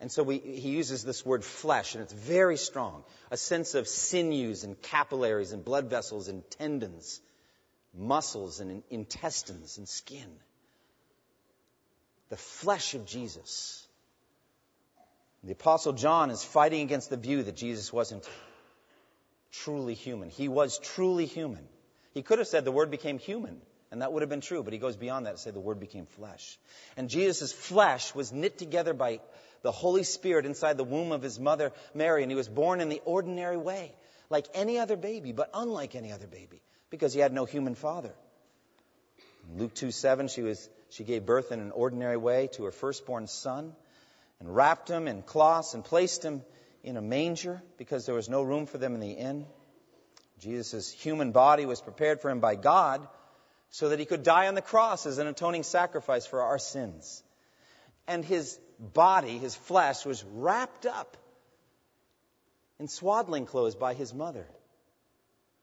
And 0.00 0.10
so 0.10 0.24
we, 0.24 0.38
he 0.38 0.70
uses 0.70 1.04
this 1.04 1.24
word 1.24 1.44
flesh, 1.44 1.94
and 1.94 2.02
it's 2.02 2.12
very 2.12 2.56
strong. 2.56 3.04
A 3.30 3.36
sense 3.36 3.76
of 3.76 3.86
sinews 3.86 4.64
and 4.64 4.80
capillaries 4.82 5.52
and 5.52 5.64
blood 5.64 5.88
vessels 5.88 6.26
and 6.26 6.42
tendons, 6.50 7.20
muscles 7.96 8.58
and 8.58 8.82
intestines 8.90 9.78
and 9.78 9.88
skin. 9.88 10.28
The 12.30 12.36
flesh 12.36 12.94
of 12.94 13.06
Jesus. 13.06 13.86
The 15.44 15.52
Apostle 15.52 15.92
John 15.92 16.30
is 16.30 16.42
fighting 16.42 16.80
against 16.80 17.10
the 17.10 17.16
view 17.16 17.42
that 17.44 17.56
Jesus 17.56 17.92
wasn't 17.92 18.28
truly 19.52 19.94
human. 19.94 20.30
He 20.30 20.48
was 20.48 20.78
truly 20.78 21.26
human. 21.26 21.66
He 22.14 22.22
could 22.22 22.38
have 22.38 22.48
said 22.48 22.64
the 22.64 22.72
Word 22.72 22.90
became 22.90 23.18
human, 23.18 23.60
and 23.90 24.02
that 24.02 24.12
would 24.12 24.22
have 24.22 24.28
been 24.28 24.40
true, 24.40 24.62
but 24.62 24.72
he 24.72 24.78
goes 24.78 24.96
beyond 24.96 25.26
that 25.26 25.30
and 25.30 25.38
said 25.38 25.54
the 25.54 25.60
Word 25.60 25.80
became 25.80 26.06
flesh. 26.06 26.58
And 26.96 27.08
Jesus' 27.08 27.52
flesh 27.52 28.14
was 28.14 28.32
knit 28.32 28.58
together 28.58 28.94
by 28.94 29.20
the 29.62 29.72
Holy 29.72 30.02
Spirit 30.02 30.44
inside 30.44 30.76
the 30.76 30.84
womb 30.84 31.12
of 31.12 31.22
his 31.22 31.38
mother 31.38 31.72
Mary, 31.94 32.22
and 32.22 32.30
he 32.30 32.36
was 32.36 32.48
born 32.48 32.80
in 32.80 32.88
the 32.88 33.00
ordinary 33.04 33.56
way, 33.56 33.94
like 34.28 34.46
any 34.54 34.78
other 34.78 34.96
baby, 34.96 35.32
but 35.32 35.50
unlike 35.54 35.94
any 35.94 36.12
other 36.12 36.26
baby, 36.26 36.60
because 36.90 37.14
he 37.14 37.20
had 37.20 37.32
no 37.32 37.44
human 37.44 37.74
father. 37.74 38.12
In 39.48 39.58
Luke 39.58 39.74
2 39.74 39.90
7, 39.90 40.28
she, 40.28 40.42
was, 40.42 40.68
she 40.90 41.04
gave 41.04 41.24
birth 41.24 41.52
in 41.52 41.60
an 41.60 41.70
ordinary 41.70 42.16
way 42.16 42.48
to 42.54 42.64
her 42.64 42.72
firstborn 42.72 43.26
son, 43.26 43.74
and 44.40 44.54
wrapped 44.54 44.88
him 44.88 45.06
in 45.06 45.22
cloths 45.22 45.74
and 45.74 45.84
placed 45.84 46.24
him 46.24 46.42
in 46.82 46.96
a 46.96 47.02
manger 47.02 47.62
because 47.76 48.06
there 48.06 48.14
was 48.14 48.28
no 48.28 48.42
room 48.42 48.66
for 48.66 48.78
them 48.78 48.94
in 48.94 49.00
the 49.00 49.12
inn. 49.12 49.46
Jesus' 50.38 50.90
human 50.90 51.32
body 51.32 51.66
was 51.66 51.80
prepared 51.80 52.20
for 52.20 52.30
him 52.30 52.40
by 52.40 52.56
God 52.56 53.06
so 53.70 53.88
that 53.90 53.98
he 53.98 54.04
could 54.04 54.22
die 54.22 54.48
on 54.48 54.54
the 54.54 54.62
cross 54.62 55.06
as 55.06 55.18
an 55.18 55.28
atoning 55.28 55.62
sacrifice 55.62 56.26
for 56.26 56.42
our 56.42 56.58
sins. 56.58 57.22
And 58.08 58.24
his 58.24 58.58
body, 58.78 59.38
his 59.38 59.54
flesh, 59.54 60.04
was 60.04 60.24
wrapped 60.24 60.84
up 60.84 61.16
in 62.80 62.88
swaddling 62.88 63.46
clothes 63.46 63.76
by 63.76 63.94
his 63.94 64.12
mother 64.12 64.46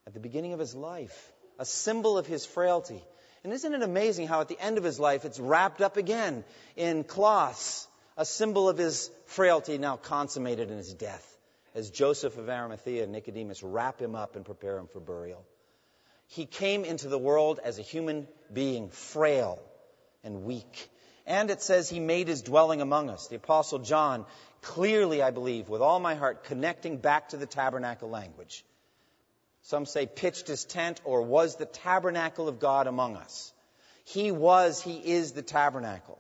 at 0.08 0.14
the 0.14 0.22
beginning 0.22 0.54
of 0.54 0.60
his 0.60 0.74
life, 0.74 1.34
a 1.60 1.66
symbol 1.66 2.18
of 2.18 2.26
his 2.26 2.46
frailty. 2.46 3.04
And 3.44 3.52
isn't 3.52 3.74
it 3.74 3.84
amazing 3.84 4.28
how 4.28 4.40
at 4.40 4.48
the 4.48 4.60
end 4.60 4.78
of 4.78 4.86
his 4.86 5.00
life 5.00 5.26
it's 5.26 5.40
wrapped 5.40 5.82
up 5.82 5.98
again 5.98 6.46
in 6.78 7.04
cloths, 7.04 7.89
a 8.20 8.26
symbol 8.26 8.68
of 8.68 8.78
his 8.78 9.10
frailty 9.28 9.78
now 9.78 9.96
consummated 9.96 10.70
in 10.70 10.78
his 10.78 10.94
death, 10.94 11.26
as 11.74 11.90
Joseph 11.90 12.38
of 12.38 12.50
Arimathea 12.50 13.04
and 13.04 13.14
Nicodemus 13.14 13.64
wrap 13.64 14.02
him 14.02 14.14
up 14.14 14.36
and 14.36 14.44
prepare 14.44 14.78
him 14.78 14.88
for 14.88 15.00
burial. 15.00 15.46
He 16.28 16.46
came 16.46 16.84
into 16.84 17.08
the 17.08 17.18
world 17.18 17.62
as 17.64 17.80
a 17.80 17.82
human 17.82 18.28
being, 18.52 18.90
frail 18.90 19.58
and 20.22 20.44
weak. 20.44 20.90
And 21.26 21.50
it 21.50 21.62
says 21.62 21.90
he 21.90 22.02
made 22.02 22.28
his 22.28 22.42
dwelling 22.42 22.82
among 22.82 23.10
us. 23.10 23.28
The 23.28 23.38
Apostle 23.38 23.80
John, 23.80 24.26
clearly, 24.62 25.22
I 25.22 25.32
believe, 25.32 25.70
with 25.70 25.82
all 25.82 26.02
my 26.02 26.16
heart, 26.16 26.44
connecting 26.44 26.98
back 26.98 27.30
to 27.30 27.38
the 27.38 27.46
tabernacle 27.46 28.10
language. 28.10 28.66
Some 29.62 29.86
say 29.86 30.06
pitched 30.06 30.50
his 30.50 30.66
tent 30.66 31.00
or 31.06 31.22
was 31.22 31.56
the 31.56 31.66
tabernacle 31.66 32.50
of 32.50 32.60
God 32.60 32.88
among 32.88 33.16
us. 33.16 33.54
He 34.04 34.34
was, 34.34 34.82
he 34.82 34.98
is 34.98 35.32
the 35.32 35.42
tabernacle. 35.42 36.20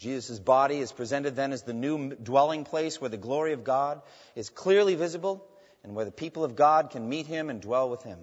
Jesus' 0.00 0.38
body 0.38 0.78
is 0.78 0.92
presented 0.92 1.36
then 1.36 1.52
as 1.52 1.62
the 1.62 1.74
new 1.74 2.14
dwelling 2.14 2.64
place 2.64 3.00
where 3.00 3.10
the 3.10 3.18
glory 3.18 3.52
of 3.52 3.64
God 3.64 4.00
is 4.34 4.48
clearly 4.48 4.94
visible 4.94 5.46
and 5.84 5.94
where 5.94 6.06
the 6.06 6.10
people 6.10 6.42
of 6.42 6.56
God 6.56 6.88
can 6.88 7.06
meet 7.06 7.26
him 7.26 7.50
and 7.50 7.60
dwell 7.60 7.90
with 7.90 8.02
him. 8.02 8.18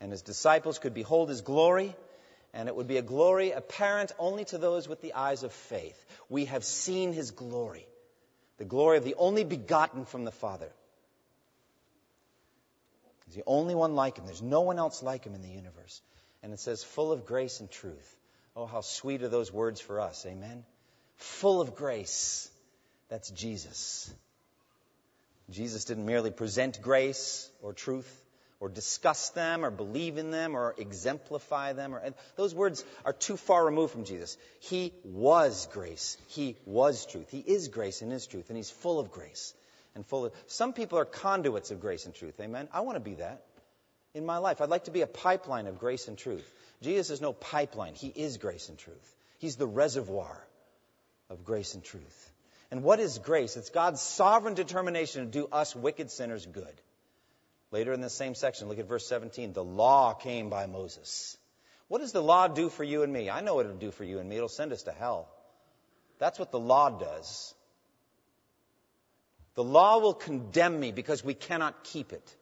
And 0.00 0.12
his 0.12 0.22
disciples 0.22 0.78
could 0.78 0.94
behold 0.94 1.28
his 1.28 1.40
glory 1.40 1.96
and 2.54 2.68
it 2.68 2.76
would 2.76 2.86
be 2.86 2.96
a 2.96 3.02
glory 3.02 3.50
apparent 3.50 4.12
only 4.20 4.44
to 4.46 4.58
those 4.58 4.88
with 4.88 5.00
the 5.00 5.14
eyes 5.14 5.42
of 5.42 5.52
faith. 5.52 5.98
We 6.28 6.44
have 6.44 6.62
seen 6.62 7.12
his 7.12 7.32
glory, 7.32 7.88
the 8.58 8.64
glory 8.64 8.96
of 8.96 9.04
the 9.04 9.16
only 9.18 9.42
begotten 9.42 10.04
from 10.04 10.24
the 10.24 10.30
Father. 10.30 10.70
He's 13.26 13.34
the 13.34 13.42
only 13.46 13.74
one 13.74 13.96
like 13.96 14.16
him. 14.16 14.26
There's 14.26 14.42
no 14.42 14.60
one 14.60 14.78
else 14.78 15.02
like 15.02 15.24
him 15.24 15.34
in 15.34 15.42
the 15.42 15.48
universe. 15.48 16.00
And 16.44 16.52
it 16.52 16.60
says, 16.60 16.84
full 16.84 17.10
of 17.10 17.26
grace 17.26 17.58
and 17.58 17.68
truth. 17.68 18.16
Oh, 18.54 18.66
how 18.66 18.80
sweet 18.80 19.24
are 19.24 19.28
those 19.28 19.52
words 19.52 19.80
for 19.80 20.00
us. 20.00 20.24
Amen. 20.24 20.64
Full 21.16 21.60
of 21.60 21.74
grace. 21.74 22.50
That's 23.08 23.30
Jesus. 23.30 24.12
Jesus 25.50 25.84
didn't 25.84 26.06
merely 26.06 26.30
present 26.30 26.80
grace 26.82 27.48
or 27.62 27.72
truth 27.72 28.24
or 28.58 28.68
discuss 28.68 29.30
them 29.30 29.64
or 29.64 29.70
believe 29.70 30.18
in 30.18 30.30
them 30.30 30.56
or 30.56 30.74
exemplify 30.76 31.72
them 31.72 31.94
or 31.94 32.02
those 32.36 32.54
words 32.54 32.84
are 33.04 33.12
too 33.12 33.36
far 33.36 33.64
removed 33.64 33.92
from 33.92 34.04
Jesus. 34.04 34.36
He 34.60 34.92
was 35.04 35.68
grace. 35.72 36.16
He 36.28 36.56
was 36.64 37.06
truth. 37.06 37.30
He 37.30 37.38
is 37.38 37.68
grace 37.68 38.02
and 38.02 38.12
is 38.12 38.26
truth 38.26 38.48
and 38.48 38.56
he's 38.56 38.70
full 38.70 38.98
of 38.98 39.10
grace 39.10 39.54
and 39.94 40.04
full 40.04 40.24
of 40.24 40.32
Some 40.46 40.72
people 40.72 40.98
are 40.98 41.04
conduits 41.04 41.70
of 41.70 41.80
grace 41.80 42.06
and 42.06 42.14
truth. 42.14 42.40
Amen. 42.40 42.68
I 42.72 42.80
want 42.80 42.96
to 42.96 43.00
be 43.00 43.14
that 43.16 43.42
in 44.14 44.26
my 44.26 44.38
life. 44.38 44.60
I'd 44.60 44.70
like 44.70 44.84
to 44.84 44.90
be 44.90 45.02
a 45.02 45.06
pipeline 45.06 45.66
of 45.66 45.78
grace 45.78 46.08
and 46.08 46.18
truth. 46.18 46.50
Jesus 46.82 47.10
is 47.10 47.20
no 47.20 47.32
pipeline. 47.32 47.94
He 47.94 48.08
is 48.08 48.38
grace 48.38 48.68
and 48.68 48.78
truth. 48.78 49.14
He's 49.38 49.56
the 49.56 49.66
reservoir 49.66 50.44
of 51.30 51.44
grace 51.44 51.74
and 51.74 51.82
truth. 51.82 52.32
And 52.70 52.82
what 52.82 53.00
is 53.00 53.18
grace? 53.18 53.56
It's 53.56 53.70
God's 53.70 54.00
sovereign 54.00 54.54
determination 54.54 55.24
to 55.24 55.30
do 55.30 55.48
us 55.52 55.74
wicked 55.74 56.10
sinners 56.10 56.44
good. 56.46 56.80
Later 57.70 57.92
in 57.92 58.00
the 58.00 58.10
same 58.10 58.34
section, 58.34 58.68
look 58.68 58.78
at 58.78 58.88
verse 58.88 59.06
17. 59.06 59.52
The 59.52 59.64
law 59.64 60.14
came 60.14 60.50
by 60.50 60.66
Moses. 60.66 61.36
What 61.88 62.00
does 62.00 62.12
the 62.12 62.22
law 62.22 62.48
do 62.48 62.68
for 62.68 62.84
you 62.84 63.02
and 63.02 63.12
me? 63.12 63.30
I 63.30 63.40
know 63.40 63.54
what 63.54 63.66
it'll 63.66 63.78
do 63.78 63.90
for 63.90 64.04
you 64.04 64.18
and 64.18 64.28
me. 64.28 64.36
It'll 64.36 64.48
send 64.48 64.72
us 64.72 64.84
to 64.84 64.92
hell. 64.92 65.28
That's 66.18 66.38
what 66.38 66.50
the 66.50 66.58
law 66.58 66.90
does. 66.90 67.54
The 69.54 69.64
law 69.64 69.98
will 69.98 70.14
condemn 70.14 70.78
me 70.78 70.92
because 70.92 71.24
we 71.24 71.34
cannot 71.34 71.84
keep 71.84 72.12
it. 72.12 72.36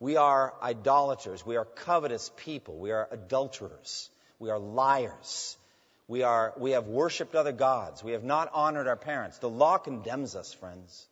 We 0.00 0.16
are 0.16 0.54
idolaters. 0.62 1.44
We 1.44 1.56
are 1.56 1.64
covetous 1.64 2.30
people. 2.36 2.78
We 2.78 2.92
are 2.92 3.08
adulterers. 3.10 4.10
We 4.38 4.50
are 4.50 4.58
liars. 4.58 5.56
We, 6.08 6.22
are, 6.22 6.54
we 6.56 6.70
have 6.70 6.86
worshiped 6.86 7.34
other 7.34 7.52
gods. 7.52 8.02
We 8.02 8.12
have 8.12 8.24
not 8.24 8.50
honored 8.52 8.88
our 8.88 8.96
parents. 8.96 9.38
The 9.38 9.48
law 9.48 9.76
condemns 9.76 10.34
us, 10.34 10.54
friends. 10.54 11.06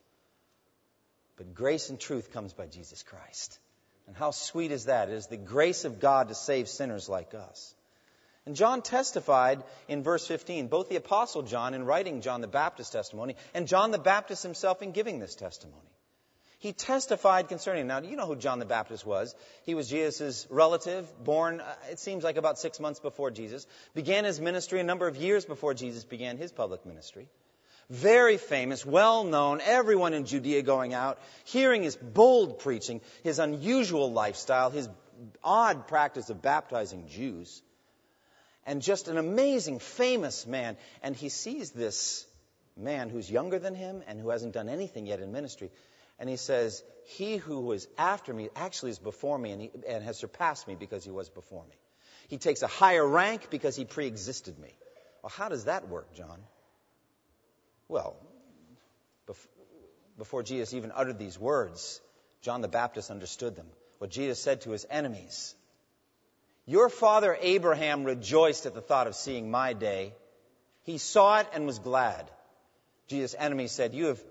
But 1.36 1.55
grace 1.55 1.90
and 1.90 2.01
truth 2.01 2.32
comes 2.32 2.55
by 2.55 2.66
Jesus 2.66 3.03
Christ. 3.03 3.59
And 4.07 4.16
how 4.16 4.30
sweet 4.30 4.72
is 4.72 4.86
that? 4.86 5.11
It 5.11 5.14
is 5.14 5.26
the 5.26 5.36
grace 5.36 5.84
of 5.84 6.01
God 6.01 6.28
to 6.28 6.34
save 6.34 6.68
sinners 6.68 7.09
like 7.11 7.34
us. 7.34 7.74
And 8.47 8.55
John 8.55 8.80
testified 8.80 9.62
in 9.88 10.03
verse 10.03 10.26
15, 10.26 10.68
both 10.68 10.88
the 10.88 10.97
Apostle 10.97 11.42
John 11.42 11.74
in 11.74 11.84
writing 11.84 12.20
John 12.20 12.40
the 12.40 12.47
Baptist 12.47 12.92
testimony, 12.92 13.34
and 13.53 13.66
John 13.66 13.90
the 13.90 13.99
Baptist 13.99 14.44
himself 14.44 14.82
in 14.82 14.92
giving 14.92 15.18
this 15.18 15.34
testimony. 15.34 15.82
He 16.59 16.72
testified 16.72 17.48
concerning. 17.48 17.86
Now, 17.86 18.00
you 18.00 18.16
know 18.16 18.26
who 18.26 18.36
John 18.36 18.59
the 18.59 18.64
Baptist 18.64 19.04
was. 19.04 19.34
He 19.64 19.74
was 19.74 19.90
Jesus' 19.90 20.46
relative, 20.48 21.07
born, 21.22 21.61
uh, 21.61 21.74
it 21.90 21.98
seems 21.98 22.24
like 22.24 22.36
about 22.36 22.59
six 22.59 22.80
months 22.80 22.98
before 22.98 23.30
Jesus, 23.30 23.66
began 23.94 24.24
his 24.24 24.40
ministry 24.40 24.80
a 24.80 24.84
number 24.84 25.07
of 25.07 25.16
years 25.16 25.44
before 25.44 25.74
Jesus 25.74 26.04
began 26.04 26.38
his 26.38 26.52
public 26.52 26.86
ministry. 26.86 27.28
Very 27.90 28.38
famous, 28.38 28.84
well 28.84 29.22
known, 29.22 29.61
everyone 29.62 30.12
in 30.12 30.24
Judea 30.24 30.62
going 30.62 30.94
out, 30.94 31.20
hearing 31.44 31.82
his 31.82 31.94
bold 31.94 32.59
preaching, 32.59 33.00
his 33.22 33.38
unusual 33.38 34.11
lifestyle, 34.11 34.70
his 34.70 34.88
odd 35.44 35.86
practice 35.86 36.30
of 36.30 36.42
baptizing 36.42 37.07
Jews, 37.09 37.62
and 38.64 38.82
just 38.82 39.09
an 39.09 39.18
amazing, 39.18 39.78
famous 39.78 40.46
man. 40.46 40.76
And 41.02 41.14
he 41.14 41.28
sees 41.28 41.70
this 41.70 42.26
man 42.76 43.09
who's 43.09 43.30
younger 43.30 43.59
than 43.59 43.74
him 43.74 44.02
and 44.09 44.20
who 44.20 44.30
hasn't 44.30 44.54
done 44.54 44.68
anything 44.68 45.07
yet 45.07 45.20
in 45.20 45.32
ministry. 45.32 45.70
And 46.18 46.28
he 46.28 46.36
says, 46.36 46.82
He 47.04 47.36
who 47.36 47.60
was 47.60 47.88
after 47.98 48.32
me 48.32 48.48
actually 48.56 48.90
is 48.90 48.98
before 48.98 49.38
me 49.38 49.50
and, 49.52 49.62
he, 49.62 49.70
and 49.88 50.04
has 50.04 50.18
surpassed 50.18 50.66
me 50.66 50.74
because 50.74 51.04
he 51.04 51.10
was 51.10 51.28
before 51.28 51.64
me. 51.64 51.76
He 52.28 52.38
takes 52.38 52.62
a 52.62 52.66
higher 52.66 53.06
rank 53.06 53.48
because 53.50 53.76
he 53.76 53.84
pre 53.84 54.06
existed 54.06 54.58
me. 54.58 54.72
Well, 55.22 55.32
how 55.36 55.48
does 55.48 55.64
that 55.64 55.88
work, 55.88 56.14
John? 56.14 56.40
Well, 57.88 58.16
before 60.18 60.42
Jesus 60.42 60.74
even 60.74 60.92
uttered 60.94 61.18
these 61.18 61.38
words, 61.38 62.00
John 62.42 62.60
the 62.60 62.68
Baptist 62.68 63.10
understood 63.10 63.56
them. 63.56 63.66
What 63.98 64.10
Jesus 64.10 64.40
said 64.40 64.62
to 64.62 64.70
his 64.70 64.86
enemies 64.90 65.54
Your 66.66 66.88
father 66.88 67.36
Abraham 67.40 68.04
rejoiced 68.04 68.66
at 68.66 68.74
the 68.74 68.80
thought 68.80 69.06
of 69.06 69.14
seeing 69.14 69.50
my 69.50 69.72
day. 69.72 70.14
He 70.84 70.98
saw 70.98 71.40
it 71.40 71.48
and 71.52 71.66
was 71.66 71.78
glad. 71.78 72.30
Jesus' 73.08 73.34
enemies 73.38 73.72
said, 73.72 73.94
You 73.94 74.06
have, 74.06 74.22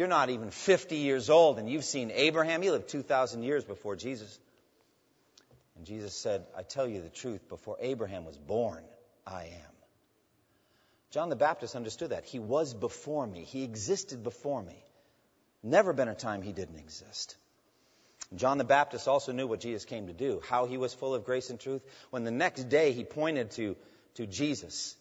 You're 0.00 0.08
not 0.08 0.30
even 0.30 0.48
50 0.48 0.96
years 0.96 1.28
old 1.28 1.58
and 1.58 1.68
you've 1.68 1.84
seen 1.84 2.10
Abraham. 2.10 2.62
He 2.62 2.70
lived 2.70 2.88
2,000 2.88 3.42
years 3.42 3.64
before 3.64 3.96
Jesus. 3.96 4.38
And 5.76 5.84
Jesus 5.84 6.14
said, 6.14 6.46
I 6.56 6.62
tell 6.62 6.88
you 6.88 7.02
the 7.02 7.10
truth, 7.10 7.50
before 7.50 7.76
Abraham 7.78 8.24
was 8.24 8.38
born, 8.38 8.82
I 9.26 9.42
am. 9.42 9.74
John 11.10 11.28
the 11.28 11.36
Baptist 11.36 11.76
understood 11.76 12.12
that. 12.12 12.24
He 12.24 12.38
was 12.38 12.72
before 12.72 13.26
me, 13.26 13.44
he 13.44 13.62
existed 13.62 14.22
before 14.22 14.62
me. 14.62 14.82
Never 15.62 15.92
been 15.92 16.08
a 16.08 16.14
time 16.14 16.40
he 16.40 16.52
didn't 16.52 16.78
exist. 16.78 17.36
John 18.34 18.56
the 18.56 18.64
Baptist 18.64 19.06
also 19.06 19.32
knew 19.32 19.46
what 19.46 19.60
Jesus 19.60 19.84
came 19.84 20.06
to 20.06 20.14
do, 20.14 20.40
how 20.48 20.64
he 20.64 20.78
was 20.78 20.94
full 20.94 21.14
of 21.14 21.26
grace 21.26 21.50
and 21.50 21.60
truth. 21.60 21.82
When 22.08 22.24
the 22.24 22.30
next 22.30 22.70
day 22.70 22.92
he 22.92 23.04
pointed 23.04 23.50
to, 23.50 23.76
to 24.14 24.26
Jesus 24.26 24.96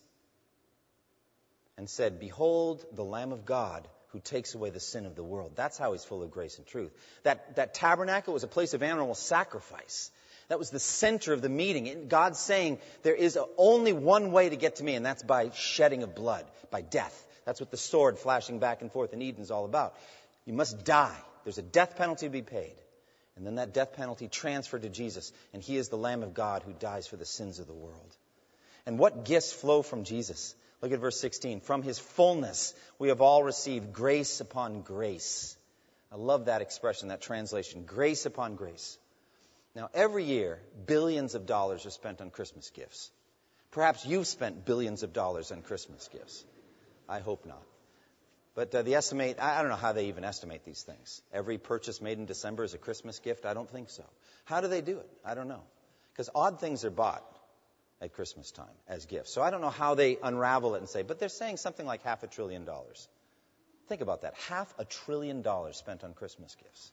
and 1.78 1.90
said, 1.90 2.20
Behold 2.20 2.84
the 2.92 3.06
Lamb 3.06 3.32
of 3.32 3.46
God 3.46 3.88
who 4.12 4.20
takes 4.20 4.56
away 4.56 4.70
the 4.70 4.80
sin 4.80 5.06
of 5.06 5.16
the 5.16 5.24
world. 5.24 5.54
That's 5.56 5.78
how 5.78 5.92
he's 5.92 6.04
full 6.04 6.24
of 6.24 6.32
grace 6.32 6.58
and 6.58 6.66
truth. 6.66 6.92
That, 7.24 7.56
that 7.56 7.74
tabernacle 7.74 8.34
was 8.34 8.44
a 8.44 8.48
place 8.48 8.74
of 8.74 8.84
animal 8.84 9.16
sacrifice. 9.16 10.12
That 10.48 10.58
was 10.58 10.72
the 10.72 10.80
center 10.80 11.32
of 11.34 11.42
the 11.44 11.50
meeting. 11.50 12.08
God's 12.08 12.40
saying 12.40 12.80
there 13.04 13.16
is 13.16 13.38
only 13.58 13.94
one 13.94 14.32
way 14.32 14.50
to 14.50 14.56
get 14.56 14.78
to 14.78 14.84
me, 14.84 14.96
and 14.96 15.06
that's 15.06 15.22
by 15.22 15.52
shedding 15.52 16.02
of 16.02 16.16
blood, 16.16 16.46
by 16.72 16.82
death. 16.82 17.26
That's 17.46 17.60
what 17.60 17.70
the 17.70 17.78
sword 17.78 18.18
flashing 18.18 18.60
back 18.60 18.82
and 18.82 18.92
forth 18.92 19.14
in 19.14 19.22
Eden 19.22 19.44
is 19.44 19.52
all 19.52 19.66
about. 19.66 19.96
You 20.46 20.54
must 20.54 20.84
die. 20.84 21.18
There's 21.44 21.60
a 21.60 21.64
death 21.64 21.96
penalty 21.98 22.26
to 22.26 22.32
be 22.32 22.42
paid. 22.42 22.74
And 23.36 23.46
then 23.46 23.56
that 23.56 23.74
death 23.74 23.94
penalty 23.94 24.28
transferred 24.28 24.82
to 24.82 24.90
Jesus, 24.90 25.32
and 25.54 25.64
he 25.64 25.78
is 25.78 25.90
the 25.90 25.98
Lamb 25.98 26.24
of 26.24 26.34
God 26.34 26.64
who 26.64 26.74
dies 26.74 27.08
for 27.08 27.16
the 27.16 27.26
sins 27.26 27.60
of 27.60 27.68
the 27.68 27.74
world. 27.74 28.18
And 28.86 28.98
what 28.98 29.24
gifts 29.24 29.54
flow 29.54 29.82
from 29.82 30.04
Jesus? 30.04 30.56
Look 30.82 30.92
at 30.92 31.00
verse 31.00 31.20
16. 31.20 31.62
From 31.62 31.84
his 31.84 32.00
fullness 32.00 32.74
we 32.98 33.10
have 33.10 33.22
all 33.22 33.44
received 33.44 33.94
grace 33.94 34.40
upon 34.40 34.82
grace. 34.82 35.58
I 36.12 36.16
love 36.16 36.46
that 36.46 36.62
expression, 36.62 37.10
that 37.10 37.22
translation. 37.22 37.84
Grace 37.86 38.26
upon 38.26 38.56
grace. 38.56 38.98
Now, 39.76 39.90
every 39.94 40.24
year, 40.24 40.60
billions 40.86 41.36
of 41.36 41.46
dollars 41.46 41.86
are 41.86 41.92
spent 41.92 42.22
on 42.22 42.32
Christmas 42.32 42.72
gifts. 42.72 43.12
Perhaps 43.72 44.06
you've 44.06 44.26
spent 44.26 44.66
billions 44.66 45.04
of 45.04 45.14
dollars 45.14 45.52
on 45.52 45.62
Christmas 45.62 46.10
gifts. 46.12 46.44
I 47.08 47.20
hope 47.20 47.46
not. 47.46 47.62
But 48.56 48.74
uh, 48.74 48.82
the 48.82 48.96
estimate, 48.96 49.38
I 49.40 49.62
don't 49.62 49.70
know 49.70 49.76
how 49.76 49.94
they 49.94 50.08
even 50.08 50.24
estimate 50.24 50.66
these 50.66 50.82
things. 50.82 51.22
Every 51.32 51.60
purchase 51.60 52.02
made 52.02 52.18
in 52.18 52.26
December 52.26 52.64
is 52.64 52.74
a 52.74 52.80
Christmas 52.80 53.20
gift? 53.20 53.46
I 53.46 53.54
don't 53.54 53.70
think 53.70 53.90
so. 53.90 54.04
How 54.46 54.60
do 54.62 54.68
they 54.68 54.82
do 54.82 54.98
it? 54.98 55.10
I 55.24 55.36
don't 55.36 55.48
know. 55.48 55.62
Because 56.12 56.30
odd 56.34 56.60
things 56.60 56.84
are 56.84 56.90
bought 56.90 57.24
at 58.02 58.14
Christmas 58.14 58.52
time 58.52 58.68
as 58.88 59.06
gifts. 59.06 59.34
So 59.34 59.42
I 59.42 59.50
don't 59.50 59.62
know 59.62 59.70
how 59.70 59.96
they 59.96 60.18
unravel 60.22 60.76
it 60.76 60.80
and 60.80 60.90
say, 60.90 61.02
but 61.02 61.20
they're 61.20 61.30
saying 61.30 61.58
something 61.58 61.86
like 61.86 62.04
half 62.04 62.24
a 62.24 62.28
trillion 62.28 62.66
dollars. 62.66 63.08
Think 63.88 64.02
about 64.02 64.22
that. 64.22 64.36
Half 64.48 64.74
a 64.78 64.86
trillion 64.86 65.42
dollars 65.42 65.78
spent 65.78 66.04
on 66.04 66.14
Christmas 66.14 66.56
gifts. 66.56 66.92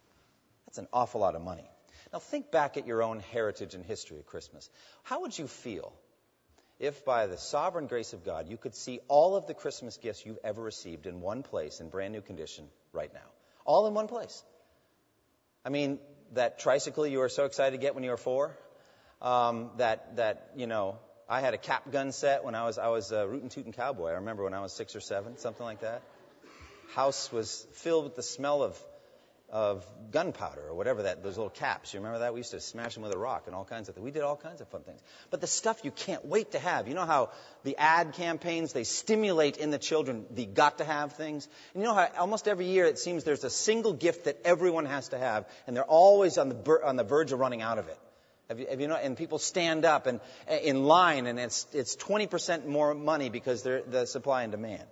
That's 0.67 0.79
an 0.79 0.89
awful 0.93 1.21
lot 1.21 1.35
of 1.35 1.43
money. 1.43 1.69
Now 2.13 2.19
think 2.19 2.51
back 2.51 2.77
at 2.77 2.87
your 2.87 3.03
own 3.03 3.21
heritage 3.21 3.75
and 3.75 3.85
history 3.85 4.19
of 4.19 4.27
Christmas. 4.27 4.69
How 5.03 5.21
would 5.23 5.39
you 5.39 5.47
feel 5.47 5.93
if 6.79 7.05
by 7.05 7.27
the 7.27 7.39
sovereign 7.39 7.87
grace 7.87 8.13
of 8.13 8.25
God 8.25 8.49
you 8.49 8.57
could 8.57 8.75
see 8.75 9.01
all 9.09 9.37
of 9.37 9.47
the 9.47 9.55
Christmas 9.55 9.97
gifts 9.97 10.25
you've 10.27 10.39
ever 10.45 10.63
received 10.63 11.07
in 11.07 11.21
one 11.21 11.43
place 11.43 11.81
in 11.81 11.89
brand 11.89 12.13
new 12.13 12.21
condition 12.21 12.67
right 12.93 13.13
now. 13.13 13.29
All 13.65 13.87
in 13.87 13.95
one 13.95 14.09
place. 14.09 14.43
I 15.65 15.71
mean, 15.71 15.99
that 16.35 16.59
tricycle 16.59 17.07
you 17.07 17.19
were 17.19 17.29
so 17.29 17.45
excited 17.45 17.73
to 17.73 17.81
get 17.81 17.95
when 17.95 18.05
you 18.05 18.11
were 18.11 18.17
four, 18.17 18.57
um, 19.27 19.71
that, 19.79 20.17
that, 20.17 20.51
you 20.55 20.69
know, 20.69 20.99
I 21.29 21.41
had 21.41 21.53
a 21.53 21.59
cap 21.59 21.91
gun 21.91 22.13
set 22.13 22.45
when 22.45 22.55
I 22.55 22.65
was, 22.65 22.79
I 22.79 22.89
was 22.89 23.11
a 23.11 23.27
rootin' 23.27 23.49
tootin' 23.49 23.73
cowboy. 23.73 24.11
I 24.11 24.15
remember 24.15 24.45
when 24.45 24.55
I 24.55 24.61
was 24.61 24.73
six 24.73 24.95
or 24.95 25.01
seven, 25.01 25.37
something 25.37 25.67
like 25.67 25.81
that. 25.81 26.03
House 26.95 27.33
was 27.33 27.67
filled 27.73 28.05
with 28.05 28.15
the 28.15 28.23
smell 28.23 28.63
of 28.63 28.81
of 29.49 29.87
gunpowder 30.11 30.61
or 30.61 30.75
whatever 30.75 31.05
that 31.05 31.23
those 31.23 31.37
little 31.37 31.51
caps. 31.51 31.95
You 31.95 32.01
remember 32.01 32.19
that? 32.21 32.35
We 32.35 32.41
used 32.41 32.51
to 32.51 32.61
smash 32.61 32.95
them 32.95 33.05
with 33.05 33.15
a 33.15 33.19
rock 33.19 33.45
and 33.47 33.55
all 33.55 33.65
kinds 33.65 33.89
of 33.89 33.95
things. 33.95 34.05
We 34.05 34.11
did 34.11 34.23
all 34.23 34.37
kinds 34.37 34.61
of 34.61 34.67
fun 34.69 34.83
things. 34.83 35.01
But 35.31 35.41
the 35.41 35.47
stuff 35.47 35.85
you 35.85 35.93
can't 35.93 36.25
wait 36.25 36.53
to 36.53 36.59
have. 36.59 36.89
You 36.89 36.95
know 36.95 37.07
how 37.07 37.31
the 37.63 37.77
ad 37.77 38.15
campaigns 38.15 38.73
they 38.73 38.83
stimulate 38.83 39.57
in 39.57 39.71
the 39.71 39.79
children 39.79 40.27
the 40.33 40.47
got 40.47 40.79
to 40.79 40.85
have 40.85 41.13
things. 41.13 41.49
And 41.75 41.83
you 41.83 41.89
know 41.89 41.95
how 41.95 42.09
almost 42.19 42.49
every 42.49 42.67
year 42.67 42.87
it 42.87 42.99
seems 42.99 43.23
there's 43.23 43.45
a 43.45 43.51
single 43.51 43.93
gift 43.93 44.25
that 44.25 44.41
everyone 44.45 44.87
has 44.87 45.11
to 45.11 45.19
have, 45.19 45.47
and 45.67 45.77
they're 45.77 45.85
always 45.85 46.39
on 46.39 46.49
the 46.49 46.81
on 46.85 46.97
the 46.97 47.05
verge 47.05 47.31
of 47.31 47.39
running 47.39 47.63
out 47.63 47.79
of 47.79 47.87
it. 47.89 47.99
Have 48.49 48.61
you, 48.61 48.67
have 48.71 48.81
you 48.81 48.93
and 48.93 49.17
people 49.17 49.39
stand 49.39 49.85
up 49.85 50.07
and 50.07 50.21
in 50.63 50.85
line, 50.85 51.27
and 51.27 51.39
it's 51.39 51.67
it's 51.73 51.97
20% 51.97 52.67
more 52.67 52.95
money 52.95 53.29
because 53.29 53.63
they're 53.63 53.83
the 53.83 54.07
supply 54.07 54.45
and 54.45 54.53
demand. 54.53 54.85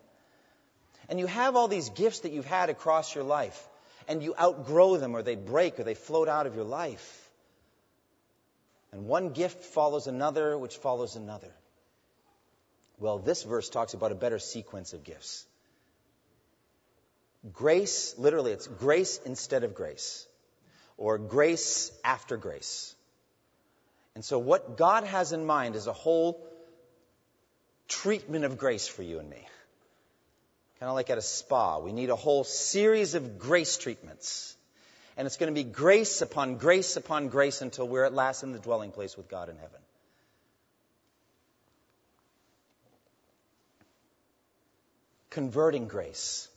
And 1.08 1.20
you 1.20 1.26
have 1.26 1.54
all 1.54 1.68
these 1.68 1.90
gifts 1.90 2.20
that 2.20 2.32
you've 2.32 2.46
had 2.46 2.70
across 2.70 3.14
your 3.14 3.24
life 3.24 3.68
and 4.08 4.22
you 4.22 4.34
outgrow 4.38 4.96
them 4.96 5.14
or 5.14 5.22
they 5.22 5.36
break 5.36 5.78
or 5.78 5.84
they 5.84 5.94
float 5.94 6.28
out 6.28 6.46
of 6.46 6.54
your 6.54 6.64
life. 6.64 7.20
And 8.92 9.06
one 9.06 9.30
gift 9.30 9.64
follows 9.64 10.06
another, 10.06 10.56
which 10.56 10.76
follows 10.76 11.16
another. 11.16 11.52
Well, 12.98 13.18
this 13.18 13.42
verse 13.42 13.68
talks 13.68 13.94
about 13.94 14.12
a 14.12 14.14
better 14.14 14.38
sequence 14.38 14.92
of 14.92 15.02
gifts. 15.04 15.44
Grace, 17.52 18.14
literally, 18.16 18.52
it's 18.52 18.66
grace 18.66 19.20
instead 19.26 19.64
of 19.64 19.74
grace, 19.74 20.26
or 20.96 21.18
grace 21.18 21.90
after 22.02 22.36
grace. 22.36 22.93
And 24.14 24.24
so, 24.24 24.38
what 24.38 24.76
God 24.76 25.04
has 25.04 25.32
in 25.32 25.44
mind 25.44 25.76
is 25.76 25.86
a 25.86 25.92
whole 25.92 26.46
treatment 27.88 28.44
of 28.44 28.58
grace 28.58 28.86
for 28.86 29.02
you 29.02 29.18
and 29.18 29.28
me 29.28 29.46
kind 30.84 30.90
of 30.90 30.96
like 30.96 31.08
at 31.08 31.16
a 31.16 31.22
spa. 31.22 31.78
We 31.78 31.92
need 31.92 32.10
a 32.10 32.16
whole 32.16 32.44
series 32.44 33.14
of 33.14 33.38
grace 33.38 33.78
treatments. 33.78 34.54
And 35.16 35.24
it's 35.24 35.38
going 35.38 35.50
to 35.50 35.54
be 35.54 35.64
grace 35.64 36.20
upon 36.20 36.56
grace 36.56 36.98
upon 36.98 37.28
grace 37.28 37.62
until 37.62 37.88
we're 37.88 38.04
at 38.04 38.12
last 38.12 38.42
in 38.42 38.52
the 38.52 38.58
dwelling 38.58 38.90
place 38.90 39.16
with 39.16 39.26
God 39.26 39.48
in 39.48 39.56
heaven. 39.56 39.80
Converting 45.30 45.88
grace. 45.88 46.48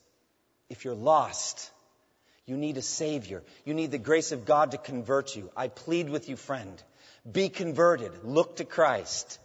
If 0.69 0.83
you're 0.83 0.93
lost, 0.93 1.71
you 2.45 2.57
need 2.57 2.75
a 2.75 2.81
Savior. 2.81 3.43
You 3.63 3.73
need 3.73 3.91
the 3.91 3.97
grace 3.97 4.33
of 4.33 4.43
God 4.43 4.71
to 4.71 4.77
convert 4.77 5.37
you. 5.37 5.49
I 5.55 5.69
plead 5.69 6.09
with 6.09 6.27
you, 6.27 6.35
friend. 6.35 6.83
Be 7.29 7.49
converted. 7.49 8.11
Look 8.23 8.57
to 8.57 8.65
Christ. 8.65 9.39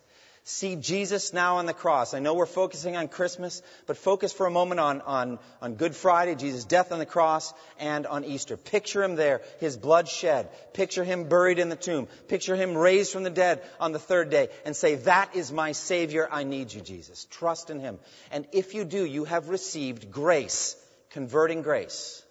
See 0.44 0.74
Jesus 0.74 1.32
now 1.32 1.58
on 1.58 1.66
the 1.66 1.72
cross. 1.72 2.14
I 2.14 2.18
know 2.18 2.34
we're 2.34 2.46
focusing 2.46 2.96
on 2.96 3.06
Christmas, 3.06 3.62
but 3.86 3.96
focus 3.96 4.32
for 4.32 4.46
a 4.46 4.50
moment 4.50 4.80
on, 4.80 5.00
on, 5.02 5.38
on 5.60 5.74
Good 5.74 5.94
Friday, 5.94 6.34
Jesus' 6.34 6.64
death 6.64 6.90
on 6.90 6.98
the 6.98 7.06
cross, 7.06 7.54
and 7.78 8.08
on 8.08 8.24
Easter. 8.24 8.56
Picture 8.56 9.04
him 9.04 9.14
there, 9.14 9.42
his 9.60 9.76
blood 9.76 10.08
shed. 10.08 10.48
Picture 10.74 11.04
him 11.04 11.28
buried 11.28 11.60
in 11.60 11.68
the 11.68 11.76
tomb. 11.76 12.08
Picture 12.26 12.56
him 12.56 12.76
raised 12.76 13.12
from 13.12 13.22
the 13.22 13.30
dead 13.30 13.62
on 13.78 13.92
the 13.92 14.00
third 14.00 14.30
day, 14.30 14.48
and 14.64 14.74
say, 14.74 14.96
That 14.96 15.36
is 15.36 15.52
my 15.52 15.72
Savior. 15.72 16.28
I 16.28 16.42
need 16.42 16.72
you, 16.72 16.80
Jesus. 16.80 17.24
Trust 17.30 17.70
in 17.70 17.78
him. 17.78 18.00
And 18.32 18.44
if 18.50 18.74
you 18.74 18.84
do, 18.84 19.04
you 19.04 19.24
have 19.24 19.48
received 19.48 20.10
grace, 20.10 20.76
converting 21.10 21.62
grace. 21.62 22.21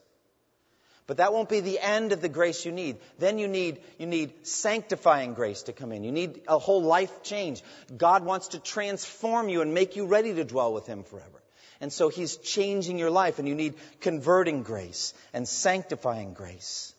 But 1.12 1.18
that 1.18 1.34
won't 1.34 1.50
be 1.50 1.60
the 1.60 1.78
end 1.78 2.14
of 2.14 2.22
the 2.22 2.30
grace 2.30 2.66
you 2.66 2.72
need. 2.72 2.96
Then 3.20 3.38
you 3.38 3.50
need, 3.50 3.82
you 3.98 4.06
need 4.06 4.48
sanctifying 4.48 5.34
grace 5.34 5.64
to 5.64 5.74
come 5.74 5.92
in. 5.92 6.06
You 6.06 6.12
need 6.14 6.44
a 6.48 6.58
whole 6.58 6.84
life 6.84 7.22
change. 7.22 7.62
God 7.98 8.24
wants 8.24 8.48
to 8.50 8.60
transform 8.60 9.50
you 9.50 9.62
and 9.62 9.74
make 9.74 9.98
you 9.98 10.06
ready 10.06 10.34
to 10.34 10.46
dwell 10.46 10.72
with 10.74 10.88
Him 10.88 11.04
forever. 11.04 11.44
And 11.82 11.92
so 11.92 12.08
He's 12.08 12.38
changing 12.38 12.98
your 12.98 13.10
life 13.10 13.40
and 13.40 13.48
you 13.50 13.56
need 13.56 13.74
converting 14.00 14.64
grace 14.64 15.14
and 15.34 15.46
sanctifying 15.46 16.34
grace. 16.34 16.94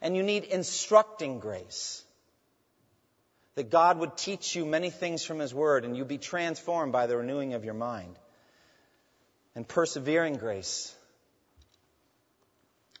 And 0.00 0.16
you 0.16 0.22
need 0.22 0.44
instructing 0.44 1.38
grace. 1.38 2.02
That 3.56 3.68
God 3.68 3.98
would 3.98 4.16
teach 4.16 4.56
you 4.56 4.64
many 4.64 4.88
things 4.88 5.22
from 5.22 5.38
His 5.38 5.52
Word 5.52 5.84
and 5.84 5.94
you'd 5.94 6.08
be 6.08 6.16
transformed 6.16 6.92
by 6.92 7.08
the 7.08 7.18
renewing 7.18 7.52
of 7.52 7.66
your 7.66 7.74
mind. 7.74 8.16
And 9.54 9.68
persevering 9.68 10.36
grace 10.36 10.96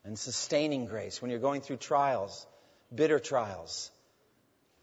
and 0.04 0.18
sustaining 0.18 0.86
grace 0.86 1.20
when 1.20 1.30
you're 1.30 1.40
going 1.40 1.60
through 1.60 1.76
trials, 1.76 2.46
bitter 2.94 3.18
trials, 3.18 3.90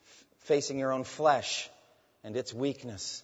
f- 0.05 0.26
facing 0.39 0.80
your 0.80 0.91
own 0.91 1.03
flesh 1.03 1.70
and 2.24 2.36
its 2.36 2.53
weakness. 2.53 3.24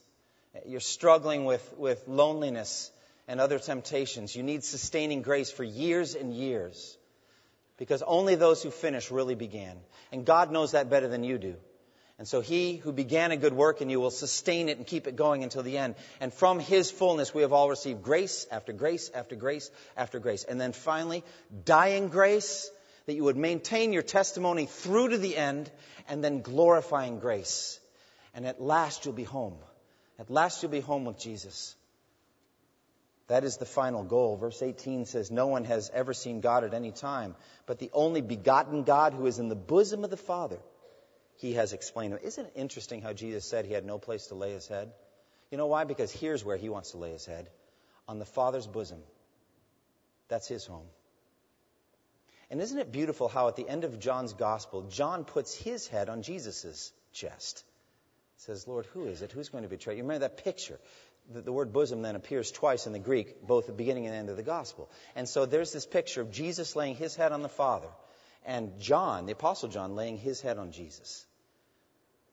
You're 0.66 0.80
struggling 0.80 1.46
with, 1.46 1.74
with 1.78 2.08
loneliness 2.08 2.92
and 3.28 3.40
other 3.40 3.60
temptations. 3.60 4.36
You 4.36 4.44
need 4.44 4.64
sustaining 4.64 5.22
grace 5.22 5.52
for 5.52 5.64
years 5.64 6.16
and 6.16 6.34
years 6.34 6.98
because 7.78 8.02
only 8.04 8.36
those 8.36 8.62
who 8.62 8.72
finish 8.72 9.12
really 9.12 9.36
began. 9.36 9.78
And 10.12 10.26
God 10.26 10.52
knows 10.52 10.72
that 10.72 10.90
better 10.90 11.08
than 11.08 11.24
you 11.24 11.38
do. 11.38 11.56
And 12.24 12.28
so 12.30 12.40
he 12.40 12.78
who 12.78 12.94
began 12.94 13.32
a 13.32 13.36
good 13.36 13.52
work 13.52 13.82
in 13.82 13.90
you 13.90 14.00
will 14.00 14.10
sustain 14.10 14.70
it 14.70 14.78
and 14.78 14.88
keep 14.88 15.08
it 15.08 15.18
going 15.18 15.44
until 15.44 15.62
the 15.62 15.78
end. 15.78 15.96
And 16.22 16.34
from 16.34 16.58
his 16.58 16.90
fullness 16.90 17.34
we 17.34 17.42
have 17.42 17.52
all 17.52 17.70
received 17.70 18.02
grace 18.02 18.48
after 18.50 18.72
grace 18.72 19.12
after 19.14 19.36
grace 19.36 19.70
after 19.98 20.20
grace. 20.20 20.46
And 20.46 20.58
then 20.58 20.72
finally, 20.72 21.26
dying 21.66 22.08
grace 22.08 22.72
that 23.08 23.16
you 23.16 23.26
would 23.26 23.36
maintain 23.36 23.92
your 23.92 24.04
testimony 24.04 24.68
through 24.68 25.10
to 25.10 25.18
the 25.18 25.36
end 25.36 25.70
and 26.08 26.24
then 26.24 26.40
glorifying 26.40 27.20
grace. 27.20 27.78
And 28.34 28.48
at 28.48 28.62
last 28.62 29.04
you'll 29.04 29.14
be 29.14 29.26
home. 29.26 29.58
At 30.18 30.30
last 30.30 30.64
you'll 30.64 30.72
be 30.72 30.80
home 30.80 31.04
with 31.04 31.20
Jesus. 31.20 31.76
That 33.28 33.44
is 33.44 33.58
the 33.58 33.66
final 33.66 34.06
goal. 34.06 34.38
Verse 34.38 34.62
18 34.62 35.08
says, 35.08 35.30
No 35.30 35.48
one 35.48 35.66
has 35.66 35.92
ever 35.94 36.14
seen 36.14 36.40
God 36.40 36.64
at 36.64 36.74
any 36.74 36.92
time, 36.94 37.36
but 37.66 37.80
the 37.80 37.92
only 37.92 38.22
begotten 38.22 38.84
God 38.84 39.14
who 39.14 39.26
is 39.26 39.40
in 39.40 39.50
the 39.50 39.56
bosom 39.56 40.06
of 40.06 40.10
the 40.10 40.16
Father 40.16 40.60
he 41.36 41.54
has 41.54 41.74
explained 41.74 42.14
them. 42.14 42.20
Isn't 42.24 42.46
it 42.46 42.54
interesting 42.56 43.02
how 43.02 43.14
Jesus 43.14 43.46
said 43.46 43.66
he 43.66 43.74
had 43.74 43.86
no 43.86 43.98
place 43.98 44.28
to 44.28 44.36
lay 44.36 44.52
his 44.52 44.68
head? 44.68 44.92
You 45.52 45.58
know 45.58 45.68
why? 45.68 45.84
Because 45.84 46.12
here's 46.12 46.44
where 46.44 46.58
he 46.58 46.70
wants 46.70 46.92
to 46.92 46.98
lay 46.98 47.12
his 47.12 47.26
head 47.26 47.50
on 48.08 48.20
the 48.20 48.26
Father's 48.26 48.68
bosom. 48.68 49.00
That's 50.28 50.48
his 50.48 50.66
home. 50.66 50.88
And 52.50 52.62
isn't 52.62 52.78
it 52.78 52.92
beautiful 52.92 53.28
how 53.28 53.48
at 53.48 53.56
the 53.56 53.68
end 53.68 53.84
of 53.84 54.00
John's 54.00 54.34
gospel, 54.34 54.84
John 54.84 55.26
puts 55.26 55.56
his 55.56 55.88
head 55.88 56.10
on 56.10 56.22
Jesus' 56.22 56.92
chest? 57.12 57.64
He 58.38 58.44
says, 58.44 58.68
Lord, 58.68 58.86
who 58.88 59.06
is 59.06 59.22
it? 59.22 59.32
Who's 59.32 59.50
going 59.50 59.64
to 59.64 59.70
betray 59.70 59.96
you? 59.96 60.04
Remember 60.04 60.28
that 60.28 60.44
picture? 60.44 60.80
The, 61.32 61.42
the 61.42 61.52
word 61.52 61.72
bosom 61.72 62.02
then 62.02 62.16
appears 62.16 62.52
twice 62.52 62.86
in 62.86 62.94
the 62.94 63.00
Greek, 63.00 63.46
both 63.46 63.68
the 63.68 63.74
beginning 63.74 64.06
and 64.06 64.14
the 64.14 64.18
end 64.18 64.30
of 64.30 64.38
the 64.38 64.44
gospel. 64.44 64.90
And 65.16 65.28
so 65.28 65.46
there's 65.46 65.72
this 65.72 65.86
picture 65.86 66.22
of 66.22 66.32
Jesus 66.32 66.76
laying 66.76 66.96
his 66.96 67.16
head 67.16 67.32
on 67.32 67.42
the 67.42 67.50
Father, 67.50 67.88
and 68.46 68.80
John, 68.80 69.26
the 69.26 69.34
Apostle 69.34 69.70
John, 69.70 69.96
laying 69.96 70.18
his 70.18 70.42
head 70.42 70.58
on 70.58 70.72
Jesus. 70.72 71.26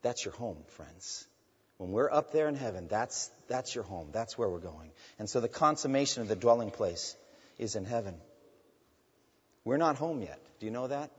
That's 0.01 0.25
your 0.25 0.33
home, 0.33 0.57
friends. 0.69 1.25
When 1.77 1.91
we're 1.91 2.11
up 2.11 2.31
there 2.31 2.47
in 2.47 2.55
heaven, 2.55 2.87
that's, 2.87 3.31
that's 3.47 3.73
your 3.73 3.83
home. 3.83 4.09
That's 4.11 4.37
where 4.37 4.49
we're 4.49 4.59
going. 4.59 4.91
And 5.17 5.29
so 5.29 5.39
the 5.39 5.47
consummation 5.47 6.21
of 6.21 6.27
the 6.27 6.35
dwelling 6.35 6.71
place 6.71 7.15
is 7.57 7.75
in 7.75 7.85
heaven. 7.85 8.15
We're 9.63 9.77
not 9.77 9.95
home 9.95 10.21
yet. 10.21 10.39
Do 10.59 10.65
you 10.65 10.71
know 10.71 10.87
that? 10.87 11.11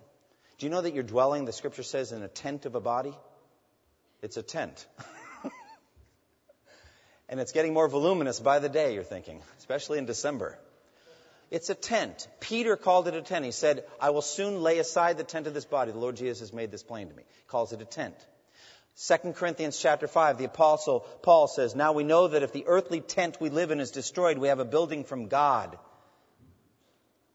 Do 0.59 0.67
you 0.67 0.71
know 0.71 0.81
that 0.81 0.95
you're 0.95 1.03
dwelling, 1.03 1.45
the 1.45 1.53
scripture 1.53 1.83
says, 1.83 2.13
in 2.13 2.23
a 2.23 2.29
tent 2.29 2.67
of 2.67 2.75
a 2.75 2.81
body? 2.81 3.15
It's 4.21 4.37
a 4.37 4.43
tent. 4.43 4.87
and 7.29 7.41
it's 7.41 7.53
getting 7.53 7.73
more 7.73 7.89
voluminous 7.89 8.39
by 8.39 8.61
the 8.61 8.69
day, 8.69 8.95
you're 8.95 9.03
thinking, 9.03 9.41
especially 9.59 9.99
in 9.99 10.07
December. 10.07 10.59
It's 11.53 11.69
a 11.69 11.75
tent. 11.75 12.29
Peter 12.41 12.79
called 12.79 13.09
it 13.09 13.15
a 13.15 13.21
tent. 13.21 13.45
He 13.45 13.51
said, 13.51 13.85
I 14.01 14.09
will 14.09 14.23
soon 14.23 14.63
lay 14.63 14.79
aside 14.79 15.19
the 15.19 15.23
tent 15.23 15.47
of 15.47 15.53
this 15.53 15.67
body. 15.67 15.93
The 15.93 15.99
Lord 15.99 16.17
Jesus 16.17 16.41
has 16.41 16.51
made 16.51 16.71
this 16.71 16.83
plain 16.83 17.11
to 17.11 17.15
me. 17.15 17.25
He 17.29 17.43
calls 17.47 17.75
it 17.75 17.83
a 17.83 17.85
tent. 17.85 18.15
2 19.07 19.33
Corinthians 19.33 19.79
chapter 19.79 20.09
5, 20.09 20.39
the 20.39 20.47
apostle 20.47 21.01
Paul 21.23 21.49
says, 21.49 21.77
Now 21.77 21.93
we 21.93 22.05
know 22.05 22.29
that 22.29 22.43
if 22.43 22.55
the 22.55 22.65
earthly 22.67 23.03
tent 23.03 23.37
we 23.39 23.51
live 23.51 23.71
in 23.71 23.81
is 23.81 23.91
destroyed, 23.91 24.39
we 24.39 24.49
have 24.49 24.61
a 24.61 24.65
building 24.65 25.05
from 25.05 25.29
God. 25.29 25.77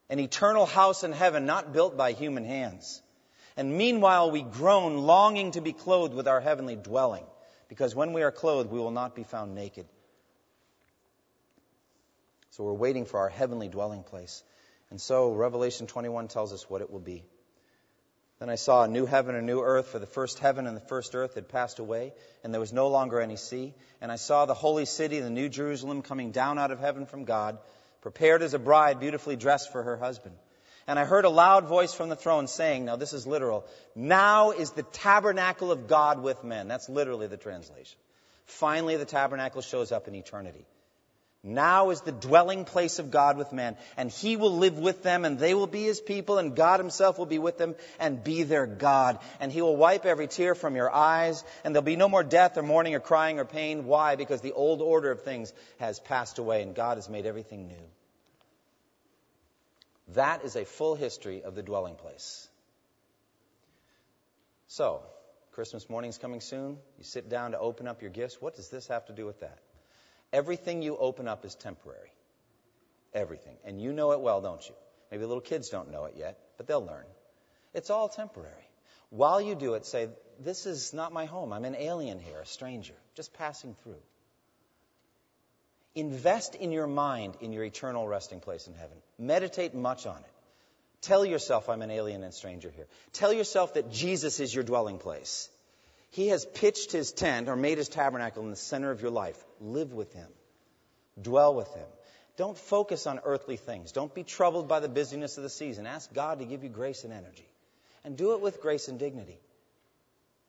An 0.10 0.20
eternal 0.20 0.66
house 0.66 1.04
in 1.04 1.12
heaven, 1.12 1.46
not 1.46 1.72
built 1.72 1.96
by 1.96 2.14
human 2.14 2.44
hands. 2.44 3.04
And 3.56 3.78
meanwhile 3.78 4.32
we 4.32 4.42
groan, 4.42 4.98
longing 4.98 5.52
to 5.52 5.62
be 5.62 5.74
clothed 5.74 6.16
with 6.16 6.28
our 6.28 6.42
heavenly 6.42 6.76
dwelling. 6.76 7.26
Because 7.70 7.94
when 7.94 8.14
we 8.14 8.24
are 8.24 8.32
clothed, 8.32 8.72
we 8.72 8.80
will 8.80 8.90
not 8.90 9.16
be 9.16 9.24
found 9.24 9.54
naked. 9.54 9.86
So 12.58 12.64
we're 12.64 12.74
waiting 12.74 13.06
for 13.06 13.20
our 13.20 13.30
heavenly 13.30 13.68
dwelling 13.68 14.02
place. 14.02 14.44
And 14.90 15.00
so 15.00 15.32
Revelation 15.32 15.86
21 15.86 16.28
tells 16.28 16.54
us 16.54 16.68
what 16.68 16.82
it 16.82 16.92
will 16.92 17.00
be. 17.00 17.24
Then 18.40 18.50
I 18.50 18.56
saw 18.56 18.84
a 18.84 18.88
new 18.88 19.06
heaven 19.06 19.36
and 19.36 19.44
a 19.44 19.46
new 19.46 19.62
earth, 19.62 19.90
for 19.90 20.00
the 20.00 20.08
first 20.08 20.40
heaven 20.40 20.66
and 20.66 20.76
the 20.76 20.82
first 20.82 21.14
earth 21.14 21.36
had 21.36 21.50
passed 21.50 21.78
away, 21.78 22.14
and 22.44 22.52
there 22.52 22.60
was 22.60 22.74
no 22.74 22.88
longer 22.88 23.22
any 23.22 23.36
sea. 23.36 23.76
And 24.02 24.12
I 24.12 24.16
saw 24.16 24.48
the 24.48 24.56
holy 24.56 24.86
city, 24.86 25.20
the 25.20 25.30
new 25.30 25.50
Jerusalem, 25.50 26.02
coming 26.02 26.32
down 26.32 26.58
out 26.58 26.72
of 26.72 26.80
heaven 26.80 27.06
from 27.06 27.26
God, 27.26 27.60
prepared 28.02 28.42
as 28.42 28.56
a 28.56 28.60
bride 28.60 29.00
beautifully 29.00 29.36
dressed 29.36 29.72
for 29.72 29.84
her 29.84 29.98
husband. 29.98 30.36
And 30.88 30.98
I 30.98 31.06
heard 31.06 31.26
a 31.26 31.30
loud 31.30 31.66
voice 31.68 31.94
from 31.94 32.10
the 32.10 32.16
throne 32.16 32.48
saying, 32.48 32.86
now 32.86 32.96
this 32.96 33.14
is 33.14 33.28
literal, 33.28 33.68
now 33.94 34.50
is 34.50 34.72
the 34.72 34.82
tabernacle 34.82 35.72
of 35.72 35.88
God 35.88 36.24
with 36.24 36.44
men. 36.44 36.68
That's 36.68 36.90
literally 36.90 37.28
the 37.28 37.38
translation. 37.38 38.00
Finally, 38.46 38.98
the 38.98 39.06
tabernacle 39.06 39.62
shows 39.62 39.92
up 39.92 40.08
in 40.08 40.16
eternity. 40.16 40.66
Now 41.44 41.92
is 41.92 42.02
the 42.02 42.12
dwelling 42.12 42.66
place 42.66 43.00
of 43.00 43.12
God 43.12 43.38
with 43.38 43.54
men, 43.54 43.78
and 43.96 44.12
He 44.12 44.36
will 44.36 44.58
live 44.58 44.78
with 44.78 45.04
them, 45.04 45.24
and 45.24 45.38
they 45.38 45.54
will 45.54 45.68
be 45.68 45.84
His 45.84 46.02
people, 46.02 46.40
and 46.40 46.56
God 46.56 46.80
Himself 46.80 47.18
will 47.18 47.28
be 47.28 47.40
with 47.40 47.58
them 47.58 47.76
and 48.00 48.24
be 48.24 48.44
their 48.44 48.66
God. 48.66 49.20
And 49.40 49.52
He 49.52 49.62
will 49.62 49.78
wipe 49.78 50.06
every 50.06 50.28
tear 50.28 50.56
from 50.56 50.76
your 50.76 50.94
eyes, 50.94 51.44
and 51.64 51.74
there'll 51.74 51.86
be 51.86 51.96
no 51.96 52.10
more 52.10 52.24
death 52.24 52.58
or 52.58 52.64
mourning 52.64 52.96
or 52.96 53.00
crying 53.00 53.40
or 53.40 53.46
pain. 53.46 53.86
Why? 53.86 54.16
Because 54.16 54.42
the 54.42 54.54
old 54.54 54.82
order 54.82 55.12
of 55.12 55.24
things 55.24 55.54
has 55.80 56.00
passed 56.00 56.40
away, 56.40 56.64
and 56.64 56.76
God 56.76 56.98
has 56.98 57.08
made 57.08 57.26
everything 57.26 57.68
new. 57.68 57.88
That 60.16 60.44
is 60.44 60.56
a 60.56 60.66
full 60.66 60.96
history 60.96 61.44
of 61.44 61.54
the 61.54 61.64
dwelling 61.64 61.96
place. 61.96 62.48
So, 64.68 65.02
Christmas 65.52 65.90
morning's 65.90 66.18
coming 66.18 66.42
soon. 66.42 66.78
You 66.98 67.04
sit 67.04 67.30
down 67.30 67.52
to 67.52 67.60
open 67.60 67.88
up 67.88 68.02
your 68.02 68.12
gifts. 68.12 68.42
What 68.42 68.56
does 68.56 68.70
this 68.70 68.88
have 68.88 69.06
to 69.06 69.14
do 69.14 69.26
with 69.26 69.40
that? 69.42 69.60
Everything 70.34 70.82
you 70.82 70.98
open 70.98 71.28
up 71.28 71.46
is 71.46 71.56
temporary. 71.56 72.12
Everything. 73.14 73.56
And 73.66 73.82
you 73.82 73.94
know 73.94 74.12
it 74.12 74.22
well, 74.22 74.42
don't 74.42 74.68
you? 74.68 74.76
Maybe 75.12 75.26
little 75.26 75.42
kids 75.42 75.70
don't 75.70 75.92
know 75.92 76.06
it 76.06 76.16
yet, 76.18 76.38
but 76.58 76.68
they'll 76.68 76.86
learn. 76.86 77.06
It's 77.74 77.90
all 77.90 78.10
temporary. 78.10 78.54
While 79.10 79.40
you 79.40 79.56
do 79.56 79.76
it, 79.76 79.86
say, 79.86 80.10
This 80.40 80.66
is 80.66 80.94
not 80.94 81.14
my 81.14 81.26
home. 81.26 81.54
I'm 81.54 81.66
an 81.66 81.76
alien 81.76 82.20
here, 82.20 82.40
a 82.42 82.46
stranger, 82.46 82.96
just 83.16 83.34
passing 83.34 83.76
through. 83.84 84.02
Invest 85.96 86.56
in 86.56 86.72
your 86.72 86.88
mind 86.88 87.38
in 87.42 87.54
your 87.54 87.64
eternal 87.64 88.08
resting 88.08 88.40
place 88.40 88.68
in 88.68 88.74
heaven. 88.74 88.98
Meditate 89.18 89.74
much 89.74 90.06
on 90.06 90.18
it. 90.18 90.32
Tell 91.02 91.26
yourself, 91.26 91.70
I'm 91.70 91.82
an 91.82 91.92
alien 91.92 92.24
and 92.24 92.34
stranger 92.34 92.70
here. 92.70 92.88
Tell 93.14 93.32
yourself 93.32 93.76
that 93.76 93.92
Jesus 93.92 94.40
is 94.40 94.54
your 94.54 94.64
dwelling 94.64 94.98
place. 94.98 95.50
He 96.12 96.28
has 96.28 96.46
pitched 96.46 96.92
his 96.92 97.12
tent 97.12 97.50
or 97.50 97.56
made 97.56 97.78
his 97.78 97.90
tabernacle 97.90 98.44
in 98.44 98.50
the 98.50 98.56
center 98.56 98.92
of 98.92 99.02
your 99.02 99.12
life. 99.12 99.42
Live 99.60 99.94
with 99.94 100.14
him. 100.14 100.28
Dwell 101.22 101.56
with 101.56 101.74
him. 101.74 101.88
Don't 102.38 102.58
focus 102.58 103.08
on 103.08 103.20
earthly 103.24 103.58
things. 103.58 103.92
Don't 103.92 104.14
be 104.14 104.24
troubled 104.24 104.68
by 104.68 104.80
the 104.80 104.90
busyness 104.90 105.38
of 105.38 105.44
the 105.44 105.50
season. 105.50 105.88
Ask 105.88 106.14
God 106.14 106.40
to 106.40 106.46
give 106.46 106.64
you 106.64 106.70
grace 106.70 107.04
and 107.04 107.12
energy. 107.12 107.48
And 108.04 108.16
do 108.16 108.34
it 108.34 108.42
with 108.42 108.62
grace 108.62 108.88
and 108.88 109.00
dignity. 109.00 109.40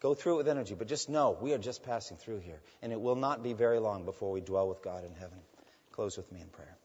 Go 0.00 0.14
through 0.14 0.34
it 0.34 0.36
with 0.38 0.48
energy, 0.48 0.74
but 0.74 0.86
just 0.86 1.08
know 1.08 1.36
we 1.40 1.54
are 1.54 1.58
just 1.58 1.82
passing 1.82 2.18
through 2.18 2.38
here, 2.38 2.60
and 2.82 2.92
it 2.92 3.00
will 3.00 3.16
not 3.16 3.42
be 3.42 3.52
very 3.52 3.80
long 3.80 4.04
before 4.04 4.30
we 4.30 4.40
dwell 4.40 4.68
with 4.68 4.82
God 4.82 5.04
in 5.04 5.12
heaven. 5.14 5.38
Close 5.90 6.16
with 6.16 6.30
me 6.30 6.40
in 6.40 6.46
prayer. 6.48 6.76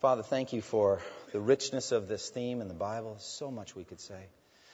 Father, 0.00 0.22
thank 0.22 0.52
you 0.52 0.60
for 0.60 1.00
the 1.32 1.40
richness 1.40 1.90
of 1.90 2.08
this 2.08 2.28
theme 2.28 2.60
in 2.60 2.68
the 2.68 2.74
Bible. 2.74 3.16
So 3.20 3.50
much 3.50 3.74
we 3.74 3.84
could 3.84 4.00
say. 4.00 4.26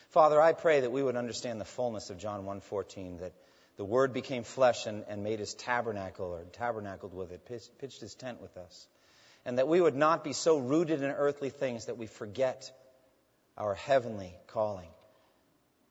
Father, 0.09 0.41
I 0.41 0.53
pray 0.53 0.81
that 0.81 0.91
we 0.91 1.05
would 1.05 1.15
understand 1.15 1.61
the 1.61 1.65
fullness 1.65 2.11
of 2.11 2.19
John 2.19 2.45
1.14, 2.45 3.21
that 3.21 3.33
the 3.81 3.87
Word 3.87 4.13
became 4.13 4.43
flesh 4.43 4.85
and, 4.85 5.05
and 5.09 5.25
made 5.25 5.39
his 5.39 5.55
tabernacle, 5.55 6.27
or 6.27 6.45
tabernacled 6.53 7.15
with 7.15 7.33
it, 7.33 7.47
pitched, 7.47 7.79
pitched 7.79 8.03
his 8.03 8.15
tent 8.15 8.43
with 8.43 8.59
us. 8.59 8.87
And 9.47 9.57
that 9.57 9.69
we 9.69 9.81
would 9.81 9.97
not 9.97 10.23
be 10.23 10.35
so 10.35 10.59
rooted 10.59 11.03
in 11.03 11.11
earthly 11.11 11.49
things 11.49 11.87
that 11.87 11.97
we 11.97 12.07
forget 12.07 12.71
our 13.57 13.75
heavenly 13.75 14.35
calling 14.49 14.91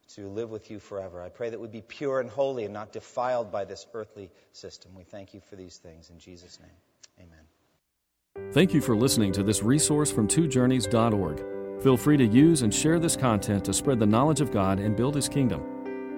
to 0.10 0.28
live 0.28 0.52
with 0.52 0.70
you 0.70 0.78
forever. 0.78 1.20
I 1.20 1.30
pray 1.30 1.50
that 1.50 1.60
we 1.60 1.68
be 1.68 1.82
pure 1.82 2.20
and 2.20 2.30
holy 2.30 2.64
and 2.64 2.76
not 2.76 2.94
defiled 2.94 3.52
by 3.52 3.66
this 3.66 3.88
earthly 3.96 4.30
system. 4.54 4.92
We 4.94 5.04
thank 5.04 5.34
you 5.34 5.42
for 5.50 5.56
these 5.56 5.78
things 5.78 6.12
in 6.12 6.20
Jesus' 6.20 6.60
name. 6.60 7.26
Amen. 7.28 8.54
Thank 8.54 8.72
you 8.76 8.82
for 8.82 8.96
listening 8.96 9.32
to 9.32 9.42
this 9.42 9.64
resource 9.64 10.12
from 10.12 10.28
twojourneys.org. 10.28 11.82
Feel 11.82 11.98
free 11.98 12.18
to 12.18 12.26
use 12.28 12.62
and 12.62 12.72
share 12.72 13.00
this 13.00 13.16
content 13.16 13.66
to 13.66 13.74
spread 13.74 13.98
the 13.98 14.06
knowledge 14.06 14.42
of 14.42 14.52
God 14.52 14.78
and 14.80 14.96
build 14.96 15.16
His 15.16 15.28
kingdom. 15.28 15.79